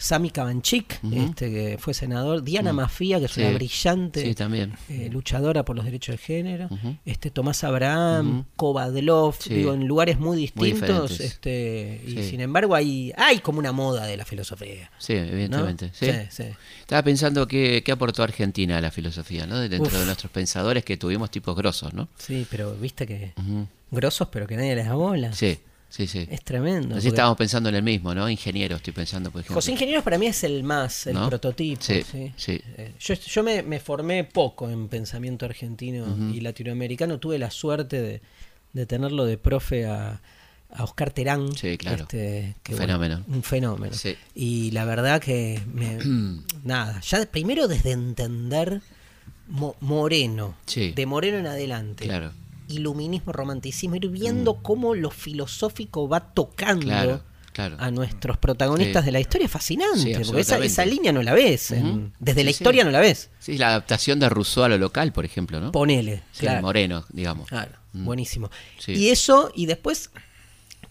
Sami 0.00 0.30
Kavanchik, 0.30 1.00
Ujú. 1.02 1.16
este, 1.16 1.50
que 1.50 1.76
fue 1.78 1.92
senador, 1.92 2.44
Diana 2.44 2.72
Mm. 2.72 2.76
Mafia, 2.76 3.18
que 3.18 3.24
es 3.26 3.32
Sí. 3.32 3.40
una 3.42 3.50
brillante 3.50 4.22
Sí, 4.22 4.34
también. 4.34 4.74
eh, 4.88 5.08
luchadora 5.12 5.64
por 5.64 5.74
los 5.74 5.84
derechos 5.84 6.12
de 6.14 6.18
género, 6.18 6.68
este 7.04 7.30
Tomás 7.30 7.64
Abraham. 7.64 8.44
Kovadlov, 8.56 9.34
Sí. 9.40 9.54
digo, 9.54 9.74
en 9.74 9.86
lugares 9.88 10.18
muy 10.20 10.36
distintos, 10.36 11.18
este, 11.20 12.00
y 12.06 12.22
sin 12.22 12.40
embargo 12.40 12.74
hay, 12.76 13.12
hay 13.16 13.40
como 13.40 13.58
una 13.58 13.72
moda 13.72 14.06
de 14.06 14.16
la 14.16 14.24
filosofía. 14.24 14.90
Sí, 14.98 15.14
evidentemente. 15.14 15.90
Estaba 16.00 17.02
pensando 17.02 17.46
qué, 17.48 17.82
qué 17.84 17.92
aportó 17.92 18.22
Argentina 18.22 18.78
a 18.78 18.80
la 18.80 18.90
filosofía, 18.90 19.46
¿no? 19.46 19.58
Dentro 19.58 19.88
Uf. 19.88 19.98
de 19.98 20.04
nuestros 20.06 20.30
pensadores 20.30 20.84
que 20.84 20.96
tuvimos 20.96 21.30
tipos 21.30 21.56
grosos, 21.56 21.92
¿no? 21.92 22.08
Sí, 22.18 22.46
pero 22.50 22.74
viste 22.76 23.06
que 23.06 23.32
grosos, 23.90 24.28
pero 24.30 24.46
que 24.46 24.56
nadie 24.56 24.76
les 24.76 24.86
da 24.86 24.94
bola. 24.94 25.32
Sí, 25.32 25.58
sí, 25.88 26.06
sí. 26.06 26.26
Es 26.30 26.42
tremendo. 26.42 26.88
Así 26.94 26.94
porque 26.94 27.08
estábamos 27.08 27.38
pensando 27.38 27.68
en 27.68 27.74
el 27.74 27.82
mismo, 27.82 28.14
¿no? 28.14 28.28
Ingeniero, 28.28 28.76
estoy 28.76 28.92
pensando, 28.92 29.30
por 29.30 29.40
ejemplo. 29.40 29.54
José 29.56 29.72
Ingenieros 29.72 30.04
para 30.04 30.18
mí 30.18 30.26
es 30.26 30.44
el 30.44 30.62
más, 30.62 31.06
el 31.06 31.14
¿No? 31.14 31.28
prototipo. 31.28 31.82
Sí, 31.82 32.02
Sí, 32.02 32.32
sí. 32.36 32.60
Eh, 32.76 32.92
Yo, 33.00 33.14
yo 33.14 33.42
me, 33.42 33.62
me 33.62 33.80
formé 33.80 34.24
poco 34.24 34.68
en 34.70 34.88
pensamiento 34.88 35.44
argentino 35.46 36.06
y 36.32 36.40
latinoamericano. 36.40 37.18
Tuve 37.18 37.38
la 37.38 37.50
suerte 37.50 38.00
de, 38.00 38.20
de 38.72 38.86
tenerlo 38.86 39.24
de 39.24 39.38
profe 39.38 39.86
a, 39.86 40.20
a 40.70 40.84
Oscar 40.84 41.10
Terán. 41.10 41.54
Sí, 41.56 41.78
claro. 41.78 42.02
este, 42.02 42.54
que, 42.62 42.72
Un 42.72 42.78
bueno, 42.78 42.92
fenómeno. 42.98 43.24
un 43.28 43.42
fenómeno. 43.42 43.94
Sí. 43.94 44.16
Y 44.34 44.70
la 44.72 44.84
verdad 44.84 45.20
que 45.20 45.60
me, 45.72 45.98
nada, 46.64 47.00
ya 47.00 47.24
primero 47.26 47.66
desde 47.68 47.92
entender 47.92 48.82
Mo- 49.48 49.76
Moreno, 49.80 50.54
Sí. 50.66 50.92
de 50.92 51.06
Moreno 51.06 51.38
en 51.38 51.46
adelante. 51.46 52.04
Claro. 52.04 52.32
Iluminismo, 52.68 53.32
romanticismo, 53.32 53.96
ir 53.96 54.08
viendo 54.08 54.54
cómo 54.62 54.94
lo 54.94 55.10
filosófico 55.10 56.08
va 56.08 56.20
tocando 56.34 56.86
Claro, 56.86 57.22
claro. 57.52 57.76
a 57.78 57.90
nuestros 57.90 58.36
protagonistas 58.38 59.02
Sí. 59.02 59.06
de 59.06 59.12
la 59.12 59.20
historia 59.20 59.46
es 59.46 59.50
fascinante, 59.50 59.98
Sí, 59.98 60.24
porque 60.24 60.40
esa, 60.42 60.58
esa 60.58 60.84
línea 60.84 61.12
no 61.12 61.22
la 61.22 61.34
ves, 61.34 61.70
en- 61.72 61.86
Ujú. 61.86 62.10
desde 62.20 62.40
Sí, 62.40 62.44
la 62.44 62.50
historia 62.50 62.84
no 62.84 62.90
la 62.90 63.00
ves. 63.00 63.30
Sí, 63.38 63.58
la 63.58 63.68
adaptación 63.68 64.20
de 64.20 64.28
Rousseau 64.28 64.64
a 64.64 64.68
lo 64.68 64.78
local, 64.78 65.12
por 65.12 65.24
ejemplo, 65.24 65.60
¿no? 65.60 65.72
Ponele, 65.72 66.22
claro. 66.38 66.62
Moreno, 66.62 67.04
digamos. 67.10 67.48
Claro, 67.48 67.72
Mm. 67.94 68.04
buenísimo. 68.04 68.50
Y 68.86 69.08
eso, 69.08 69.50
y 69.54 69.66
después 69.66 70.10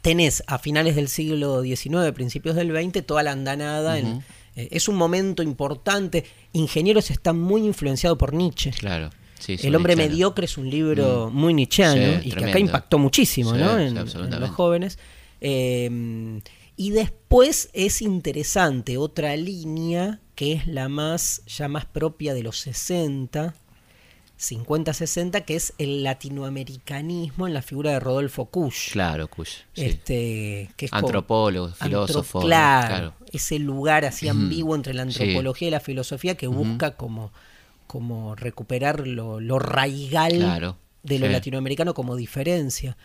tenés 0.02 0.44
a 0.48 0.58
finales 0.58 0.96
del 0.96 1.10
siglo 1.10 1.62
XIX, 1.64 2.12
principios 2.14 2.56
del 2.56 2.72
XX, 2.72 3.02
toda 3.06 3.24
la 3.24 3.32
andanada. 3.32 3.98
en- 4.00 4.24
eh, 4.56 4.70
es 4.72 4.88
un 4.88 4.96
momento 4.96 5.44
importante. 5.44 6.26
Ingenieros 6.54 7.12
está 7.12 7.32
muy 7.34 7.62
influenciado 7.66 8.18
por 8.18 8.34
Nietzsche. 8.34 8.72
Claro. 8.72 9.12
Sí, 9.40 9.58
El 9.62 9.76
hombre 9.76 9.96
mediocre 9.96 10.46
es 10.46 10.58
un 10.58 10.70
libro 10.70 11.30
muy 11.32 11.54
nichiano 11.54 12.22
Sí, 12.22 12.30
y 12.30 12.32
que 12.32 12.46
acá 12.46 12.60
impactó 12.60 12.98
muchísimo 12.98 13.54
Sí, 13.54 13.60
¿no? 13.60 13.80
en, 13.80 13.94
los 13.96 14.50
jóvenes. 14.52 14.98
Eh, 15.42 16.42
y 16.76 16.92
después 16.92 17.70
es 17.74 18.02
interesante 18.02 18.98
otra 18.98 19.36
línea 19.36 20.20
que 20.36 20.54
es 20.54 20.68
la 20.68 20.90
más 20.90 21.42
ya 21.48 21.68
más 21.68 21.86
propia 21.86 22.34
de 22.36 22.44
los 22.44 22.58
60, 22.60 23.56
50-60, 24.40 25.46
que 25.46 25.56
es 25.56 25.74
el 25.80 26.04
latinoamericanismo 26.04 27.48
en 27.48 27.54
la 27.56 27.62
figura 27.64 27.92
de 27.92 28.00
Rodolfo 28.00 28.46
Kusch. 28.46 28.92
Claro, 28.92 29.28
Kush. 29.28 29.50
sí. 29.74 29.86
Este, 29.86 30.70
que 30.78 30.86
es 30.86 30.94
Antropólogo, 30.94 31.68
Antro- 31.70 31.86
filósofo. 31.86 32.40
claro, 32.42 32.88
claro. 32.88 33.14
ese 33.34 33.58
lugar 33.60 34.06
así 34.06 34.28
ambiguo 34.28 34.76
entre 34.76 34.94
la 34.94 35.10
Sí. 35.10 35.24
antropología 35.24 35.68
y 35.70 35.72
la 35.72 35.80
filosofía 35.80 36.36
que 36.36 36.46
busca 36.48 36.96
como, 36.96 37.32
como 37.88 38.36
recuperar 38.36 39.08
lo, 39.08 39.40
lo 39.40 39.58
raigal 39.60 40.34
Claro, 40.36 40.78
de 41.04 41.20
lo 41.20 41.28
sí. 41.28 41.32
latinoamericano 41.32 41.94
como 41.94 42.16
diferencia. 42.16 42.98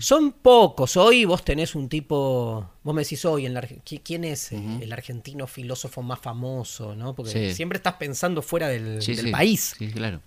Son 0.00 0.32
pocos. 0.32 0.96
Hoy 0.96 1.24
vos 1.24 1.44
tenés 1.44 1.74
un 1.76 1.88
tipo, 1.88 2.68
vos 2.82 2.94
me 2.94 3.02
decís 3.02 3.24
hoy, 3.24 3.46
en 3.46 3.54
la, 3.54 3.62
Arge- 3.62 3.80
¿qui- 3.84 4.00
¿quién 4.04 4.24
es 4.24 4.50
el 4.52 4.92
argentino 4.92 5.46
filósofo 5.46 6.02
más 6.02 6.18
famoso? 6.18 6.94
¿no? 6.96 7.14
Porque 7.14 7.50
Sí. 7.50 7.54
siempre 7.54 7.76
estás 7.76 7.94
pensando 7.94 8.42
fuera 8.42 8.68
del, 8.68 9.00
Sí, 9.00 9.14
del 9.14 9.26
sí. 9.26 9.30
país. 9.30 9.74
Sí, 9.78 9.88
claro. 9.92 10.20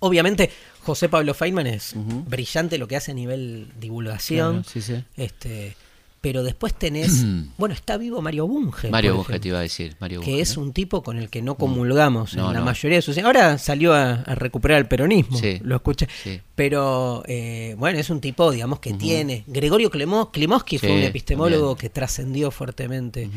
Obviamente, 0.00 0.50
José 0.82 1.08
Pablo 1.08 1.32
Feynman 1.34 1.66
es 1.66 1.92
brillante 1.96 2.76
lo 2.78 2.86
que 2.88 2.96
hace 2.96 3.12
a 3.12 3.14
nivel 3.14 3.68
divulgación. 3.80 4.62
Claro, 4.62 4.68
sí, 4.70 4.82
sí. 4.82 5.04
Este, 5.16 5.76
pero 6.24 6.42
después 6.42 6.72
tenés, 6.72 7.22
bueno, 7.58 7.74
está 7.74 7.98
vivo 7.98 8.22
Mario 8.22 8.46
Bunge. 8.46 8.88
Mario 8.88 9.16
Bunge 9.16 9.38
te 9.38 9.48
iba 9.48 9.58
a 9.58 9.60
decir. 9.60 9.94
Mario 10.00 10.22
que 10.22 10.30
Bunge, 10.30 10.40
es 10.40 10.56
¿no? 10.56 10.62
un 10.62 10.72
tipo 10.72 11.02
con 11.02 11.18
el 11.18 11.28
que 11.28 11.42
no 11.42 11.56
comulgamos 11.56 12.34
No, 12.34 12.46
en 12.48 12.54
la 12.54 12.60
no. 12.60 12.64
mayoría 12.64 12.96
de 12.96 13.02
sus... 13.02 13.18
Ahora 13.18 13.58
salió 13.58 13.92
a, 13.92 14.14
a 14.22 14.34
recuperar 14.34 14.78
el 14.78 14.86
peronismo, 14.88 15.36
Sí. 15.38 15.58
lo 15.62 15.76
escuché. 15.76 16.08
Sí. 16.22 16.40
Pero 16.54 17.22
eh, 17.26 17.74
bueno, 17.76 17.98
es 17.98 18.08
un 18.08 18.22
tipo, 18.22 18.50
digamos, 18.50 18.80
que 18.80 18.94
tiene... 18.94 19.44
Gregorio 19.46 19.90
Klemo- 19.90 20.30
Klimovsky 20.32 20.78
fue 20.78 20.92
un 20.92 21.02
epistemólogo 21.02 21.76
que 21.76 21.90
trascendió 21.90 22.50
fuertemente. 22.50 23.28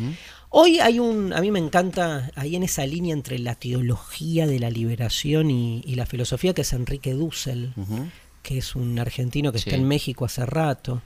Hoy 0.50 0.80
hay 0.80 1.00
un, 1.00 1.34
a 1.34 1.42
mí 1.42 1.52
me 1.52 1.60
encanta, 1.60 2.32
ahí 2.36 2.56
en 2.56 2.64
esa 2.64 2.86
línea 2.86 3.14
entre 3.14 3.38
la 3.38 3.56
teología 3.56 4.48
de 4.48 4.60
la 4.60 4.70
liberación 4.70 5.52
y, 5.52 5.82
y 5.86 5.96
la 5.96 6.06
filosofía, 6.06 6.54
que 6.54 6.62
es 6.62 6.72
Enrique 6.72 7.12
Dussel, 7.12 7.74
que 8.44 8.60
es 8.60 8.76
un 8.78 8.98
argentino 8.98 9.52
que 9.52 9.58
está 9.58 9.76
en 9.76 9.86
México 9.86 10.24
hace 10.24 10.46
rato. 10.46 11.02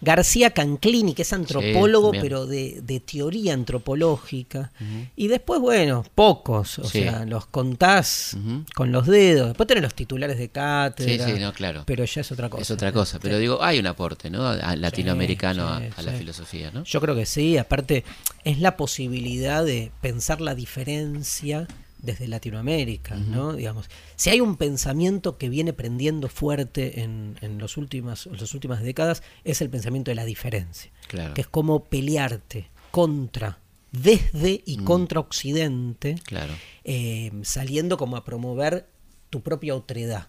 García 0.00 0.50
Canclini, 0.50 1.12
que 1.14 1.22
es 1.22 1.32
antropólogo, 1.32 2.12
pero 2.12 2.46
de, 2.46 2.80
de 2.82 3.00
teoría 3.00 3.54
antropológica. 3.54 4.70
Y 5.16 5.28
después, 5.28 5.60
bueno, 5.60 6.04
pocos, 6.14 6.78
o 6.78 6.84
Sí. 6.84 7.02
sea, 7.02 7.24
los 7.24 7.46
contás 7.46 8.36
con 8.74 8.92
los 8.92 9.06
dedos. 9.06 9.48
Después 9.48 9.66
tenés 9.66 9.82
los 9.82 9.94
titulares 9.94 10.36
de 10.38 10.44
Sí, 10.44 10.48
cátedra. 10.50 11.26
sí, 11.26 11.40
no, 11.40 11.52
claro. 11.52 11.82
Pero 11.86 12.04
ya 12.04 12.20
es 12.20 12.30
otra 12.32 12.48
cosa. 12.48 12.62
Es 12.62 12.70
otra 12.70 12.92
cosa. 12.92 13.18
Pero 13.18 13.34
Sí. 13.36 13.40
digo, 13.40 13.62
hay 13.62 13.78
un 13.80 13.86
aporte, 13.86 14.30
¿no? 14.30 14.46
A- 14.46 14.76
latinoamericano 14.76 15.68
a- 15.68 15.80
sí, 15.80 15.86
a, 15.96 16.02
la 16.02 16.12
sí. 16.12 16.18
filosofía, 16.18 16.70
¿no? 16.70 16.84
Yo 16.84 17.00
creo 17.00 17.14
que 17.16 17.26
sí, 17.26 17.56
aparte 17.58 18.04
es 18.44 18.60
la 18.60 18.76
posibilidad 18.76 19.64
de 19.64 19.90
pensar 20.00 20.40
la 20.40 20.54
diferencia 20.54 21.66
desde 21.98 22.28
Latinoamérica, 22.28 23.16
¿no? 23.16 23.54
Digamos, 23.54 23.90
si 24.16 24.30
hay 24.30 24.40
un 24.40 24.56
pensamiento 24.56 25.36
que 25.38 25.48
viene 25.48 25.72
prendiendo 25.72 26.28
fuerte 26.28 27.02
en, 27.02 27.36
en 27.40 27.58
los 27.58 27.76
últimas, 27.76 28.26
en 28.26 28.36
las 28.38 28.54
últimas 28.54 28.82
décadas, 28.82 29.22
es 29.44 29.60
el 29.60 29.68
pensamiento 29.70 30.10
de 30.10 30.14
la 30.14 30.24
diferencia, 30.24 30.90
Claro. 31.08 31.34
que 31.34 31.40
es 31.40 31.48
como 31.48 31.84
pelearte 31.84 32.68
contra, 32.90 33.58
desde 33.92 34.62
y 34.64 34.78
contra 34.78 35.20
Occidente, 35.20 36.16
Claro. 36.24 36.52
eh, 36.84 37.32
saliendo 37.42 37.96
como 37.96 38.16
a 38.16 38.24
promover 38.24 38.86
tu 39.30 39.40
propia 39.42 39.74
otredad. 39.74 40.28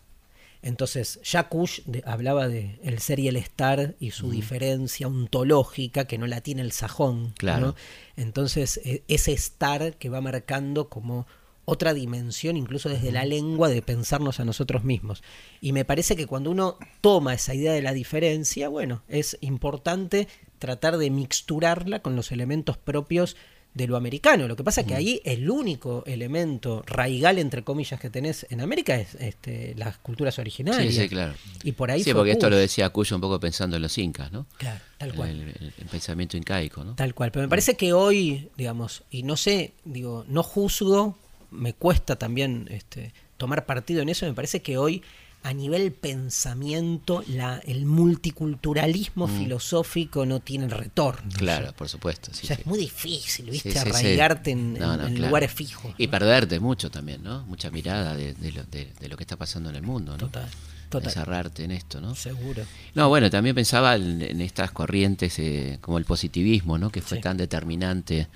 Entonces, 0.62 1.21
Jacques 1.23 1.84
de- 1.86 2.03
hablaba 2.05 2.49
de 2.49 2.79
el 2.84 2.99
ser 2.99 3.19
y 3.19 3.29
el 3.29 3.38
estar 3.38 3.95
y 3.99 4.12
su 4.12 4.29
diferencia 4.29 5.08
ontológica 5.08 6.05
que 6.05 6.17
no 6.17 6.27
la 6.27 6.41
tiene 6.41 6.62
el 6.63 6.73
sajón. 6.73 7.34
Claro. 7.38 7.67
¿no? 7.67 7.75
Entonces, 8.17 8.82
e- 8.84 9.03
ese 9.08 9.32
estar 9.32 9.95
que 9.95 10.10
va 10.10 10.19
marcando 10.19 10.89
como 10.89 11.27
otra 11.69 11.93
dimensión, 11.93 12.58
incluso 12.58 12.89
desde 12.89 13.12
la 13.12 13.25
lengua, 13.25 13.69
de 13.69 13.82
pensarnos 13.82 14.39
a 14.39 14.45
nosotros 14.45 14.84
mismos. 14.84 15.23
Y 15.62 15.71
me 15.73 15.86
parece 15.86 16.15
que 16.15 16.25
cuando 16.27 16.51
uno 16.51 16.77
toma 17.01 17.34
esa 17.34 17.53
idea 17.53 17.71
de 17.73 17.82
la 17.82 17.93
diferencia, 17.93 18.69
bueno, 18.69 19.03
es 19.08 19.38
importante 19.41 20.27
tratar 20.58 20.97
de 20.97 21.10
mixturarla 21.10 21.99
con 22.01 22.15
los 22.15 22.32
elementos 22.32 22.77
propios 22.77 23.36
de 23.75 23.86
lo 23.88 23.95
americano. 23.97 24.47
Lo 24.47 24.55
que 24.55 24.63
pasa 24.63 24.82
es 24.82 24.88
que 24.88 24.95
ahí 24.95 25.21
el 25.25 25.47
único 25.49 26.03
elemento 26.08 26.82
raigal, 26.88 27.38
entre 27.38 27.63
comillas, 27.63 27.99
que 27.99 28.10
tenés 28.10 28.47
en 28.49 28.62
América 28.62 28.95
es 28.95 29.13
este, 29.15 29.75
las 29.77 29.99
culturas 29.99 30.39
originarias. 30.39 30.91
Sí, 30.93 31.01
sí, 31.03 31.08
claro. 31.08 31.36
Y 31.63 31.73
por 31.73 31.91
ahí 31.91 32.03
sí, 32.03 32.12
porque 32.13 32.32
esto 32.32 32.49
lo 32.49 32.58
decía 32.58 32.89
Cuyo 32.89 33.15
un 33.15 33.21
poco 33.21 33.39
pensando 33.39 33.75
en 33.75 33.84
los 33.84 33.95
incas, 33.99 34.32
¿no? 34.32 34.47
Claro, 34.58 34.82
tal 34.97 35.13
cual. 35.13 35.29
El, 35.29 35.41
el- 35.49 35.73
el 35.77 35.86
pensamiento 35.86 36.36
incaico, 36.36 36.84
¿no? 36.84 36.95
Tal 36.95 37.13
cual. 37.13 37.32
Pero 37.32 37.43
me 37.43 37.49
parece 37.49 37.75
que 37.77 37.93
hoy, 37.93 38.49
digamos, 38.58 39.03
y 39.12 39.21
no 39.21 39.38
sé, 39.38 39.73
digo, 39.86 40.25
no 40.27 40.41
juzgo, 40.41 41.15
me 41.51 41.73
cuesta 41.73 42.15
también 42.17 42.67
este, 42.71 43.13
tomar 43.38 43.65
partido 43.65 44.01
en 44.01 44.09
eso, 44.09 44.25
me 44.25 44.33
parece 44.33 44.62
que 44.62 44.77
hoy 44.77 45.01
a 45.41 45.53
nivel 45.53 45.93
pensamiento 45.93 47.23
la, 47.27 47.59
el 47.65 47.85
multiculturalismo 47.85 49.27
filosófico 49.27 50.25
no 50.25 50.41
tiene 50.41 50.67
retorno. 50.67 51.27
Mm. 51.33 51.38
Claro, 51.38 51.73
por 51.73 51.88
supuesto. 51.88 52.33
Sí, 52.33 52.45
ya 52.47 52.55
sí. 52.55 52.62
es 52.62 52.67
muy 52.67 52.77
difícil, 52.79 53.49
¿viste? 53.49 53.71
Sí. 53.71 53.77
Arraigarte 53.77 54.51
en, 54.51 54.73
No, 54.73 54.93
en- 54.95 54.99
no, 54.99 55.07
en 55.07 55.13
claro. 55.15 55.29
lugares 55.29 55.51
fijos. 55.53 55.93
Y 55.97 56.07
perderte 56.07 56.59
mucho 56.59 56.91
también, 56.91 57.23
¿no? 57.23 57.43
Mucha 57.45 57.71
mirada 57.71 58.15
de, 58.15 58.33
de 58.33 58.51
lo, 58.51 58.63
de- 58.65 58.91
de 58.99 59.07
lo 59.07 59.15
que 59.15 59.23
está 59.23 59.38
pasando 59.38 59.69
en 59.69 59.77
el 59.77 59.81
mundo, 59.83 60.12
¿no? 60.13 60.17
Total. 60.17 60.49
Total. 60.89 61.12
cerrarte 61.12 61.63
en 61.63 61.71
esto, 61.71 62.01
¿no? 62.01 62.15
Seguro. 62.15 62.63
No, 62.95 63.09
bueno, 63.09 63.29
también 63.29 63.53
pensaba 63.53 63.95
en, 63.95 64.21
en 64.23 64.41
estas 64.41 64.71
corrientes 64.71 65.38
eh, 65.38 65.77
como 65.81 65.99
el 65.99 66.03
positivismo, 66.05 66.79
¿no? 66.79 66.89
Que 66.89 67.01
fue 67.03 67.19
tan 67.19 67.38
determinante 67.38 68.27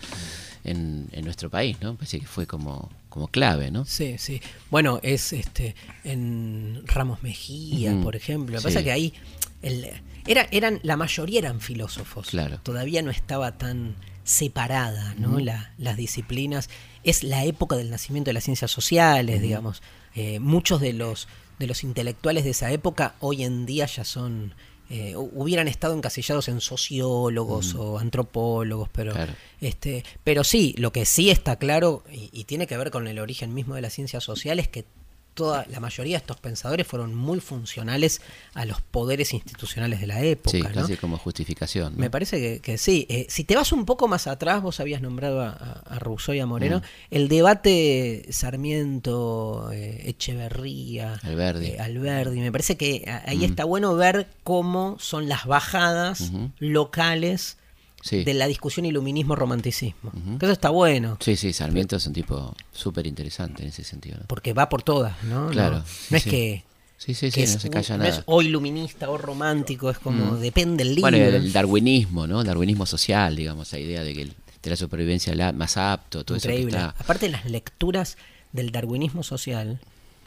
en, 0.64 1.10
en 1.12 1.26
nuestro 1.26 1.50
país, 1.50 1.78
¿no? 1.82 1.96
Parece 1.96 2.20
que 2.20 2.28
fue 2.28 2.46
como, 2.46 2.92
como 3.14 3.28
clave, 3.28 3.70
¿no? 3.70 3.86
Sí, 3.86 4.16
sí. 4.18 4.42
Bueno, 4.72 5.00
es 5.04 5.34
este 5.34 5.76
en 6.04 6.82
Ramos 6.88 7.22
Mejía, 7.22 7.96
por 8.02 8.16
ejemplo. 8.16 8.56
Lo 8.56 8.58
que 8.58 8.62
sí. 8.62 8.68
pasa 8.70 8.80
es 8.80 8.86
que 8.86 8.92
ahí 8.92 9.14
el, 9.62 9.88
era, 10.26 10.48
eran, 10.50 10.80
la 10.82 10.98
mayoría 10.98 11.38
eran 11.38 11.62
filósofos. 11.62 12.30
Claro. 12.30 12.58
Todavía 12.64 13.04
no 13.04 13.12
estaba 13.12 13.52
tan 13.60 13.96
separada, 14.24 15.14
¿no? 15.20 15.40
La- 15.40 15.72
las 15.78 15.96
disciplinas. 15.96 16.72
Es 17.04 17.24
la 17.24 17.46
época 17.46 17.76
del 17.76 17.92
nacimiento 17.92 18.30
de 18.30 18.34
las 18.34 18.46
ciencias 18.46 18.72
sociales, 18.72 19.44
digamos. 19.44 19.84
Eh, 20.16 20.40
muchos 20.40 20.82
de 20.82 20.94
los 20.94 21.28
de 21.60 21.68
los 21.68 21.84
intelectuales 21.84 22.44
de 22.46 22.50
esa 22.50 22.72
época 22.72 23.14
hoy 23.20 23.44
en 23.44 23.68
día 23.68 23.86
ya 23.86 24.04
son 24.04 24.56
eh, 24.90 25.16
hu- 25.16 25.32
hubieran 25.34 25.68
estado 25.68 25.94
encasillados 25.96 26.48
en 26.50 26.62
sociólogos 26.62 27.76
o 27.76 28.00
antropólogos, 28.00 28.90
pero 28.92 29.14
Claro. 29.14 29.34
este, 29.62 30.04
pero 30.24 30.44
sí, 30.44 30.76
lo 30.78 30.92
que 30.92 31.06
sí 31.06 31.30
está 31.30 31.56
claro 31.58 32.04
y, 32.12 32.30
y 32.32 32.44
tiene 32.46 32.68
que 32.68 32.78
ver 32.78 32.92
con 32.92 33.08
el 33.08 33.20
origen 33.20 33.54
mismo 33.54 33.76
de 33.76 33.82
las 33.82 33.94
ciencias 33.94 34.24
sociales 34.24 34.68
que 34.68 34.86
toda 35.34 35.66
la 35.70 35.80
mayoría 35.80 36.14
de 36.18 36.22
estos 36.22 36.38
pensadores 36.40 36.86
fueron 36.88 37.14
muy 37.16 37.40
funcionales 37.40 38.22
a 38.54 38.66
los 38.66 38.82
poderes 38.82 39.34
institucionales 39.34 40.00
de 40.02 40.08
la 40.08 40.22
época. 40.24 40.52
Sí, 40.52 40.62
¿no? 40.62 40.70
casi 40.70 40.96
como 40.98 41.18
justificación. 41.18 41.94
¿no? 41.94 42.00
Me 42.00 42.10
parece 42.10 42.40
que, 42.40 42.60
que 42.62 42.78
sí. 42.78 43.06
Eh, 43.10 43.26
si 43.30 43.44
te 43.44 43.56
vas 43.56 43.72
un 43.72 43.86
poco 43.86 44.08
más 44.08 44.28
atrás, 44.28 44.62
vos 44.62 44.80
habías 44.80 45.02
nombrado 45.02 45.42
a, 45.42 45.50
a- 45.50 46.00
Rousseau 46.00 46.36
y 46.36 46.40
a 46.40 46.46
Moreno, 46.46 46.80
Mm. 46.80 46.84
el 47.16 47.28
debate 47.28 48.26
Sarmiento, 48.30 49.70
eh, 49.72 50.02
Echeverría, 50.10 51.20
Alberdi. 51.24 51.68
eh, 51.68 51.80
Alberdi, 51.80 52.40
me 52.40 52.52
parece 52.52 52.78
que 52.78 53.04
ahí 53.26 53.40
Mm. 53.40 53.44
está 53.44 53.66
bueno 53.66 53.96
ver 53.96 54.28
cómo 54.44 54.98
son 55.00 55.28
las 55.30 55.46
bajadas 55.46 56.32
locales 56.60 57.58
Sí. 58.06 58.26
de 58.26 58.34
la 58.34 58.48
discusión 58.48 58.86
iluminismo-romanticismo. 58.86 60.12
Que 60.38 60.46
eso 60.46 60.52
está 60.52 60.70
bueno, 60.70 61.18
Sí, 61.22 61.38
sí, 61.38 61.54
Sarmiento 61.54 61.96
es 61.96 62.06
un 62.06 62.12
tipo 62.12 62.54
súper 62.74 63.08
interesante 63.08 63.64
en 63.64 63.70
ese 63.70 63.84
sentido. 63.86 64.18
¿no? 64.20 64.26
porque 64.28 64.52
va 64.52 64.68
por 64.68 64.84
todas, 64.84 65.24
¿no? 65.24 65.48
Claro, 65.50 65.78
No, 65.80 65.86
sí, 65.86 66.08
no 66.10 66.18
es 66.18 66.24
sí. 66.24 66.30
que... 66.30 66.64
Sí, 66.98 67.14
sí, 67.14 67.32
sí, 67.32 67.40
no 67.40 67.44
es 67.46 67.52
se 67.62 67.70
calla 67.70 67.98
no 67.98 68.04
nada. 68.04 68.18
es 68.18 68.24
o 68.28 68.42
iluminista 68.42 69.10
o 69.10 69.18
romántico, 69.18 69.90
es 69.90 70.00
como 70.00 70.36
depende 70.38 70.84
el 70.84 70.90
libro. 70.96 71.02
Bueno, 71.12 71.18
el 71.18 71.52
darwinismo, 71.54 72.28
¿no? 72.28 72.42
El 72.42 72.48
darwinismo 72.48 72.86
social, 72.86 73.36
digamos, 73.36 73.72
la 73.74 73.80
idea 73.80 74.04
de 74.04 74.14
que 74.14 74.22
el- 74.24 74.34
de 74.62 74.70
la 74.70 74.76
supervivencia 74.78 75.34
la- 75.36 75.52
más 75.52 75.76
apto, 75.78 76.24
todo 76.24 76.38
Increíble. 76.38 76.78
eso 76.78 76.88
está. 76.90 77.04
Aparte 77.04 77.28
las 77.30 77.46
lecturas 77.46 78.18
del 78.54 78.72
darwinismo 78.72 79.24
social 79.24 79.80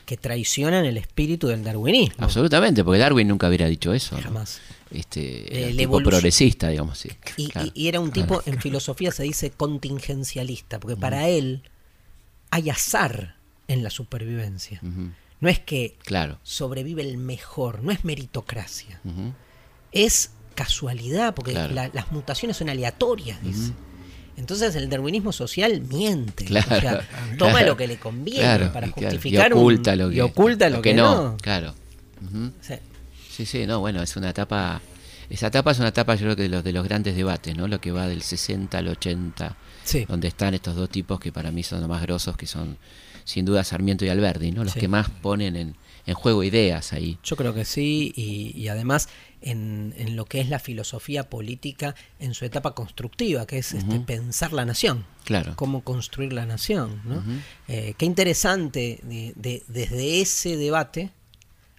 que 0.06 0.16
traicionan 0.16 0.84
el 0.86 0.96
espíritu 0.96 1.48
del 1.48 1.62
darwinismo. 1.64 2.24
Absolutamente, 2.24 2.82
porque 2.84 2.98
Darwin 3.00 3.28
nunca 3.28 3.48
hubiera 3.48 3.66
dicho 3.66 3.92
eso. 3.92 4.16
¿no? 4.16 4.22
Jamás. 4.22 4.60
Este, 4.90 5.20
Eh, 5.54 5.62
era 5.64 5.70
la 5.72 5.76
tipo 5.76 6.00
progresista, 6.00 6.68
digamos, 6.68 6.96
sí. 6.98 7.10
Y, 7.36 7.48
Claro. 7.48 7.70
y- 7.74 7.88
era 7.88 8.00
un 8.00 8.12
tipo, 8.12 8.40
en 8.46 8.60
filosofía 8.60 9.10
se 9.10 9.24
dice 9.24 9.50
contingencialista, 9.50 10.78
porque 10.80 10.96
para 10.96 11.28
él 11.28 11.62
hay 12.50 12.70
azar 12.70 13.36
en 13.68 13.82
la 13.82 13.90
supervivencia. 13.90 14.80
No 15.40 15.48
es 15.48 15.58
que 15.58 15.96
Claro. 16.04 16.38
sobrevive 16.44 17.02
el 17.02 17.18
mejor, 17.18 17.82
no 17.82 17.90
es 17.90 18.04
meritocracia, 18.04 19.00
es 19.92 20.30
casualidad, 20.54 21.34
porque 21.34 21.52
la- 21.52 21.90
las 21.92 22.12
mutaciones 22.12 22.56
son 22.56 22.70
aleatorias, 22.70 23.42
dice. 23.42 23.72
Entonces 24.36 24.74
el 24.76 24.88
darwinismo 24.90 25.32
social 25.32 25.80
miente, 25.82 26.44
Claro, 26.44 26.76
o 26.76 26.80
sea, 26.80 27.08
toma 27.38 27.52
claro. 27.52 27.66
lo 27.68 27.76
que 27.76 27.86
le 27.86 27.96
conviene 27.98 28.40
Claro, 28.40 28.72
para 28.72 28.88
justificar 28.88 29.50
y 29.50 29.54
un- 29.54 29.60
oculta 29.60 29.96
lo 29.96 30.10
que, 30.10 30.16
y 30.16 30.20
oculta 30.20 30.68
lo 30.70 30.82
que, 30.82 30.94
no. 30.94 31.36
Claro. 31.40 31.74
Sí, 33.30 33.44
sí, 33.46 33.66
no, 33.66 33.80
bueno, 33.80 34.02
es 34.02 34.16
una 34.16 34.30
etapa. 34.30 34.80
Esa 35.28 35.48
etapa 35.48 35.72
es 35.72 35.78
una 35.78 35.88
etapa, 35.88 36.14
yo 36.14 36.22
creo 36.22 36.36
que 36.36 36.42
de 36.42 36.48
los, 36.48 36.64
de 36.64 36.72
los 36.72 36.84
grandes 36.84 37.16
debates, 37.16 37.56
¿no? 37.56 37.66
Lo 37.66 37.80
que 37.80 37.90
va 37.90 38.06
del 38.06 38.22
60 38.22 38.78
al 38.78 38.88
80, 38.88 39.56
Sí. 39.84 40.04
donde 40.08 40.28
están 40.28 40.54
estos 40.54 40.74
dos 40.76 40.88
tipos 40.88 41.18
que 41.20 41.32
para 41.32 41.50
mí 41.50 41.62
son 41.62 41.80
los 41.80 41.88
más 41.88 42.02
grosos, 42.02 42.36
que 42.36 42.46
son 42.46 42.78
sin 43.24 43.44
duda 43.44 43.64
Sarmiento 43.64 44.04
y 44.04 44.08
Alberdi, 44.08 44.52
¿no? 44.52 44.62
Los 44.64 44.74
Sí. 44.74 44.80
que 44.80 44.88
más 44.88 45.10
ponen 45.10 45.56
en, 45.56 45.76
en 46.06 46.14
juego 46.14 46.44
ideas 46.44 46.92
ahí. 46.92 47.18
Yo 47.24 47.34
creo 47.36 47.52
que 47.54 47.64
sí, 47.64 48.12
y, 48.14 48.52
y 48.56 48.68
además 48.68 49.08
en, 49.50 49.94
en 49.96 50.16
lo 50.16 50.24
que 50.26 50.40
es 50.40 50.48
la 50.48 50.58
filosofía 50.58 51.30
política 51.30 51.94
en 52.18 52.34
su 52.34 52.44
etapa 52.44 52.74
constructiva, 52.74 53.46
que 53.46 53.58
es 53.58 53.72
este, 53.72 54.00
pensar 54.00 54.52
la 54.52 54.64
nación, 54.64 55.04
Claro. 55.24 55.52
cómo 55.56 55.82
construir 55.82 56.32
la 56.32 56.44
nación. 56.46 57.00
¿no? 57.04 57.22
Eh, 57.68 57.94
qué 57.96 58.06
interesante 58.06 59.00
de- 59.04 59.32
de- 59.36 59.62
desde 59.68 60.20
ese 60.20 60.56
debate 60.56 61.10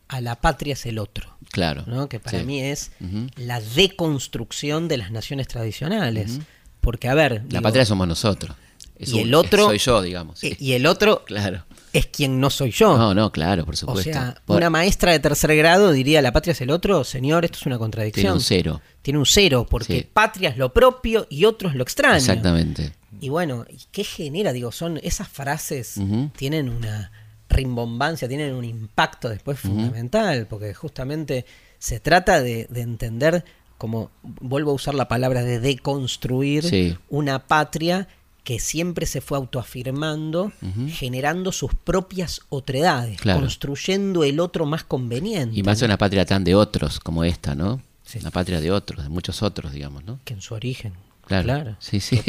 a 0.07 0.22
la 0.22 0.36
patria 0.39 0.74
es 0.74 0.86
el 0.86 0.97
otro. 0.99 1.36
Claro. 1.51 1.84
¿no? 1.88 2.07
que 2.09 2.20
para 2.20 2.39
Sí. 2.39 2.45
mí 2.45 2.61
es 2.61 2.91
la 3.36 3.59
deconstrucción 3.61 4.88
de 4.88 4.97
las 4.97 5.11
naciones 5.11 5.47
tradicionales. 5.47 6.39
Porque, 6.82 7.09
a 7.09 7.13
ver, 7.15 7.34
La 7.34 7.39
digo, 7.49 7.61
patria 7.63 7.86
somos 7.86 8.07
nosotros. 8.07 8.55
Es 8.97 9.09
Y 9.09 9.13
un- 9.15 9.20
el 9.28 9.34
otro- 9.34 9.65
Soy 9.65 9.78
yo, 9.78 10.01
digamos. 10.01 10.39
sí. 10.39 10.55
y 10.59 10.72
el 10.74 10.86
otro 10.86 11.24
Claro. 11.26 11.65
Es 11.94 12.06
quien 12.08 12.40
no 12.40 12.50
soy 12.50 12.72
yo. 12.72 12.98
No, 12.98 13.14
no, 13.14 13.32
claro, 13.32 13.66
por 13.66 13.74
o 13.74 13.78
supuesto. 13.78 14.12
sea, 14.12 14.36
Por- 14.46 14.58
una 14.58 14.70
maestra 14.70 15.12
de 15.12 15.20
tercer 15.20 15.56
grado 15.56 15.92
diría 15.92 16.22
la 16.22 16.32
patria 16.32 16.52
es 16.52 16.62
el 16.62 16.70
otro, 16.70 17.04
señor, 17.04 17.46
esto 17.46 17.58
es 17.60 17.66
una 17.66 17.78
contradicción. 17.78 18.24
Tiene 18.24 18.34
un 18.34 18.42
cero. 18.42 18.82
Tiene 19.02 19.20
un 19.20 19.26
cero, 19.26 19.66
porque 19.70 20.00
Sí. 20.02 20.08
patria 20.12 20.50
es 20.50 20.58
lo 20.58 20.74
propio 20.74 21.26
y 21.30 21.46
otro 21.46 21.70
es 21.70 21.76
lo 21.76 21.84
extraño. 21.84 22.18
Exactamente. 22.18 22.94
Y 23.22 23.30
bueno, 23.30 23.66
¿y 23.70 23.78
¿qué 23.92 24.04
genera? 24.04 24.54
Digo, 24.54 24.72
son 24.72 25.00
esas 25.02 25.28
frases 25.28 25.96
tienen 26.36 26.70
una 26.70 27.12
rimbombancia, 27.50 28.28
tienen 28.28 28.54
un 28.54 28.66
impacto 28.66 29.30
después 29.30 29.60
fundamental, 29.60 30.48
porque 30.48 30.74
justamente 30.74 31.46
se 31.80 32.00
trata 32.00 32.42
de, 32.42 32.68
de 32.70 32.82
entender, 32.82 33.44
como 33.78 34.12
vuelvo 34.24 34.72
a 34.72 34.74
usar 34.76 34.94
la 34.96 35.08
palabra 35.08 35.44
de 35.44 35.60
deconstruir 35.60 36.64
Sí. 36.64 36.98
una 37.10 37.48
patria 37.48 38.08
que 38.48 38.60
siempre 38.60 39.06
se 39.06 39.20
fue 39.20 39.38
autoafirmando, 39.38 40.54
generando 40.89 41.52
sus 41.52 41.74
propias 41.74 42.39
otredades, 42.48 43.20
Claro. 43.20 43.41
construyendo 43.41 44.24
el 44.24 44.39
otro 44.39 44.66
más 44.66 44.86
conveniente. 44.86 45.60
Y 45.60 45.64
más 45.64 45.82
una 45.82 45.98
patria 45.98 46.26
tan 46.26 46.45
de 46.45 46.56
otros 46.56 47.02
como 47.02 47.26
esta, 47.26 47.56
¿no? 47.56 47.82
Sí. 48.06 48.20
Una 48.22 48.32
patria 48.32 48.62
de 48.62 48.72
otros, 48.72 49.04
de 49.04 49.10
muchos 49.10 49.43
otros, 49.43 49.74
digamos, 49.74 50.06
¿no? 50.06 50.22
que 50.24 50.34
en 50.34 50.39
su 50.39 50.54
origen. 50.54 50.93
Claro. 51.26 51.76
Sí, 51.80 52.00
sí. 52.00 52.22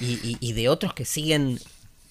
Y, 0.00 0.04
y- 0.06 0.36
y 0.40 0.52
de 0.54 0.70
otros 0.70 0.94
que 0.94 1.04
siguen 1.04 1.58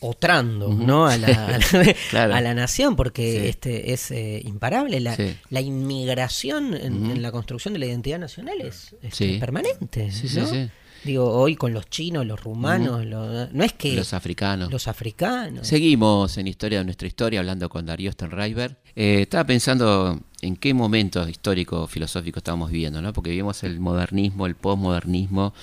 otrando 0.02 0.70
¿no? 0.70 1.08
a, 1.08 1.18
la, 1.18 1.28
a 1.48 1.58
la- 1.58 1.96
Claro. 2.12 2.36
a 2.36 2.42
la 2.42 2.54
nación, 2.54 2.96
porque 2.96 3.40
Sí. 3.42 3.48
este 3.48 3.92
es 3.94 4.12
eh, 4.12 4.40
imparable. 4.46 5.00
La, 5.00 5.16
Sí. 5.16 5.36
la 5.50 5.62
inmigración 5.62 6.76
en, 6.76 7.10
en 7.10 7.22
la 7.24 7.32
construcción 7.32 7.74
de 7.74 7.80
la 7.80 7.88
identidad 7.88 8.20
nacional 8.20 8.62
es 8.62 8.96
este, 9.02 9.40
permanente. 9.40 10.12
Sí, 10.12 10.28
sí, 10.30 10.40
¿no? 10.42 10.46
sí. 10.48 10.70
Digo, 11.08 11.32
hoy 11.32 11.56
con 11.56 11.74
los 11.74 11.90
chinos, 11.90 12.26
los 12.26 12.44
rumanos, 12.44 13.06
los- 13.06 13.52
no 13.54 13.64
es 13.64 13.72
que 13.74 13.96
Los 13.96 14.14
africanos. 14.14 14.70
los 14.70 14.88
africanos. 14.90 15.66
Seguimos 15.66 16.38
en 16.38 16.48
Historia 16.48 16.80
de 16.80 16.84
nuestra 16.86 17.08
historia 17.08 17.40
hablando 17.40 17.70
con 17.70 17.86
Darío 17.86 18.12
Stenreiber. 18.12 18.78
Eh, 18.94 19.22
estaba 19.22 19.46
pensando 19.46 20.20
en 20.42 20.58
qué 20.58 20.74
momento 20.74 21.28
histórico, 21.30 21.88
filosófico 21.88 22.40
estábamos 22.40 22.72
viviendo, 22.72 23.02
¿no? 23.02 23.14
Porque 23.14 23.30
vivimos 23.30 23.64
el 23.64 23.80
modernismo, 23.80 24.46
el 24.48 24.56
posmodernismo, 24.56 25.54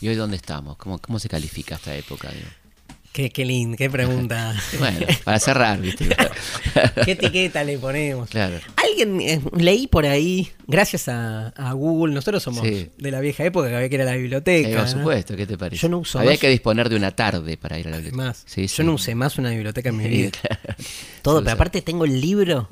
y 0.00 0.06
hoy 0.08 0.14
dónde 0.14 0.36
estamos, 0.36 0.76
¿cómo, 0.76 0.98
cómo 0.98 1.18
se 1.18 1.28
califica 1.28 1.74
esta 1.74 1.94
época? 1.96 2.28
digo? 2.30 2.46
Qué, 3.12 3.28
qué 3.28 3.44
lindo, 3.44 3.76
qué 3.76 3.90
pregunta. 3.90 4.54
Bueno, 4.78 5.06
para 5.24 5.38
cerrar, 5.38 5.78
¿viste? 5.80 6.08
¿Qué 7.04 7.12
etiqueta 7.12 7.62
le 7.62 7.76
ponemos? 7.78 8.30
Claro. 8.30 8.58
Alguien 8.76 9.20
eh, 9.20 9.40
leí 9.58 9.86
por 9.86 10.06
ahí, 10.06 10.48
gracias 10.66 11.08
a, 11.08 11.48
a 11.48 11.72
Google, 11.74 12.14
nosotros 12.14 12.42
somos 12.42 12.66
Sí. 12.66 12.88
de 12.96 13.10
la 13.10 13.20
vieja 13.20 13.44
época 13.44 13.68
que 13.68 13.76
había 13.76 13.88
que 13.90 13.94
ir 13.96 14.00
a 14.02 14.06
la 14.06 14.16
biblioteca. 14.16 14.68
Eh, 14.70 14.76
por 14.76 14.88
supuesto, 14.88 15.36
¿qué 15.36 15.46
te 15.46 15.58
parece? 15.58 15.82
Yo 15.82 15.88
no 15.90 15.98
uso 15.98 16.18
Había 16.20 16.32
más- 16.32 16.40
que 16.40 16.48
disponer 16.48 16.88
de 16.88 16.96
una 16.96 17.10
tarde 17.10 17.58
para 17.58 17.78
ir 17.78 17.86
a 17.88 17.90
la 17.90 17.96
biblioteca. 17.98 18.24
Más. 18.24 18.42
Sí, 18.46 18.62
Yo 18.62 18.68
sí. 18.76 18.82
no 18.84 18.94
usé 18.94 19.14
más 19.14 19.36
una 19.36 19.50
biblioteca 19.50 19.90
en 19.90 19.96
mi 19.98 20.08
vida. 20.08 20.30
claro. 20.30 20.74
Todo, 21.20 21.40
pero 21.42 21.52
aparte 21.52 21.82
tengo 21.82 22.06
el 22.06 22.18
libro. 22.18 22.68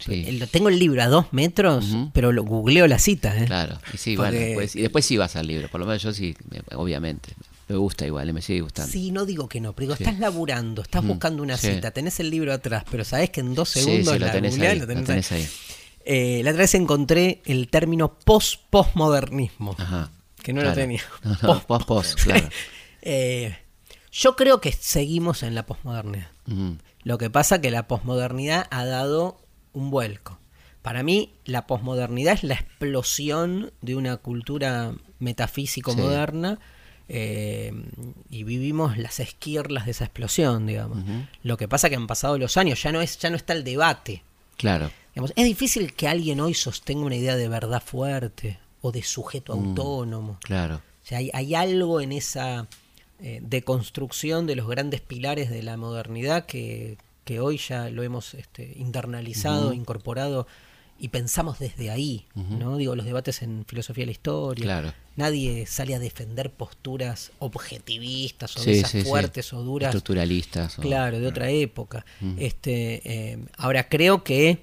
Sí. 0.00 0.40
Tengo 0.50 0.68
el 0.68 0.78
libro 0.80 1.00
a 1.02 1.06
dos 1.06 1.26
metros, 1.32 1.86
pero 2.12 2.32
lo 2.32 2.42
googleo 2.42 2.86
la 2.88 2.98
cita. 2.98 3.40
¿eh? 3.40 3.46
Claro, 3.46 3.78
y 3.94 3.96
sí, 3.98 4.16
Porque- 4.16 4.38
bueno, 4.38 4.54
pues, 4.56 4.74
y 4.76 4.82
después 4.82 5.06
sí 5.06 5.16
vas 5.16 5.36
al 5.36 5.46
libro, 5.46 5.68
por 5.68 5.80
lo 5.80 5.86
menos 5.86 6.02
yo 6.02 6.12
sí, 6.12 6.34
me- 6.50 6.60
obviamente, 6.76 7.30
me 7.68 7.76
gusta 7.76 8.06
igual, 8.06 8.32
me 8.32 8.42
sigue 8.42 8.60
gustando. 8.60 8.92
Sí, 8.92 9.10
no 9.10 9.24
digo 9.26 9.48
que 9.48 9.60
no, 9.60 9.72
pero 9.74 9.86
digo, 9.88 9.96
Sí. 9.96 10.04
estás 10.04 10.18
laburando, 10.20 10.82
estás 10.82 11.02
Mm, 11.02 11.08
buscando 11.08 11.42
una 11.42 11.56
sí. 11.56 11.72
cita, 11.74 11.90
tenés 11.90 12.20
el 12.20 12.30
libro 12.30 12.52
atrás, 12.52 12.84
pero 12.90 13.04
sabés 13.04 13.30
que 13.30 13.40
en 13.40 13.54
dos 13.54 13.70
segundos 13.70 14.12
sí, 14.14 14.18
la 14.20 14.30
tenés 14.32 14.58
ahí, 14.58 14.78
lo 14.78 14.86
lo 14.86 15.04
tenés 15.04 15.32
ahí. 15.32 15.42
ahí. 15.42 15.48
Eh, 16.04 16.40
la 16.44 16.50
otra 16.50 16.62
vez 16.62 16.74
encontré 16.76 17.42
el 17.46 17.68
término 17.68 18.16
post-postmodernismo, 18.20 19.74
Ajá. 19.78 20.10
que 20.42 20.52
no 20.52 20.60
claro. 20.60 20.76
lo 20.76 20.80
tenía. 20.82 21.02
No, 21.24 21.30
no, 21.30 21.38
Post- 21.40 21.66
post, 21.66 21.86
post, 21.86 22.20
claro. 22.22 22.48
Eh, 23.08 23.56
yo 24.10 24.34
creo 24.34 24.60
que 24.60 24.72
seguimos 24.72 25.44
en 25.44 25.54
la 25.54 25.64
posmodernidad. 25.64 26.26
Ujú. 26.50 26.76
Lo 27.04 27.18
que 27.18 27.30
pasa 27.30 27.60
que 27.60 27.70
la 27.70 27.86
posmodernidad 27.86 28.66
ha 28.70 28.84
dado 28.84 29.40
un 29.72 29.90
vuelco. 29.90 30.40
Para 30.82 31.04
mí, 31.04 31.34
la 31.44 31.68
posmodernidad 31.68 32.34
es 32.34 32.42
la 32.42 32.54
explosión 32.54 33.72
de 33.80 33.94
una 33.94 34.16
cultura 34.16 34.92
metafísico 35.20 35.94
moderna 35.94 36.58
eh, 37.08 37.72
y 38.30 38.44
vivimos 38.44 38.98
las 38.98 39.20
esquirlas 39.20 39.84
de 39.84 39.92
esa 39.92 40.04
explosión, 40.04 40.66
digamos. 40.66 40.98
Lo 41.42 41.56
que 41.56 41.68
pasa 41.68 41.88
que 41.88 41.96
han 41.96 42.06
pasado 42.06 42.38
los 42.38 42.56
años, 42.56 42.82
ya 42.82 42.92
no 42.92 43.00
es, 43.00 43.18
ya 43.18 43.30
no 43.30 43.36
está 43.36 43.52
el 43.52 43.64
debate. 43.64 44.22
Claro. 44.56 44.90
es 45.14 45.44
difícil 45.44 45.92
que 45.92 46.08
alguien 46.08 46.40
hoy 46.40 46.54
sostenga 46.54 47.04
una 47.04 47.16
idea 47.16 47.36
de 47.36 47.48
verdad 47.48 47.82
fuerte 47.84 48.58
o 48.80 48.90
de 48.90 49.02
sujeto 49.02 49.54
Mm, 49.54 49.68
autónomo. 49.68 50.38
Claro. 50.42 50.76
O 50.76 51.06
sea, 51.06 51.18
hay, 51.18 51.30
hay 51.32 51.54
algo 51.54 52.00
en 52.00 52.12
esa 52.12 52.66
eh, 53.20 53.40
deconstrucción 53.42 54.46
de 54.46 54.56
los 54.56 54.66
grandes 54.66 55.00
pilares 55.00 55.50
de 55.50 55.62
la 55.62 55.76
modernidad 55.76 56.46
que, 56.46 56.98
que 57.24 57.40
hoy 57.40 57.58
ya 57.58 57.90
lo 57.90 58.02
hemos 58.02 58.34
este, 58.34 58.72
internalizado, 58.76 59.72
incorporado 59.72 60.46
y 60.98 61.08
pensamos 61.08 61.58
desde 61.58 61.90
ahí, 61.90 62.26
¿no? 62.34 62.76
Digo, 62.76 62.96
los 62.96 63.04
debates 63.06 63.42
en 63.42 63.64
filosofía 63.66 64.02
de 64.02 64.06
la 64.06 64.12
historia. 64.12 64.64
Claro. 64.64 64.92
Nadie 65.16 65.66
sale 65.66 65.94
a 65.94 65.98
defender 65.98 66.50
posturas 66.52 67.32
objetivistas 67.38 68.56
o 68.56 68.60
Sí, 68.60 68.70
esas 68.72 68.90
sí, 68.90 69.02
sí. 69.02 69.08
fuertes 69.08 69.52
o 69.52 69.62
duras. 69.62 69.88
Estructuralistas. 69.94 70.78
o- 70.78 70.82
Claro, 70.82 71.18
de 71.18 71.26
otra 71.26 71.50
época. 71.50 72.04
Este, 72.38 73.02
eh, 73.32 73.38
ahora 73.56 73.88
creo 73.88 74.24
que 74.24 74.58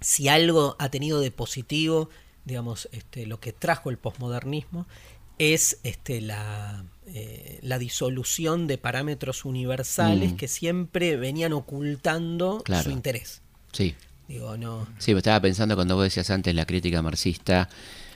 si 0.00 0.28
algo 0.28 0.76
ha 0.78 0.88
tenido 0.90 1.20
de 1.20 1.30
positivo, 1.30 2.08
digamos, 2.44 2.88
este, 2.92 3.26
lo 3.26 3.40
que 3.40 3.52
trajo 3.52 3.90
el 3.90 3.98
posmodernismo 3.98 4.86
es 5.38 5.78
este, 5.82 6.20
la, 6.20 6.84
eh, 7.06 7.58
la 7.62 7.78
disolución 7.78 8.66
de 8.66 8.78
parámetros 8.78 9.44
universales 9.44 10.32
que 10.34 10.48
siempre 10.48 11.16
venían 11.16 11.52
ocultando 11.52 12.62
Claro. 12.64 12.84
su 12.84 12.90
interés. 12.90 13.42
Sí. 13.72 13.94
Digo, 14.28 14.56
no. 14.56 14.86
Sí, 14.98 15.12
me 15.12 15.18
estaba 15.18 15.40
pensando 15.40 15.74
cuando 15.74 15.94
vos 15.94 16.04
decías 16.04 16.30
antes 16.30 16.54
la 16.54 16.66
crítica 16.66 17.00
marxista, 17.02 17.68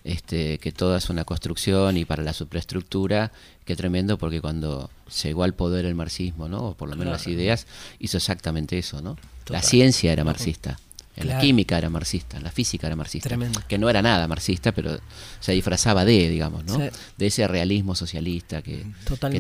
este, 0.03 0.59
que 0.59 0.73
todo 0.73 0.97
es 0.97 1.09
una 1.11 1.25
construcción 1.25 1.97
y 1.97 2.05
para 2.05 2.23
la 2.23 2.33
superestructura, 2.33 3.33
qué 3.65 3.77
tremendo 3.77 4.19
porque 4.19 4.41
cuando 4.41 4.91
llegó 5.23 5.45
al 5.45 5.55
poder 5.55 5.85
el 5.85 5.95
marxismo, 5.95 6.49
¿no? 6.49 6.69
O 6.69 6.75
por 6.75 6.89
lo 6.89 6.97
menos 6.97 7.13
las 7.13 7.27
ideas, 7.27 7.67
hizo 7.99 8.17
exactamente 8.17 8.79
eso, 8.79 9.03
¿no? 9.03 9.17
La 9.49 9.63
ciencia 9.63 10.13
era 10.13 10.25
marxista. 10.25 10.79
La 11.17 11.39
química 11.39 11.77
era 11.77 11.91
marxista, 11.91 12.41
la 12.41 12.51
física 12.51 12.87
era 12.87 12.97
marxista, 12.97 13.29
Tremendo. 13.29 13.61
que 13.69 13.77
no 13.77 13.91
era 13.91 14.01
nada 14.01 14.27
marxista, 14.27 14.73
pero 14.73 14.99
se 15.39 15.53
disfrazaba 15.53 16.07
de, 16.07 16.31
digamos, 16.31 16.65
¿no? 16.65 16.77
Sí. 16.77 16.89
De 17.19 17.27
ese 17.27 17.47
realismo 17.47 17.95
socialista 17.95 18.63
que, 18.63 18.87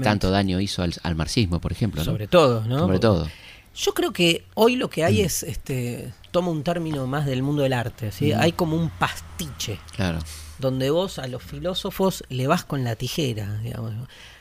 tanto 0.03 0.31
daño 0.31 0.61
hizo 0.61 0.83
al, 0.83 0.93
al 1.03 1.15
marxismo, 1.15 1.59
por 1.59 1.73
ejemplo, 1.73 2.03
¿no? 2.03 2.11
Sobre 2.11 2.29
todo, 2.29 2.65
¿no? 2.67 2.81
Sobre 2.81 2.99
todo. 2.99 3.29
Yo 3.81 3.95
creo 3.95 4.13
que 4.13 4.45
hoy 4.55 4.77
lo 4.77 4.91
que 4.91 5.05
hay 5.05 5.23
es, 5.23 5.43
este, 5.43 6.13
toma 6.33 6.51
un 6.51 6.63
término 6.63 7.07
más 7.07 7.25
del 7.25 7.43
mundo 7.43 7.63
del 7.63 7.73
arte, 7.73 8.13
¿sí? 8.13 8.33
Hay 8.33 8.53
como 8.53 8.77
un 8.77 8.91
pastiche, 8.91 9.79
Claro. 9.97 10.19
donde 10.59 10.91
vos 10.91 11.19
a 11.19 11.27
los 11.27 11.43
filósofos 11.43 12.23
le 12.29 12.47
vas 12.47 12.65
con 12.65 12.85
la 12.85 12.95
tijera, 12.97 13.59
digamos. 13.63 13.95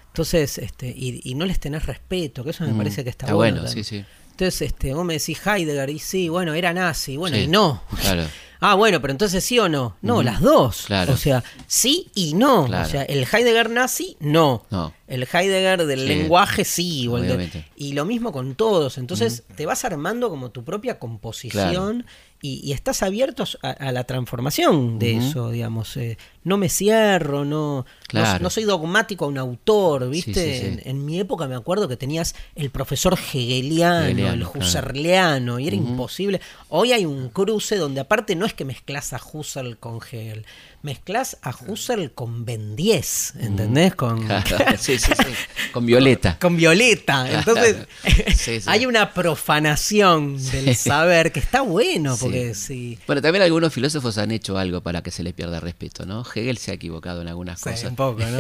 Entonces, 0.07 0.57
este, 0.57 0.87
y, 0.89 1.21
y 1.23 1.35
no 1.35 1.45
les 1.45 1.59
tenés 1.59 1.85
respeto, 1.85 2.43
que 2.43 2.49
eso 2.49 2.65
me 2.65 2.73
Mm, 2.73 2.77
parece 2.77 3.03
que 3.05 3.09
está, 3.11 3.27
está 3.27 3.35
bueno. 3.35 3.65
sí, 3.67 3.83
sí. 3.85 4.03
Entonces, 4.31 4.61
este, 4.61 4.93
vos 4.93 5.05
me 5.05 5.13
decís 5.13 5.39
Heidegger, 5.45 5.89
y 5.89 5.99
sí, 5.99 6.27
bueno, 6.29 6.53
era 6.53 6.73
nazi, 6.73 7.15
bueno, 7.17 7.37
Sí, 7.37 7.43
y 7.43 7.47
no. 7.47 7.81
claro. 8.01 8.23
Ah, 8.61 8.75
bueno, 8.75 8.99
pero 9.01 9.11
entonces 9.11 9.43
sí 9.43 9.57
o 9.59 9.69
no. 9.69 9.95
No, 10.01 10.21
las 10.21 10.41
dos. 10.41 10.83
Claro. 10.87 11.13
O 11.13 11.17
sea, 11.17 11.43
sí 11.67 12.07
y 12.13 12.33
no. 12.33 12.65
Claro. 12.65 12.85
O 12.87 12.89
sea, 12.89 13.03
el 13.03 13.19
Heidegger 13.31 13.69
nazi, 13.69 14.17
no. 14.19 14.65
No. 14.69 14.93
El 15.07 15.23
Heidegger 15.31 15.85
del 15.85 16.01
Sí. 16.01 16.07
lenguaje, 16.07 16.65
sí. 16.65 17.07
o 17.07 17.17
el 17.17 17.23
de- 17.23 17.27
Obviamente. 17.29 17.65
y 17.77 17.93
lo 17.93 18.05
mismo 18.05 18.31
con 18.33 18.55
todos. 18.55 18.97
Entonces, 18.97 19.43
te 19.55 19.65
vas 19.65 19.85
armando 19.85 20.29
como 20.29 20.51
tu 20.51 20.63
propia 20.65 20.99
composición 20.99 22.05
y, 22.41 22.59
y 22.63 22.73
estás 22.73 23.01
abierto 23.03 23.43
a, 23.63 23.69
a 23.69 23.91
la 23.91 24.03
transformación 24.03 24.99
de 24.99 25.17
eso, 25.17 25.51
digamos. 25.51 25.95
eh, 25.97 26.17
no 26.43 26.57
me 26.57 26.69
cierro, 26.69 27.45
no, 27.45 27.85
Claro. 28.07 28.41
no, 28.41 28.49
soy 28.49 28.63
dogmático 28.63 29.25
a 29.25 29.27
un 29.27 29.37
autor, 29.37 30.09
¿viste? 30.09 30.33
Sí, 30.33 30.51
sí, 30.53 30.59
sí. 30.59 30.81
En, 30.85 30.97
en 30.97 31.05
mi 31.05 31.19
época 31.19 31.47
me 31.47 31.55
acuerdo 31.55 31.87
que 31.87 31.95
tenías 31.97 32.33
el 32.55 32.69
profesor 32.71 33.13
hegeliano, 33.13 34.05
el 34.05 34.11
Hegeliano, 34.11 34.51
claro. 34.51 34.65
husserliano, 34.65 35.59
y 35.59 35.67
era 35.67 35.75
imposible. 35.75 36.41
Hoy 36.69 36.91
hay 36.93 37.05
un 37.05 37.29
cruce 37.29 37.75
donde 37.77 38.01
aparte 38.01 38.35
no 38.35 38.45
es 38.45 38.53
que 38.53 38.65
mezclas 38.65 39.13
a 39.13 39.19
Husserl 39.31 39.77
con 39.77 39.97
Hegel, 39.97 40.45
mezclas 40.81 41.37
a 41.41 41.53
Husserl 41.67 42.11
con 42.13 42.45
Ben 42.45 42.75
10, 42.75 43.33
¿entendés? 43.41 43.93
Con, 43.95 44.25
Claro, 44.25 44.65
sí, 44.79 44.97
sí, 44.97 45.11
sí. 45.15 45.69
Con 45.71 45.85
Violeta. 45.85 46.37
con 46.39 46.55
Violeta. 46.57 47.25
Claro. 47.27 47.39
Entonces, 47.39 48.67
hay 48.67 48.85
una 48.85 49.13
profanación 49.13 50.37
del 50.51 50.75
saber 50.75 51.31
que 51.31 51.39
está 51.39 51.61
bueno, 51.61 52.15
porque 52.19 52.53
sí. 52.55 52.97
Bueno, 53.07 53.21
también 53.21 53.43
algunos 53.43 53.73
filósofos 53.73 54.17
han 54.17 54.31
hecho 54.31 54.57
algo 54.57 54.81
para 54.81 55.01
que 55.03 55.11
se 55.11 55.21
les 55.23 55.33
pierda 55.33 55.59
respeto, 55.59 56.05
¿no? 56.05 56.23
Hegel 56.33 56.57
se 56.57 56.71
ha 56.71 56.73
equivocado 56.73 57.21
en 57.21 57.27
algunas 57.27 57.59
Sí, 57.59 57.69
cosas. 57.69 57.89
un 57.89 57.95
poco, 57.95 58.19
¿no? 58.23 58.37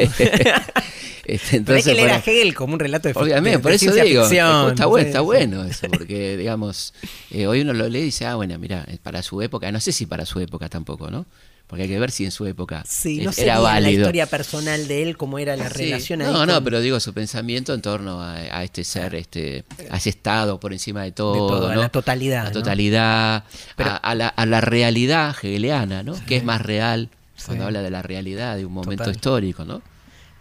Este, 1.25 1.61
Pero 1.65 1.77
es 1.77 1.85
que 1.85 1.93
leer 1.93 2.11
a 2.11 2.17
Hegel 2.17 2.55
como 2.55 2.73
un 2.73 2.79
relato 2.79 3.07
de 3.07 3.13
obviamente, 3.15 3.57
de- 3.57 3.63
por 3.63 3.71
eso 3.71 3.91
digo, 3.93 4.23
ficción, 4.23 4.69
está, 4.69 4.85
bueno, 4.87 5.03
sí, 5.03 5.07
está 5.09 5.19
sí. 5.19 5.25
bueno 5.25 5.63
eso, 5.65 5.87
porque, 5.89 6.37
digamos, 6.37 6.93
eh, 7.31 7.45
hoy 7.47 7.61
uno 7.61 7.73
lo 7.73 7.87
lee 7.87 7.99
y 7.99 8.03
dice, 8.05 8.25
ah, 8.25 8.35
bueno, 8.35 8.57
mira, 8.57 8.85
para 9.03 9.21
su 9.21 9.41
época, 9.41 9.71
no 9.71 9.79
sé 9.79 9.91
si 9.91 10.05
para 10.05 10.25
su 10.25 10.39
época 10.39 10.69
tampoco, 10.69 11.09
¿no? 11.11 11.25
Porque 11.67 11.83
hay 11.83 11.89
que 11.89 11.99
ver 11.99 12.09
si 12.09 12.25
en 12.25 12.31
su 12.31 12.47
época 12.47 12.83
Sí, 12.87 13.19
eh, 13.21 13.25
no 13.25 13.29
era 13.29 13.43
bien 13.43 13.53
la 13.53 13.59
válido. 13.59 14.01
historia 14.01 14.25
personal 14.25 14.87
de 14.87 15.03
él, 15.03 15.17
cómo 15.17 15.37
era 15.37 15.55
la 15.55 15.69
Sí. 15.69 15.83
relación 15.83 16.23
ahí 16.23 16.33
No, 16.33 16.47
no, 16.47 16.55
con- 16.55 16.63
pero 16.63 16.81
digo 16.81 16.99
su 16.99 17.13
pensamiento 17.13 17.75
en 17.75 17.83
torno 17.83 18.19
a, 18.23 18.37
a 18.37 18.63
este 18.63 18.83
ser, 18.83 19.13
este, 19.13 19.65
a 19.91 19.97
ese 19.97 20.09
estado 20.09 20.59
por 20.59 20.73
encima 20.73 21.03
de 21.03 21.11
todo, 21.11 21.47
todo, 21.47 21.67
a 21.69 21.75
¿no? 21.75 21.81
la 21.81 21.89
totalidad, 21.89 22.45
La 22.45 22.49
¿no? 22.49 22.53
totalidad, 22.53 23.43
Pero- 23.75 23.91
a, 23.91 23.97
a 23.97 24.15
la, 24.15 24.29
a 24.29 24.45
la 24.47 24.61
realidad 24.61 25.29
hegeliana, 25.43 26.01
¿no? 26.01 26.15
Que 26.25 26.37
es 26.37 26.43
más 26.43 26.59
real 26.63 27.09
cuando 27.45 27.63
Sí. 27.63 27.67
habla 27.67 27.81
de 27.81 27.89
la 27.91 28.01
realidad 28.01 28.55
de 28.57 28.65
un 28.65 28.73
momento 28.73 29.03
Total. 29.03 29.15
histórico, 29.15 29.65
¿no? 29.65 29.81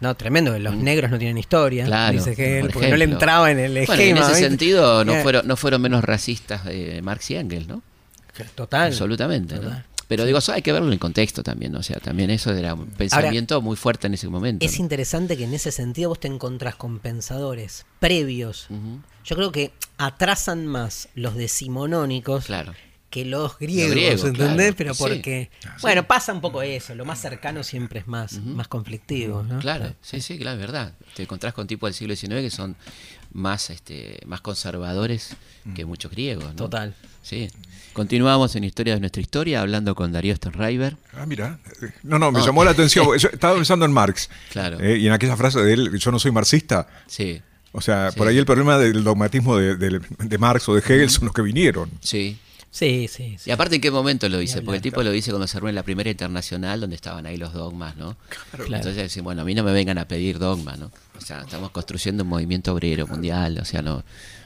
No, 0.01 0.15
tremendo, 0.15 0.57
los 0.59 0.75
negros 0.77 1.11
no 1.11 1.17
tienen 1.17 1.37
historia. 1.37 1.85
Claro, 1.85 2.13
dice 2.17 2.31
Hegel, 2.31 2.61
por 2.63 2.73
porque 2.73 2.89
no 2.89 2.95
le 2.97 3.03
entraba 3.05 3.51
en 3.51 3.59
el 3.59 3.75
esquema. 3.77 3.97
Bueno, 3.97 4.11
en 4.11 4.17
ese 4.17 4.27
¿viste? 4.31 4.47
sentido 4.47 5.03
no 5.03 5.13
Eh, 5.15 5.23
fueron, 5.23 5.45
no 5.47 5.57
fueron 5.57 5.81
menos 5.81 6.03
racistas 6.05 6.61
eh, 6.67 7.01
Marx 7.03 7.31
y 7.31 7.35
Engels, 7.35 7.67
¿no? 7.67 7.81
Total. 8.55 8.87
Absolutamente, 8.87 9.55
¿no? 9.59 9.83
Pero 10.07 10.25
digo, 10.25 10.37
eso 10.39 10.53
hay 10.53 10.61
que 10.63 10.71
verlo 10.71 10.87
en 10.87 10.93
el 10.93 10.99
contexto 10.99 11.43
también, 11.43 11.75
o 11.75 11.83
sea, 11.83 11.97
también 11.99 12.29
eso 12.31 12.51
era 12.53 12.73
un 12.73 12.87
pensamiento 12.87 13.61
muy 13.61 13.75
fuerte 13.75 14.07
en 14.07 14.13
ese 14.15 14.27
momento. 14.29 14.65
Es 14.65 14.79
¿no? 14.79 14.83
interesante 14.85 15.35
que 15.37 15.43
en 15.43 15.53
ese 15.53 15.71
sentido 15.71 16.09
vos 16.09 16.19
te 16.19 16.27
encontrás 16.29 16.75
con 16.75 16.97
pensadores 16.99 17.85
previos. 17.99 18.67
Yo 19.25 19.35
creo 19.35 19.51
que 19.51 19.71
atrasan 19.97 20.65
más 20.65 21.09
los 21.13 21.35
decimonónicos 21.35 22.45
Claro. 22.45 22.73
Que 23.09 23.25
los 23.25 23.57
griegos, 23.57 23.91
griegos, 23.91 24.23
¿entendés? 24.23 24.55
claro. 24.55 24.75
Pero 24.77 24.93
Sí. 24.93 25.03
porque, 25.03 25.49
bueno, 25.81 26.05
pasa 26.05 26.31
un 26.33 26.41
poco 26.41 26.61
eso, 26.61 26.93
lo 26.95 27.05
más 27.05 27.19
cercano 27.19 27.63
siempre 27.63 27.99
es 28.01 28.07
más, 28.07 28.39
más 28.39 28.67
conflictivo, 28.67 29.41
¿no? 29.43 29.59
Claro, 29.59 29.93
sí, 30.01 30.21
sí, 30.21 30.37
claro, 30.37 30.55
es 30.59 30.61
verdad. 30.61 30.93
Te 31.15 31.23
encontrás 31.23 31.53
con 31.53 31.65
tipos 31.67 31.87
del 31.87 31.95
siglo 31.95 32.15
XIX 32.15 32.41
que 32.41 32.49
son 32.51 32.75
más, 33.33 33.69
este, 33.71 34.19
más 34.25 34.41
conservadores 34.41 35.35
que 35.75 35.85
muchos 35.85 36.11
griegos, 36.11 36.45
¿no? 36.45 36.55
Total. 36.55 36.93
Sí. 37.23 37.47
Continuamos 37.93 38.55
en 38.55 38.63
Historia 38.63 38.93
de 38.93 38.99
nuestra 38.99 39.21
historia 39.21 39.61
hablando 39.61 39.93
con 39.95 40.11
Darío 40.11 40.35
Sternreiber. 40.35 40.95
Ah, 41.13 41.25
mira. 41.25 41.59
No, 42.03 42.17
no, 42.19 42.31
me 42.31 42.41
llamó 42.41 42.63
la 42.63 42.71
atención. 42.71 43.05
porque 43.05 43.19
yo 43.19 43.29
estaba 43.29 43.55
pensando 43.55 43.85
en 43.85 43.91
Marx. 43.91 44.29
Claro. 44.51 44.79
Eh, 44.79 44.97
y 44.97 45.07
en 45.07 45.13
aquella 45.13 45.35
frase 45.35 45.59
de 45.61 45.73
él, 45.73 45.97
yo 45.99 46.11
no 46.11 46.19
soy 46.19 46.31
marxista. 46.31 46.87
Sí, 47.07 47.41
O 47.71 47.81
sea, 47.81 48.09
Sí. 48.11 48.17
por 48.17 48.27
ahí 48.27 48.37
el 48.37 48.45
problema 48.47 48.77
del 48.79 49.03
dogmatismo 49.03 49.55
de, 49.57 49.75
de- 49.75 49.99
de 50.17 50.37
Marx 50.39 50.67
o 50.69 50.73
de 50.75 50.79
Hegel 50.79 51.09
son 51.09 51.25
los 51.25 51.33
que 51.33 51.41
vinieron. 51.43 51.89
sí. 52.01 52.37
Sí, 52.71 53.07
sí, 53.07 53.35
sí. 53.39 53.49
Y 53.49 53.51
aparte, 53.51 53.75
¿en 53.75 53.81
qué 53.81 53.89
momento 53.89 54.29
lo 54.29 54.37
dice? 54.37 54.61
Porque 54.61 54.77
el 54.77 54.81
tipo 54.81 55.01
lo 55.01 55.11
dice 55.11 55.31
cuando 55.31 55.47
se 55.47 55.57
en 55.57 55.75
la 55.75 55.83
primera 55.83 56.09
internacional, 56.09 56.79
donde 56.79 56.95
estaban 56.95 57.25
ahí 57.25 57.35
los 57.35 57.53
dogmas, 57.53 57.97
¿no? 57.97 58.15
Claro. 58.51 58.65
Entonces 58.65 58.95
decir, 58.95 59.23
bueno, 59.23 59.41
a 59.41 59.45
mí 59.45 59.55
no 59.55 59.63
me 59.63 59.71
vengan 59.71 59.97
a 59.97 60.07
pedir 60.07 60.37
dogmas, 60.37 60.77
¿no? 60.77 60.91
O 61.17 61.21
sea, 61.21 61.41
estamos 61.41 61.71
construyendo 61.71 62.23
un 62.23 62.29
movimiento 62.29 62.73
obrero 62.73 63.07
mundial, 63.07 63.57
o 63.59 63.65
sea, 63.65 63.81
no, 63.81 64.03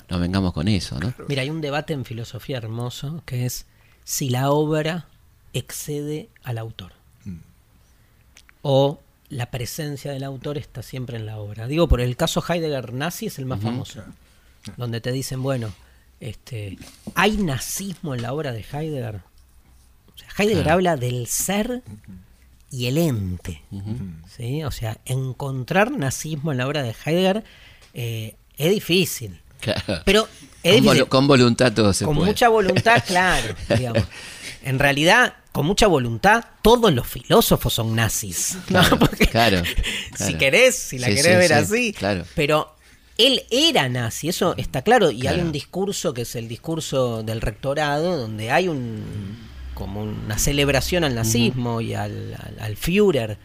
no 0.09 0.19
vengamos 0.19 0.53
con 0.53 0.67
eso, 0.67 0.99
¿no? 0.99 1.13
Mira, 1.27 1.41
hay 1.41 1.49
un 1.49 1.61
debate 1.61 1.93
en 1.93 2.05
filosofía 2.05 2.57
hermoso 2.57 3.21
que 3.25 3.45
es 3.45 3.65
si 4.05 4.29
la 4.29 4.51
obra 4.51 5.07
excede 5.53 6.29
al 6.43 6.57
autor. 6.57 6.93
O 8.65 9.01
la 9.27 9.51
presencia 9.51 10.11
del 10.13 10.23
autor 10.23 10.57
está 10.57 10.81
siempre 10.81 11.17
en 11.17 11.25
la 11.25 11.37
obra. 11.37 11.67
Digo, 11.67 11.89
por 11.89 11.99
el 11.99 12.15
caso 12.15 12.41
Heidegger 12.47 12.93
nazi 12.93 13.25
es 13.25 13.37
el 13.37 13.45
más 13.45 13.59
famoso. 13.59 14.03
Donde 14.77 15.01
te 15.01 15.11
dicen, 15.11 15.43
bueno, 15.43 15.73
este, 16.23 16.77
¿hay 17.15 17.37
nazismo 17.37 18.15
en 18.15 18.21
la 18.21 18.33
obra 18.33 18.51
de 18.53 18.61
Heidegger? 18.71 19.17
O 20.13 20.17
sea, 20.17 20.27
Heidegger 20.37 20.69
habla 20.69 20.95
del 20.95 21.27
ser 21.27 21.83
y 22.71 22.87
el 22.87 22.97
ente. 22.97 23.61
¿sí? 24.35 24.63
O 24.63 24.71
sea, 24.71 24.97
encontrar 25.05 25.91
nazismo 25.91 26.51
en 26.51 26.59
la 26.59 26.67
obra 26.67 26.81
de 26.83 26.95
Heidegger 27.05 27.43
eh, 27.93 28.35
es 28.57 28.69
difícil. 28.71 29.41
Claro. 29.59 30.01
Pero 30.05 30.27
es 30.63 30.75
con, 30.75 30.83
difícil. 30.83 31.07
con 31.07 31.27
voluntad 31.27 31.73
todo 31.73 31.93
se 31.93 32.05
con 32.05 32.15
puede. 32.15 32.27
mucha 32.31 32.47
voluntad, 32.49 33.03
claro. 33.05 33.53
digamos. 33.77 34.03
En 34.63 34.79
realidad, 34.79 35.33
con 35.51 35.65
mucha 35.65 35.87
voluntad, 35.87 36.45
todos 36.61 36.93
los 36.93 37.05
filósofos 37.07 37.73
son 37.73 37.95
nazis. 37.95 38.57
¿no? 38.69 38.81
Claro, 39.31 39.61
Si 40.17 40.35
querés, 40.35 40.75
si 40.77 40.99
la 40.99 41.07
Sí, 41.07 41.15
querés 41.15 41.25
sí, 41.31 41.37
ver 41.37 41.47
sí, 41.47 41.53
así. 41.53 41.93
claro. 41.93 42.25
Pero 42.35 42.72
él 43.17 43.43
era 43.51 43.89
nazi, 43.89 44.29
eso 44.29 44.55
está 44.57 44.81
claro. 44.81 45.11
Y 45.11 45.27
hay 45.27 45.39
un 45.39 45.51
discurso 45.51 46.13
que 46.13 46.23
es 46.23 46.35
el 46.35 46.47
discurso 46.47 47.23
del 47.23 47.41
rectorado, 47.41 48.17
donde 48.17 48.51
hay 48.51 48.67
un 48.67 49.51
como 49.73 50.03
una 50.03 50.37
celebración 50.37 51.03
al 51.03 51.15
nazismo 51.15 51.81
y 51.81 51.95
al, 51.95 52.35
al, 52.35 52.59
al 52.59 52.77
Führer. 52.77 53.37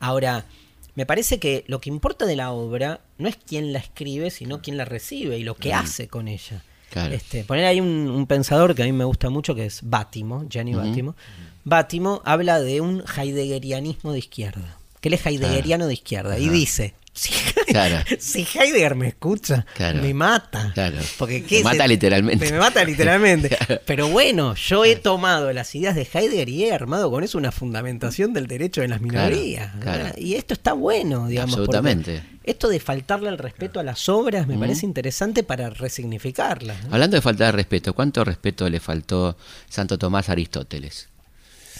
Ahora, 0.00 0.46
me 0.94 1.06
parece 1.06 1.38
que 1.38 1.64
lo 1.66 1.80
que 1.80 1.90
importa 1.90 2.24
de 2.24 2.36
la 2.36 2.52
obra 2.52 3.00
no 3.18 3.28
es 3.28 3.36
quién 3.36 3.72
la 3.72 3.80
escribe, 3.80 4.30
sino 4.30 4.62
quién 4.62 4.76
la 4.76 4.84
recibe 4.84 5.38
y 5.38 5.44
lo 5.44 5.56
que 5.56 5.74
hace 5.74 6.08
con 6.08 6.28
ella. 6.28 6.62
Este, 7.10 7.42
poner 7.44 7.64
ahí 7.64 7.80
un, 7.80 8.26
pensador 8.26 8.74
que 8.74 8.82
a 8.82 8.86
mí 8.86 8.92
me 8.92 9.04
gusta 9.04 9.28
mucho, 9.28 9.54
que 9.54 9.66
es 9.66 9.80
Bátimo, 9.82 10.46
Gianni 10.48 10.74
Bátimo. 10.74 11.16
Bátimo 11.64 12.22
habla 12.24 12.60
de 12.60 12.80
un 12.80 13.02
heideggerianismo 13.16 14.12
de 14.12 14.20
izquierda, 14.20 14.78
que 15.00 15.08
él 15.08 15.14
es 15.14 15.26
heideggeriano 15.26 15.86
de 15.88 15.94
izquierda, 15.94 16.38
y 16.38 16.48
dice, 16.48 16.94
si, 17.14 17.32
si, 18.18 18.40
Heidegger 18.58 18.96
me 18.96 19.08
escucha, 19.08 19.64
me 19.78 20.12
mata. 20.12 20.74
Porque, 21.16 21.44
me 21.48 21.62
mata 21.62 21.86
literalmente. 21.86 22.50
Me, 22.50 22.58
mata 22.58 22.84
literalmente. 22.84 23.56
Pero 23.86 24.08
bueno, 24.08 24.54
yo 24.56 24.84
he 24.84 24.96
tomado 24.96 25.52
las 25.52 25.72
ideas 25.76 25.94
de 25.94 26.08
Heidegger 26.12 26.48
y 26.48 26.64
he 26.64 26.72
armado 26.72 27.10
con 27.12 27.22
eso 27.22 27.38
una 27.38 27.52
fundamentación 27.52 28.32
del 28.32 28.48
derecho 28.48 28.80
de 28.80 28.88
las 28.88 29.00
minorías. 29.00 29.72
Y 30.18 30.34
esto 30.34 30.54
está 30.54 30.72
bueno, 30.72 31.28
digamos. 31.28 31.54
Absolutamente. 31.54 32.22
Esto 32.42 32.68
de 32.68 32.80
faltarle 32.80 33.30
el 33.30 33.38
respeto 33.38 33.80
a 33.80 33.82
las 33.82 34.08
obras 34.08 34.46
me 34.46 34.58
parece 34.58 34.84
interesante 34.84 35.44
para 35.44 35.70
resignificarlas. 35.70 36.76
Hablando 36.90 37.16
de 37.16 37.22
falta 37.22 37.46
de 37.46 37.52
respeto, 37.52 37.94
¿cuánto 37.94 38.24
respeto 38.24 38.68
le 38.68 38.80
faltó 38.80 39.36
Santo 39.68 39.98
Tomás 39.98 40.28
a 40.28 40.32
Aristóteles? 40.32 41.08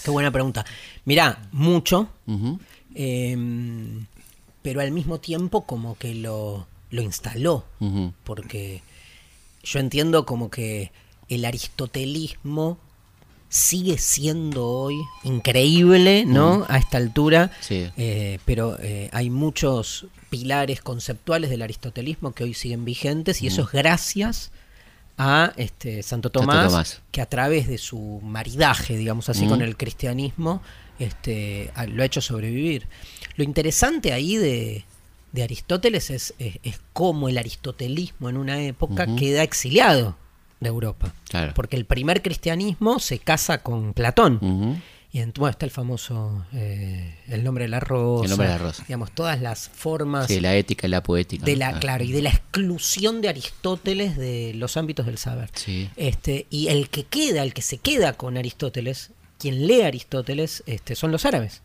Qué 0.03 0.11
buena 0.11 0.31
pregunta. 0.31 0.65
Mirá, 1.03 1.39
mucho 1.51 2.09
pero 4.65 4.81
al 4.81 4.91
mismo 4.91 5.19
tiempo 5.19 5.61
como 5.61 5.95
que 5.95 6.15
lo, 6.15 6.65
lo 6.89 7.03
instaló, 7.03 7.65
porque 8.23 8.81
yo 9.63 9.79
entiendo 9.79 10.25
como 10.25 10.49
que 10.49 10.91
el 11.29 11.45
aristotelismo 11.45 12.79
sigue 13.47 13.99
siendo 13.99 14.65
hoy 14.65 14.95
increíble, 15.23 16.25
¿no? 16.25 16.65
A 16.67 16.79
esta 16.79 16.97
altura, 16.97 17.51
eh, 17.69 18.39
pero 18.45 18.79
eh, 18.81 19.11
hay 19.13 19.29
muchos 19.29 20.07
pilares 20.31 20.81
conceptuales 20.81 21.51
del 21.51 21.61
aristotelismo 21.61 22.33
que 22.33 22.45
hoy 22.45 22.55
siguen 22.55 22.85
vigentes 22.85 23.43
y 23.43 23.47
eso 23.47 23.61
es 23.61 23.71
gracias 23.71 24.51
a 25.19 25.53
este 25.57 26.01
Santo 26.01 26.31
Tomás, 26.31 27.03
que 27.11 27.21
a 27.21 27.27
través 27.27 27.67
de 27.67 27.77
su 27.77 28.19
maridaje, 28.23 28.97
digamos 28.97 29.29
así, 29.29 29.45
con 29.45 29.61
el 29.61 29.77
cristianismo, 29.77 30.63
este, 30.99 31.71
lo 31.87 32.03
ha 32.03 32.05
hecho 32.05 32.21
sobrevivir. 32.21 32.87
Lo 33.35 33.43
interesante 33.43 34.13
ahí 34.13 34.37
de, 34.37 34.83
Aristóteles 35.41 36.09
es, 36.11 36.33
es, 36.39 36.79
cómo 36.93 37.27
el 37.27 37.37
aristotelismo 37.37 38.29
en 38.29 38.37
una 38.37 38.61
época 38.61 39.05
queda 39.15 39.43
exiliado 39.43 40.15
de 40.59 40.69
Europa. 40.69 41.13
Porque 41.53 41.75
el 41.75 41.85
primer 41.85 42.21
cristianismo 42.21 42.99
se 42.99 43.19
casa 43.19 43.59
con 43.59 43.93
Platón. 43.93 44.81
Y 45.15 45.21
en, 45.21 45.31
bueno, 45.33 45.51
está 45.51 45.65
el 45.65 45.71
famoso 45.71 46.45
eh, 46.51 47.15
El 47.29 47.45
nombre 47.45 47.63
de 47.63 47.67
la 47.69 47.79
rosa. 47.79 48.25
El 48.25 48.29
nombre 48.31 48.47
de 48.47 48.53
la 48.53 48.57
rosa. 48.57 48.83
Digamos, 48.85 49.11
todas 49.11 49.39
las 49.39 49.69
formas. 49.69 50.27
Sí, 50.27 50.41
la 50.41 50.53
ética 50.57 50.87
y 50.87 50.89
la 50.89 51.01
poética. 51.03 51.45
De 51.45 51.55
la, 51.55 51.69
ah. 51.69 51.79
Claro, 51.79 52.03
y 52.03 52.11
de 52.11 52.21
la 52.21 52.31
exclusión 52.31 53.21
de 53.21 53.29
Aristóteles 53.29 54.17
de 54.17 54.51
los 54.55 54.75
ámbitos 54.75 55.05
del 55.05 55.17
saber. 55.17 55.51
Este, 55.95 56.47
y 56.49 56.67
el 56.67 56.89
que 56.89 57.05
queda, 57.05 57.43
el 57.43 57.53
que 57.53 57.61
se 57.61 57.77
queda 57.77 58.11
con 58.11 58.35
Aristóteles, 58.35 59.11
quien 59.37 59.67
lee 59.67 59.81
Aristóteles, 59.81 60.63
este, 60.65 60.95
son 60.95 61.11
los 61.11 61.25
árabes. 61.25 61.61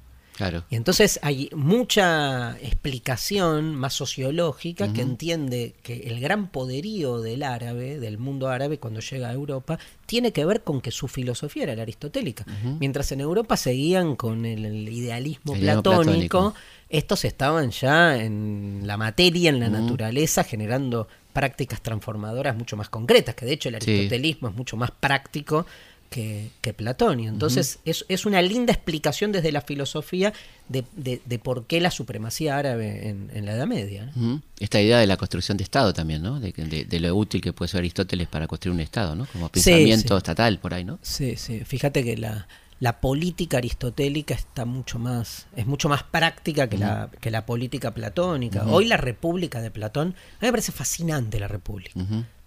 Y 0.70 0.76
entonces 0.76 1.20
hay 1.22 1.50
mucha 1.54 2.56
explicación 2.58 3.74
más 3.74 3.92
sociológica 3.94 4.92
que 4.92 5.02
entiende 5.02 5.74
que 5.82 6.08
el 6.08 6.20
gran 6.20 6.48
poderío 6.48 7.20
del 7.20 7.42
árabe, 7.42 8.00
del 8.00 8.18
mundo 8.18 8.48
árabe, 8.48 8.78
cuando 8.78 9.00
llega 9.00 9.28
a 9.28 9.32
Europa, 9.32 9.78
tiene 10.06 10.32
que 10.32 10.44
ver 10.44 10.62
con 10.62 10.80
que 10.80 10.90
su 10.90 11.08
filosofía 11.08 11.64
era 11.64 11.76
la 11.76 11.82
aristotélica. 11.82 12.46
Mientras 12.78 13.12
en 13.12 13.20
Europa 13.20 13.56
seguían 13.56 14.16
con 14.16 14.46
el, 14.46 14.88
idealismo 14.88 15.54
platónico, 15.54 16.54
estos 16.88 17.24
estaban 17.24 17.70
ya 17.70 18.16
en 18.16 18.82
la 18.84 18.96
materia, 18.96 19.50
en 19.50 19.60
la 19.60 19.68
naturaleza, 19.68 20.42
generando 20.44 21.06
prácticas 21.32 21.80
transformadoras 21.80 22.56
mucho 22.56 22.76
más 22.76 22.88
concretas, 22.88 23.34
que 23.34 23.46
de 23.46 23.52
hecho 23.52 23.68
el 23.68 23.76
aristotelismo 23.76 24.48
es 24.48 24.54
mucho 24.54 24.76
más 24.76 24.90
práctico 24.90 25.66
que, 26.10 26.50
que 26.60 26.74
Platón. 26.74 27.20
entonces 27.20 27.78
es, 27.84 28.04
es, 28.08 28.26
una 28.26 28.42
linda 28.42 28.72
explicación 28.72 29.30
desde 29.30 29.52
la 29.52 29.60
filosofía 29.60 30.32
de, 30.68 30.84
de, 30.94 31.38
por 31.38 31.66
qué 31.66 31.80
la 31.80 31.92
supremacía 31.92 32.58
árabe 32.58 33.08
en, 33.08 33.46
la 33.46 33.52
Edad 33.54 33.66
Media. 33.66 34.12
Esta 34.58 34.80
idea 34.80 34.98
de 34.98 35.06
la 35.06 35.16
construcción 35.16 35.56
de 35.56 35.64
Estado 35.64 35.94
también, 35.94 36.22
¿no? 36.22 36.40
De, 36.40 37.00
lo 37.00 37.16
útil 37.16 37.40
que 37.40 37.52
puede 37.52 37.68
ser 37.68 37.78
Aristóteles 37.78 38.28
para 38.28 38.48
construir 38.48 38.74
un 38.74 38.80
Estado, 38.80 39.14
¿no? 39.14 39.26
Como 39.26 39.48
pensamiento 39.48 40.18
estatal 40.18 40.58
por 40.58 40.74
ahí, 40.74 40.84
¿no? 40.84 40.98
Sí, 41.00 41.36
sí. 41.36 41.64
Fíjate 41.64 42.02
que 42.02 42.16
la, 42.16 42.48
la 42.80 43.00
política 43.00 43.58
aristotélica 43.58 44.34
está 44.34 44.64
mucho 44.64 44.98
más, 44.98 45.46
es 45.54 45.66
mucho 45.66 45.88
más 45.88 46.02
práctica 46.02 46.68
que, 46.68 46.78
la, 46.78 47.08
que 47.20 47.30
la 47.30 47.46
política 47.46 47.94
platónica. 47.94 48.66
Hoy 48.66 48.86
la 48.86 48.96
República 48.96 49.60
de 49.60 49.70
Platón, 49.70 50.08
a 50.08 50.42
mí 50.42 50.48
me 50.48 50.50
parece 50.50 50.72
fascinante 50.72 51.38
la 51.38 51.46
República. 51.46 51.92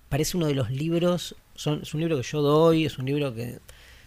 Parece 0.09 0.35
uno 0.35 0.47
de 0.47 0.53
los 0.53 0.69
libros 0.69 1.35
es 1.55 1.93
un 1.93 1.99
libro 1.99 2.17
que 2.17 2.23
yo 2.23 2.41
doy, 2.41 2.85
es 2.85 2.97
un 2.97 3.05
libro 3.05 3.33
que 3.33 3.59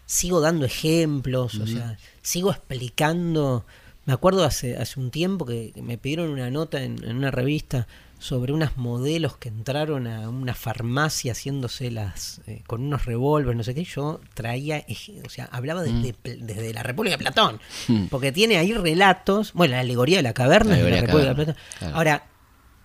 sigo 0.06 0.40
dando 0.40 0.64
ejemplos, 0.64 1.56
o 1.56 1.66
sea, 1.66 1.98
sigo 2.22 2.50
explicando. 2.50 3.66
Me 4.04 4.12
acuerdo 4.12 4.44
hace, 4.44 4.76
hace 4.76 5.00
un 5.00 5.10
tiempo 5.10 5.44
que, 5.44 5.72
me 5.82 5.98
pidieron 5.98 6.30
una 6.30 6.48
nota 6.50 6.82
en, 6.82 7.04
una 7.08 7.32
revista 7.32 7.88
sobre 8.18 8.52
unos 8.52 8.76
modelos 8.76 9.36
que 9.36 9.48
entraron 9.48 10.06
a 10.06 10.28
una 10.30 10.54
farmacia 10.54 11.32
haciéndose 11.32 11.90
las 11.90 12.40
eh, 12.46 12.62
con 12.66 12.82
unos 12.82 13.04
revólveres, 13.04 13.56
no 13.56 13.62
sé 13.62 13.74
qué, 13.74 13.84
yo 13.84 14.20
traía, 14.32 14.86
o 15.24 15.28
sea, 15.28 15.46
hablaba 15.46 15.82
desde, 15.82 16.14
desde 16.22 16.72
la 16.72 16.82
República 16.82 17.16
de 17.16 17.22
Platón, 17.22 17.60
porque 18.08 18.32
tiene 18.32 18.56
ahí 18.56 18.72
relatos, 18.72 19.52
bueno, 19.52 19.74
la 19.74 19.80
alegoría 19.80 20.18
de 20.18 20.22
la 20.22 20.32
caverna 20.32 20.76
de 20.76 20.90
la 20.90 21.00
República 21.02 21.28
de 21.28 21.34
Platón. 21.34 21.56
Ahora, 21.92 22.26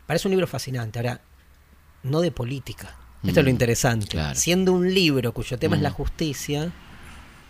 parece 0.06 0.28
un 0.28 0.32
libro 0.32 0.48
fascinante, 0.48 1.00
ahora, 1.00 1.22
no 2.04 2.20
de 2.20 2.32
política, 2.32 2.98
esto 3.24 3.40
es 3.40 3.46
lo 3.46 3.52
mm, 3.52 3.56
interesante. 3.56 4.36
Siendo 4.36 4.74
un 4.74 4.94
libro 4.94 5.34
cuyo 5.34 5.58
tema 5.60 5.76
es 5.76 5.82
la 5.82 5.92
mm. 5.92 5.94
justicia, 5.94 6.72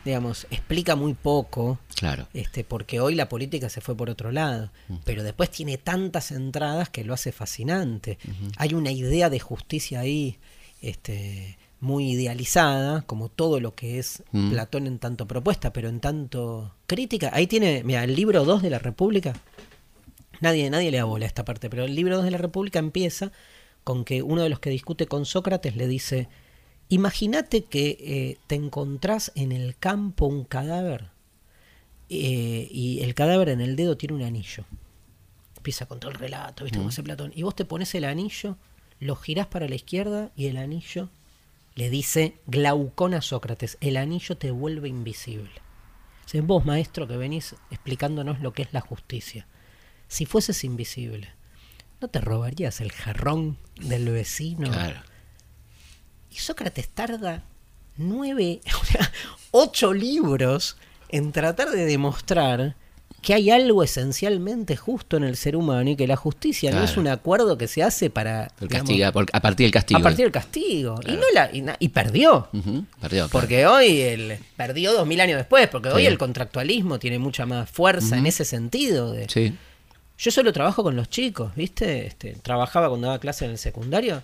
digamos, 0.04 0.48
explica 0.50 0.96
muy 0.96 1.14
poco. 1.14 1.80
Claro. 1.96 2.28
Este, 2.34 2.64
porque 2.64 3.00
hoy 3.00 3.16
la 3.16 3.30
política 3.30 3.70
se 3.70 3.82
fue 3.82 3.96
por 3.96 4.10
otro 4.10 4.32
lado. 4.32 4.72
Mm. 4.90 4.96
Pero 5.06 5.24
después 5.24 5.50
tiene 5.50 5.78
tantas 5.78 6.32
entradas 6.32 6.90
que 6.90 7.04
lo 7.04 7.14
hace 7.14 7.32
fascinante. 7.32 8.18
Hay 8.58 8.74
una 8.74 8.92
idea 8.92 9.30
de 9.30 9.40
justicia 9.40 10.02
ahí. 10.02 10.38
Este, 10.82 11.58
muy 11.82 12.12
idealizada, 12.12 13.02
como 13.02 13.28
todo 13.28 13.60
lo 13.60 13.74
que 13.74 13.98
es 13.98 14.24
Platón 14.32 14.86
en 14.86 15.00
tanto 15.00 15.28
propuesta, 15.28 15.74
pero 15.74 15.90
en 15.90 16.00
tanto 16.00 16.76
crítica. 16.86 17.32
Ahí 17.34 17.48
tiene, 17.48 17.84
mira, 17.84 18.04
el 18.04 18.16
libro 18.16 18.46
2 18.46 18.62
de 18.62 18.70
la 18.70 18.78
República, 18.78 19.34
nadie, 20.42 20.70
nadie 20.70 20.92
le 20.92 21.00
abola 21.00 21.26
esta 21.26 21.44
parte, 21.44 21.72
pero 21.72 21.84
el 21.84 21.96
libro 21.96 22.18
2 22.18 22.26
de 22.26 22.32
la 22.32 22.38
República 22.38 22.78
empieza 22.78 23.32
con 23.84 24.06
que 24.06 24.22
uno 24.22 24.44
de 24.44 24.50
los 24.50 24.60
que 24.60 24.70
discute 24.70 25.08
con 25.08 25.26
Sócrates 25.26 25.76
le 25.76 25.88
dice, 25.88 26.30
imagínate 26.90 27.64
que 27.64 27.98
eh, 28.00 28.38
te 28.48 28.56
encontrás 28.56 29.32
en 29.36 29.52
el 29.52 29.78
campo 29.78 30.26
un 30.26 30.44
cadáver 30.44 31.10
eh, 32.10 32.68
y 32.72 33.02
el 33.02 33.16
cadáver 33.16 33.50
en 33.50 33.62
el 33.62 33.76
dedo 33.76 33.98
tiene 33.98 34.16
un 34.16 34.24
anillo. 34.24 34.66
Empieza 35.58 35.86
con 35.86 36.00
todo 36.00 36.12
el 36.12 36.18
relato, 36.18 36.64
¿viste 36.64 36.80
cómo 36.80 36.90
hace 36.90 37.04
Platón? 37.04 37.32
Y 37.36 37.44
vos 37.44 37.56
te 37.56 37.66
pones 37.66 37.94
el 37.96 38.06
anillo, 38.06 38.58
lo 39.00 39.16
girás 39.16 39.48
para 39.48 39.68
la 39.68 39.76
izquierda 39.76 40.32
y 40.36 40.48
el 40.48 40.58
anillo 40.58 41.10
le 41.76 41.90
dice 41.90 42.36
Glaucón 42.48 43.14
a 43.14 43.22
Sócrates, 43.22 43.78
el 43.80 43.98
anillo 43.98 44.38
te 44.38 44.52
vuelve 44.52 44.90
invisible. 44.90 45.52
Es 46.34 46.46
vos, 46.46 46.66
maestro, 46.66 47.08
que 47.08 47.18
venís 47.18 47.56
explicándonos 47.72 48.40
lo 48.40 48.54
que 48.54 48.62
es 48.62 48.72
la 48.72 48.80
justicia. 48.80 49.48
Si 50.08 50.26
fueses 50.26 50.64
invisible, 50.64 51.30
¿no 52.02 52.08
te 52.08 52.20
robarías 52.20 52.82
el 52.82 52.91
jarrón 52.91 53.58
del 53.80 54.10
vecino? 54.10 54.70
Claro. 54.70 54.99
Y 56.32 56.36
Sócrates 56.36 56.89
tarda 56.89 57.43
nueve, 57.95 58.62
o 58.82 58.86
sea, 58.86 59.12
ocho 59.52 59.93
libros 59.93 60.78
en 61.10 61.32
tratar 61.32 61.70
de 61.70 61.86
demostrar 61.86 62.76
que 63.22 63.36
hay 63.36 63.52
algo 63.52 63.84
esencialmente 63.84 64.76
justo 64.76 65.16
en 65.16 65.24
el 65.24 65.36
ser 65.36 65.56
humano 65.56 65.91
y 65.91 65.95
que 65.95 66.08
la 66.08 66.16
justicia 66.16 66.72
no 66.72 66.82
es 66.82 66.97
un 66.97 67.08
acuerdo 67.08 67.56
que 67.56 67.68
se 67.68 67.84
hace 67.84 68.10
para... 68.10 68.45
a 68.45 69.41
partir 69.41 69.66
del 69.66 69.72
castigo. 69.72 69.99
A 69.99 70.02
partir 70.02 70.26
del 70.26 70.32
castigo. 70.32 70.99
Y, 71.06 71.12
no 71.12 71.26
la, 71.36 71.78
y, 71.80 71.89
perdió. 71.89 72.49
perdió. 72.99 73.30
Porque 73.30 73.68
hoy 73.68 73.99
el, 73.99 74.39
perdió 74.56 74.93
dos 74.93 75.06
mil 75.06 75.22
años 75.22 75.38
después, 75.38 75.68
porque 75.68 75.89
hoy 75.89 76.08
el 76.08 76.18
contractualismo 76.18 76.97
tiene 76.97 77.20
mucha 77.20 77.45
más 77.45 77.70
fuerza 77.70 78.18
en 78.18 78.26
ese 78.26 78.43
sentido. 78.43 79.12
De, 79.12 79.30
sí. 79.30 79.54
Yo 80.22 80.30
solo 80.30 80.54
trabajo 80.54 80.84
con 80.84 80.96
los 80.96 81.10
chicos, 81.10 81.56
¿viste? 81.56 82.06
Este, 82.06 82.36
trabajaba 82.36 82.90
cuando 82.90 83.08
daba 83.08 83.18
clase 83.18 83.46
en 83.46 83.52
el 83.52 83.58
secundario. 83.58 84.22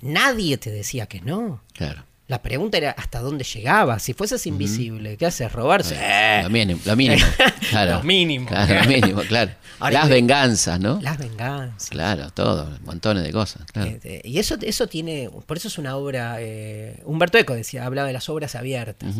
Nadie 0.00 0.56
te 0.56 0.70
decía 0.70 1.06
que 1.06 1.20
no. 1.20 1.62
Claro. 1.72 2.04
La 2.28 2.42
pregunta 2.42 2.78
era 2.78 2.92
hasta 2.92 3.18
dónde 3.18 3.42
llegaba. 3.42 3.98
Si 3.98 4.12
fueses 4.12 4.46
invisible, 4.46 5.16
¿qué 5.16 5.26
haces? 5.26 5.50
¿Robarse? 5.50 5.96
Eh, 5.98 6.42
lo 6.44 6.50
mínimo. 6.50 6.80
Lo 6.84 6.94
mínimo. 6.96 7.26
Claro. 7.70 7.94
lo 7.96 8.02
mínimo. 8.04 8.46
Claro, 8.46 8.74
lo 8.74 8.84
mínimo, 8.88 9.20
claro. 9.22 9.50
las 9.80 10.08
venganzas, 10.08 10.78
¿no? 10.78 11.00
Las 11.02 11.18
venganzas. 11.18 11.90
Claro, 11.90 12.30
todo, 12.30 12.78
montones 12.84 13.24
de 13.24 13.32
cosas. 13.32 13.62
Este, 13.74 14.22
y 14.22 14.38
eso, 14.38 14.56
eso 14.62 14.86
tiene, 14.86 15.28
por 15.44 15.56
eso 15.56 15.66
es 15.66 15.76
una 15.76 15.96
obra, 15.96 16.36
eh, 16.38 17.02
Humberto 17.04 17.36
Eco 17.36 17.52
decía, 17.54 17.84
hablaba 17.84 18.06
de 18.06 18.12
las 18.12 18.28
obras 18.28 18.54
abiertas. 18.54 19.12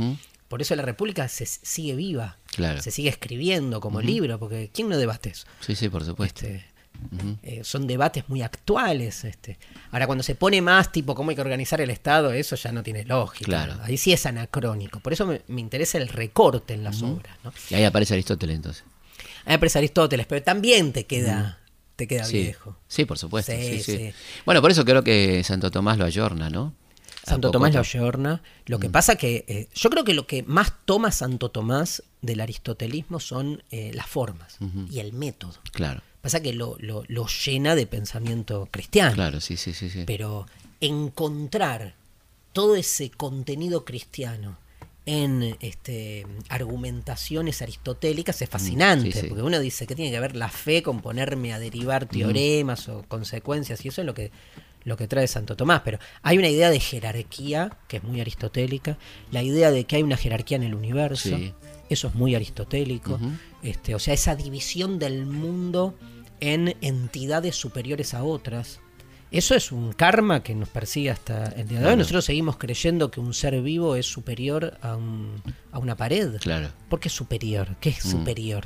Por 0.46 0.62
eso 0.62 0.76
la 0.76 0.82
República 0.82 1.26
se 1.26 1.46
sigue 1.46 1.96
viva. 1.96 2.36
Se 2.82 2.90
sigue 2.90 3.08
escribiendo 3.08 3.80
como 3.80 4.00
libro, 4.00 4.38
porque 4.38 4.70
¿quién 4.72 4.88
no 4.88 4.96
debate 4.96 5.30
eso? 5.30 5.46
Sí, 5.60 5.74
sí, 5.74 5.88
por 5.88 6.04
supuesto. 6.04 6.46
Este, 6.46 6.64
Eh, 7.42 7.62
son 7.62 7.86
debates 7.86 8.28
muy 8.28 8.42
actuales. 8.42 9.24
Este. 9.24 9.58
Ahora, 9.90 10.06
cuando 10.06 10.24
se 10.24 10.34
pone 10.34 10.60
más 10.62 10.92
tipo 10.92 11.14
cómo 11.14 11.30
hay 11.30 11.36
que 11.36 11.42
organizar 11.42 11.80
el 11.80 11.90
Estado, 11.90 12.32
eso 12.32 12.56
ya 12.56 12.72
no 12.72 12.82
tiene 12.82 13.04
lógica. 13.04 13.78
Ahí 13.82 13.96
sí 13.96 14.12
es 14.12 14.26
anacrónico. 14.26 15.00
Por 15.00 15.12
eso 15.12 15.26
me, 15.26 15.60
interesa 15.60 15.98
el 15.98 16.08
recorte 16.08 16.74
en 16.74 16.84
las 16.84 17.02
obras. 17.02 17.36
Y 17.70 17.74
ahí 17.74 17.84
aparece 17.84 18.14
Aristóteles 18.14 18.56
entonces. 18.56 18.84
Ahí 19.44 19.54
aparece 19.54 19.78
Aristóteles, 19.78 20.26
pero 20.26 20.42
también 20.42 20.92
te 20.92 21.04
queda, 21.04 21.60
te 21.94 22.06
queda 22.06 22.26
viejo. 22.26 22.76
Sí, 22.88 23.04
por 23.04 23.18
supuesto. 23.18 23.52
Bueno, 24.44 24.60
por 24.60 24.70
eso 24.70 24.84
creo 24.84 25.04
que 25.04 25.42
Santo 25.44 25.70
Tomás 25.70 25.98
lo 25.98 26.04
ayorna, 26.04 26.50
¿no? 26.50 26.74
Santo 27.26 27.50
Tomás 27.50 27.74
lo 27.74 27.80
ayorna. 27.80 28.42
Lo 28.66 28.78
que 28.78 28.88
mm. 28.88 28.92
pasa 28.92 29.16
que 29.16 29.44
eh, 29.48 29.68
yo 29.74 29.90
creo 29.90 30.04
que 30.04 30.14
lo 30.14 30.26
que 30.26 30.42
más 30.44 30.72
toma 30.84 31.10
Santo 31.10 31.50
Tomás 31.50 32.02
del 32.22 32.40
aristotelismo 32.40 33.20
son 33.20 33.62
eh, 33.70 33.90
las 33.94 34.06
formas 34.06 34.58
y 34.90 35.00
el 35.00 35.12
método. 35.12 35.54
Claro. 35.72 36.02
Pasa 36.20 36.40
que 36.40 36.52
lo, 36.52 36.76
lo, 36.80 37.26
llena 37.26 37.74
de 37.74 37.86
pensamiento 37.86 38.68
cristiano. 38.70 39.14
Claro, 39.14 39.40
sí, 39.40 39.56
sí, 39.56 39.72
sí, 39.72 39.90
sí. 39.90 40.04
Pero 40.06 40.46
encontrar 40.80 41.94
todo 42.52 42.74
ese 42.76 43.10
contenido 43.10 43.84
cristiano 43.84 44.56
en 45.04 45.56
este, 45.60 46.26
argumentaciones 46.48 47.62
aristotélicas 47.62 48.42
es 48.42 48.48
mm, 48.48 48.52
fascinante, 48.52 49.24
porque 49.28 49.42
uno 49.42 49.60
dice 49.60 49.86
que 49.86 49.94
tiene 49.94 50.10
que 50.10 50.18
ver 50.18 50.34
la 50.34 50.48
fe 50.48 50.82
con 50.82 51.00
ponerme 51.00 51.52
a 51.52 51.60
derivar 51.60 52.06
teoremas 52.06 52.88
o 52.88 53.04
consecuencias, 53.06 53.84
y 53.84 53.88
eso 53.88 54.00
es 54.00 54.06
lo 54.06 54.14
que 54.14 54.32
lo 54.86 54.96
que 54.96 55.08
trae 55.08 55.26
Santo 55.26 55.56
Tomás, 55.56 55.82
pero 55.84 55.98
hay 56.22 56.38
una 56.38 56.48
idea 56.48 56.70
de 56.70 56.78
jerarquía 56.78 57.76
que 57.88 57.96
es 57.98 58.04
muy 58.04 58.20
aristotélica, 58.20 58.96
la 59.32 59.42
idea 59.42 59.72
de 59.72 59.84
que 59.84 59.96
hay 59.96 60.04
una 60.04 60.16
jerarquía 60.16 60.56
en 60.56 60.62
el 60.62 60.76
universo, 60.76 61.36
eso 61.90 62.08
es 62.08 62.14
muy 62.14 62.36
aristotélico, 62.36 63.18
este, 63.64 63.96
o 63.96 63.98
sea, 63.98 64.14
esa 64.14 64.36
división 64.36 65.00
del 65.00 65.26
mundo 65.26 65.98
en 66.38 66.76
entidades 66.82 67.56
superiores 67.56 68.14
a 68.14 68.22
otras, 68.22 68.80
eso 69.30 69.54
es 69.54 69.72
un 69.72 69.92
karma 69.92 70.42
que 70.42 70.54
nos 70.54 70.68
persigue 70.68 71.10
hasta 71.10 71.46
el 71.56 71.68
día 71.68 71.80
de 71.80 71.86
hoy. 71.86 71.96
Nosotros 71.96 72.24
seguimos 72.24 72.56
creyendo 72.56 73.10
que 73.10 73.20
un 73.20 73.34
ser 73.34 73.60
vivo 73.60 73.96
es 73.96 74.06
superior 74.06 74.78
a, 74.82 74.96
a 75.72 75.78
una 75.78 75.96
pared. 75.96 76.36
Claro. 76.40 76.68
¿Por 76.88 77.00
qué 77.00 77.08
es 77.08 77.14
superior? 77.14 77.76
¿Qué 77.80 77.90
es 77.90 78.04
mm, 78.06 78.10
superior? 78.10 78.64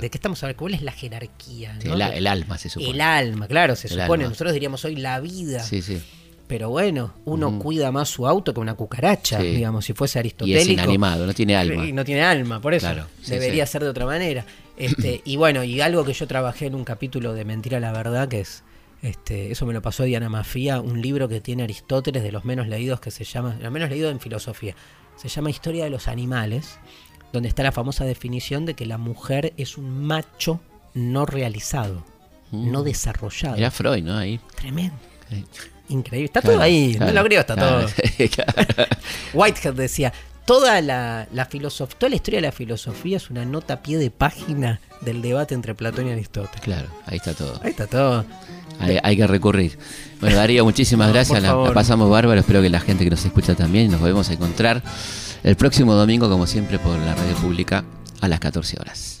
¿De 0.00 0.10
qué 0.10 0.18
estamos 0.18 0.42
hablando? 0.42 0.58
¿Cuál 0.58 0.74
es 0.74 0.82
la 0.82 0.92
jerarquía? 0.92 1.78
el, 1.82 2.26
alma 2.26 2.58
se 2.58 2.68
supone. 2.68 2.90
El 2.90 3.00
alma, 3.00 3.46
claro, 3.46 3.76
se 3.76 3.88
supone. 3.88 4.24
Nosotros 4.24 4.52
diríamos 4.52 4.84
hoy 4.84 4.96
la 4.96 5.20
vida. 5.20 5.62
Sí, 5.62 5.82
sí. 5.82 6.00
Pero 6.48 6.70
bueno, 6.70 7.12
uno 7.26 7.58
cuida 7.58 7.92
más 7.92 8.08
su 8.08 8.26
auto 8.26 8.54
que 8.54 8.60
una 8.60 8.74
cucaracha, 8.74 9.38
digamos, 9.38 9.84
si 9.84 9.92
fuese 9.92 10.18
aristotélico. 10.18 10.58
Y 10.58 10.62
es 10.62 10.68
inanimado, 10.68 11.26
no 11.26 11.34
tiene 11.34 11.54
alma. 11.54 11.86
Y 11.86 11.92
no 11.92 12.04
tiene 12.06 12.22
alma, 12.22 12.58
por 12.60 12.72
eso. 12.72 12.88
Debería 13.26 13.66
ser 13.66 13.82
de 13.84 13.90
otra 13.90 14.06
manera. 14.06 14.46
Este, 14.78 15.20
y 15.26 15.36
bueno, 15.36 15.62
y 15.62 15.82
algo 15.82 16.04
que 16.04 16.14
yo 16.14 16.26
trabajé 16.26 16.66
en 16.66 16.74
un 16.74 16.84
capítulo 16.84 17.34
de 17.34 17.44
Mentira 17.44 17.76
a 17.76 17.80
la 17.80 17.92
Verdad, 17.92 18.28
que 18.28 18.40
es 18.40 18.62
este, 19.02 19.52
eso 19.52 19.64
me 19.66 19.72
lo 19.72 19.82
pasó 19.82 20.04
Diana 20.04 20.28
Mafía, 20.28 20.80
un 20.80 21.00
libro 21.00 21.28
que 21.28 21.40
tiene 21.40 21.62
Aristóteles 21.62 22.22
de 22.22 22.32
los 22.32 22.44
menos 22.44 22.66
leídos 22.68 23.00
que 23.00 23.10
se 23.10 23.24
llama, 23.24 23.56
los 23.60 23.72
menos 23.72 23.90
leído 23.90 24.10
en 24.10 24.20
filosofía, 24.20 24.74
se 25.16 25.28
llama 25.28 25.50
Historia 25.50 25.84
de 25.84 25.90
los 25.90 26.08
Animales, 26.08 26.78
donde 27.32 27.48
está 27.48 27.62
la 27.62 27.72
famosa 27.72 28.04
definición 28.04 28.64
de 28.66 28.74
que 28.74 28.86
la 28.86 28.98
mujer 28.98 29.52
es 29.56 29.78
un 29.78 30.04
macho 30.04 30.60
no 30.94 31.26
realizado, 31.26 32.04
mm. 32.50 32.70
no 32.72 32.82
desarrollado. 32.82 33.56
Era 33.56 33.70
Freud, 33.70 34.02
¿no? 34.02 34.16
Ahí. 34.16 34.40
Tremendo. 34.56 34.96
Increíble. 35.88 36.26
Está 36.26 36.42
todo 36.42 36.60
ahí, 36.60 36.96
no 36.98 37.12
lo 37.12 37.24
creo, 37.24 37.40
está 37.40 37.56
todo. 37.56 37.86
Whitehead 39.34 39.74
decía, 39.74 40.12
toda 40.48 40.80
la, 40.80 41.28
la 41.30 41.44
filosofía, 41.44 41.98
toda 41.98 42.08
la 42.08 42.16
historia 42.16 42.38
de 42.38 42.46
la 42.46 42.52
filosofía 42.52 43.18
es 43.18 43.28
una 43.28 43.44
nota 43.44 43.74
a 43.74 43.82
pie 43.82 43.98
de 43.98 44.10
página 44.10 44.80
del 45.02 45.20
debate 45.20 45.54
entre 45.54 45.74
Platón 45.74 46.08
y 46.08 46.12
Aristóteles. 46.12 46.62
Claro, 46.62 46.88
ahí 47.04 47.18
está 47.18 47.34
todo. 47.34 47.60
Ahí 47.62 47.70
está 47.70 47.86
todo. 47.86 48.24
Hay, 48.80 49.16
que 49.18 49.26
recurrir. 49.26 49.78
Bueno, 50.22 50.36
Darío, 50.36 50.64
muchísimas 50.64 51.08
gracias. 51.12 51.42
La, 51.42 51.74
pasamos 51.74 52.08
bárbaro. 52.08 52.40
Espero 52.40 52.62
que 52.62 52.70
la 52.70 52.80
gente 52.80 53.04
que 53.04 53.10
nos 53.10 53.22
escucha 53.22 53.54
también. 53.56 53.90
Nos 53.90 54.00
volvemos 54.00 54.30
a 54.30 54.32
encontrar 54.32 54.82
el 55.44 55.54
próximo 55.54 55.92
domingo, 55.92 56.30
como 56.30 56.46
siempre, 56.46 56.78
por 56.78 56.98
la 56.98 57.14
radio 57.14 57.36
pública 57.36 57.84
a 58.22 58.28
las 58.28 58.40
14 58.40 58.78
horas. 58.80 59.20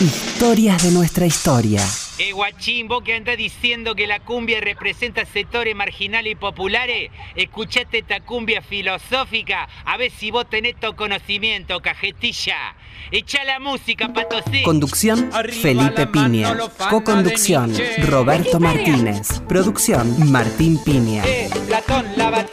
Historias 0.00 0.82
de 0.82 0.90
nuestra 0.90 1.26
historia. 1.26 1.80
Eh, 2.18 2.32
guachín, 2.32 2.88
vos 2.88 3.02
que 3.02 3.14
andás 3.14 3.36
diciendo 3.36 3.94
que 3.94 4.06
la 4.06 4.20
cumbia 4.20 4.58
representa 4.62 5.26
sectores 5.26 5.76
marginales 5.76 6.32
y 6.32 6.34
populares, 6.34 7.10
escuchate 7.34 7.98
esta 7.98 8.20
cumbia 8.20 8.62
filosófica, 8.62 9.68
a 9.84 9.98
ver 9.98 10.10
si 10.10 10.30
vos 10.30 10.48
tenés 10.48 10.76
tu 10.80 10.96
conocimiento, 10.96 11.80
cajetilla. 11.80 12.74
Echa 13.10 13.44
la 13.44 13.60
música, 13.60 14.14
patosí. 14.14 14.62
Conducción, 14.62 15.30
Felipe 15.60 16.06
Piña. 16.06 16.56
Co-conducción, 16.88 17.74
Roberto 17.98 18.60
Martínez. 18.60 19.42
Producción, 19.46 20.32
Martín 20.32 20.82
Piña. 20.82 21.22
Eh, 21.26 21.50
Platón, 21.68 22.06
lava 22.16 22.46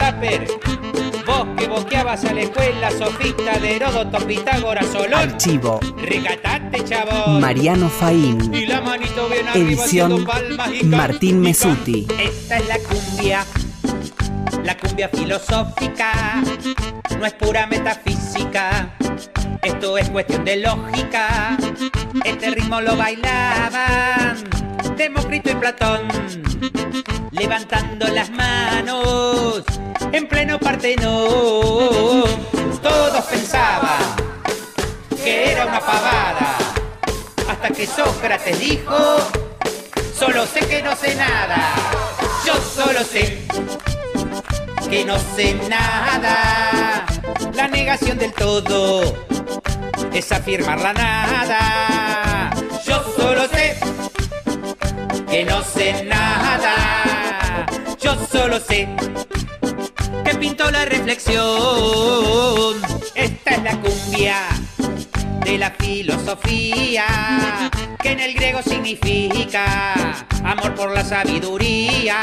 que 1.56 1.68
boqueabas 1.68 2.24
a 2.24 2.32
la 2.32 2.42
escuela, 2.42 2.90
sofista 2.90 3.58
de 3.58 3.76
Heródoto, 3.76 4.18
Pitágoras, 4.26 4.86
Solón. 4.86 5.14
Archivo. 5.14 5.80
Recatate, 5.96 6.84
chabón. 6.84 7.40
Mariano 7.40 7.88
Faín. 7.88 8.52
Y 8.54 8.66
la 8.66 8.80
manito 8.80 9.28
bien 9.28 9.46
Edición 9.54 10.26
Martín 10.84 11.40
Mesuti. 11.40 12.06
Esta 12.18 12.58
es 12.58 12.68
la 12.68 12.78
cumbia, 12.78 13.44
la 14.64 14.76
cumbia 14.76 15.08
filosófica, 15.08 16.42
no 17.18 17.26
es 17.26 17.32
pura 17.34 17.66
metafísica, 17.66 18.94
esto 19.64 19.98
es 19.98 20.10
cuestión 20.10 20.44
de 20.44 20.56
lógica. 20.56 21.56
Este 22.24 22.50
ritmo 22.50 22.80
lo 22.80 22.96
bailaban 22.96 24.44
Demócrito 24.96 25.50
y 25.50 25.54
Platón, 25.54 26.08
levantando 27.32 28.06
las 28.08 28.30
manos 28.30 29.64
en 30.12 30.28
pleno 30.28 30.58
Partenón. 30.58 32.24
Todos 32.82 33.24
pensaban 33.24 34.00
que 35.22 35.52
era 35.52 35.66
una 35.66 35.80
pavada, 35.80 36.58
hasta 37.48 37.68
que 37.70 37.86
Sócrates 37.86 38.58
dijo 38.58 39.18
Solo 40.16 40.46
sé 40.46 40.60
que 40.60 40.82
no 40.82 40.94
sé 40.94 41.14
nada. 41.16 41.74
Yo 42.46 42.54
solo 42.54 43.02
sé 43.02 43.46
que 44.88 45.04
no 45.04 45.18
sé 45.34 45.54
nada. 45.68 47.04
La 47.54 47.68
negación 47.68 48.18
del 48.18 48.32
todo 48.32 49.33
es 50.14 50.30
afirmar 50.30 50.80
la 50.80 50.92
nada. 50.92 52.50
Yo 52.86 53.04
solo 53.16 53.48
sé 53.48 53.76
que 55.28 55.44
no 55.44 55.62
sé 55.62 56.04
nada. 56.04 57.66
Yo 58.00 58.16
solo 58.30 58.60
sé 58.60 58.88
que 60.24 60.34
pintó 60.36 60.70
la 60.70 60.84
reflexión. 60.84 61.44
Esta 63.14 63.50
es 63.50 63.62
la 63.62 63.80
cumbia 63.80 64.36
de 65.44 65.58
la 65.58 65.70
filosofía, 65.72 67.06
que 68.00 68.12
en 68.12 68.20
el 68.20 68.34
griego 68.34 68.62
significa 68.62 69.94
amor 70.44 70.74
por 70.74 70.92
la 70.92 71.04
sabiduría. 71.04 72.22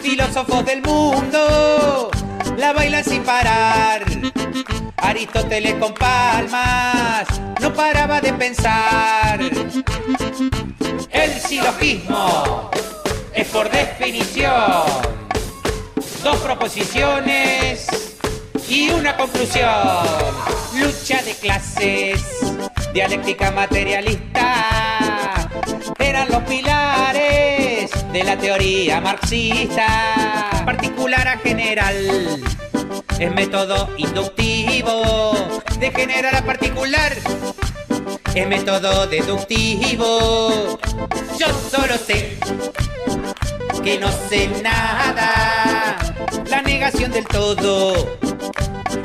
Filósofos 0.00 0.64
del 0.64 0.80
mundo 0.82 2.10
la 2.56 2.72
bailan 2.72 3.04
sin 3.04 3.22
parar. 3.22 4.04
Aristóteles 5.02 5.74
con 5.74 5.94
palmas 5.94 7.26
no 7.60 7.72
paraba 7.72 8.20
de 8.20 8.32
pensar. 8.32 9.40
El 11.10 11.40
silogismo 11.40 12.70
es 13.34 13.48
por 13.48 13.70
definición 13.70 14.84
dos 16.22 16.36
proposiciones 16.38 17.86
y 18.68 18.90
una 18.90 19.16
conclusión. 19.16 19.68
Lucha 20.74 21.22
de 21.22 21.34
clases, 21.34 22.22
dialéctica 22.92 23.50
materialista, 23.50 25.48
eran 25.98 26.30
los 26.30 26.42
pilares 26.44 27.90
de 28.12 28.24
la 28.24 28.36
teoría 28.36 29.00
marxista, 29.00 30.62
particular 30.64 31.26
a 31.26 31.38
general. 31.38 32.40
Es 33.20 33.30
método 33.34 33.90
inductivo, 33.98 35.34
de 35.78 35.90
general 35.90 36.36
a 36.36 36.42
particular. 36.42 37.12
Es 38.34 38.48
método 38.48 39.06
deductivo. 39.06 40.78
Yo 41.38 41.46
solo 41.70 41.98
sé 41.98 42.38
que 43.84 43.98
no 43.98 44.10
sé 44.30 44.48
nada. 44.62 45.98
La 46.48 46.62
negación 46.62 47.12
del 47.12 47.26
todo 47.26 48.16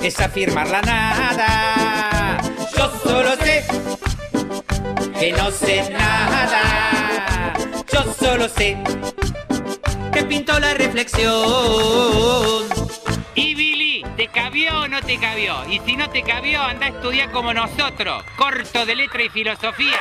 es 0.01 0.17
afirmar 0.21 0.69
la 0.69 0.81
nada. 0.81 2.37
Yo 2.77 2.91
solo 3.03 3.35
sé 3.35 3.65
que 5.19 5.33
no 5.33 5.51
sé 5.51 5.89
nada. 5.91 7.53
Yo 7.91 8.01
solo 8.17 8.47
sé 8.47 8.77
que 10.13 10.23
pinto 10.23 10.57
la 10.57 10.73
reflexión. 10.73 12.63
Y 13.37 13.53
Billy, 13.53 13.84
¿te 14.15 14.27
cabió 14.27 14.81
o 14.81 14.87
no 14.87 15.01
te 15.01 15.17
cabió? 15.17 15.55
Y 15.69 15.79
si 15.79 15.95
no 15.95 16.09
te 16.09 16.23
cabió, 16.23 16.61
anda 16.61 16.87
a 16.87 16.89
estudiar 16.89 17.31
como 17.31 17.53
nosotros, 17.53 18.23
corto 18.37 18.85
de 18.85 18.95
letra 18.95 19.23
y 19.23 19.29
filosofía. 19.29 19.99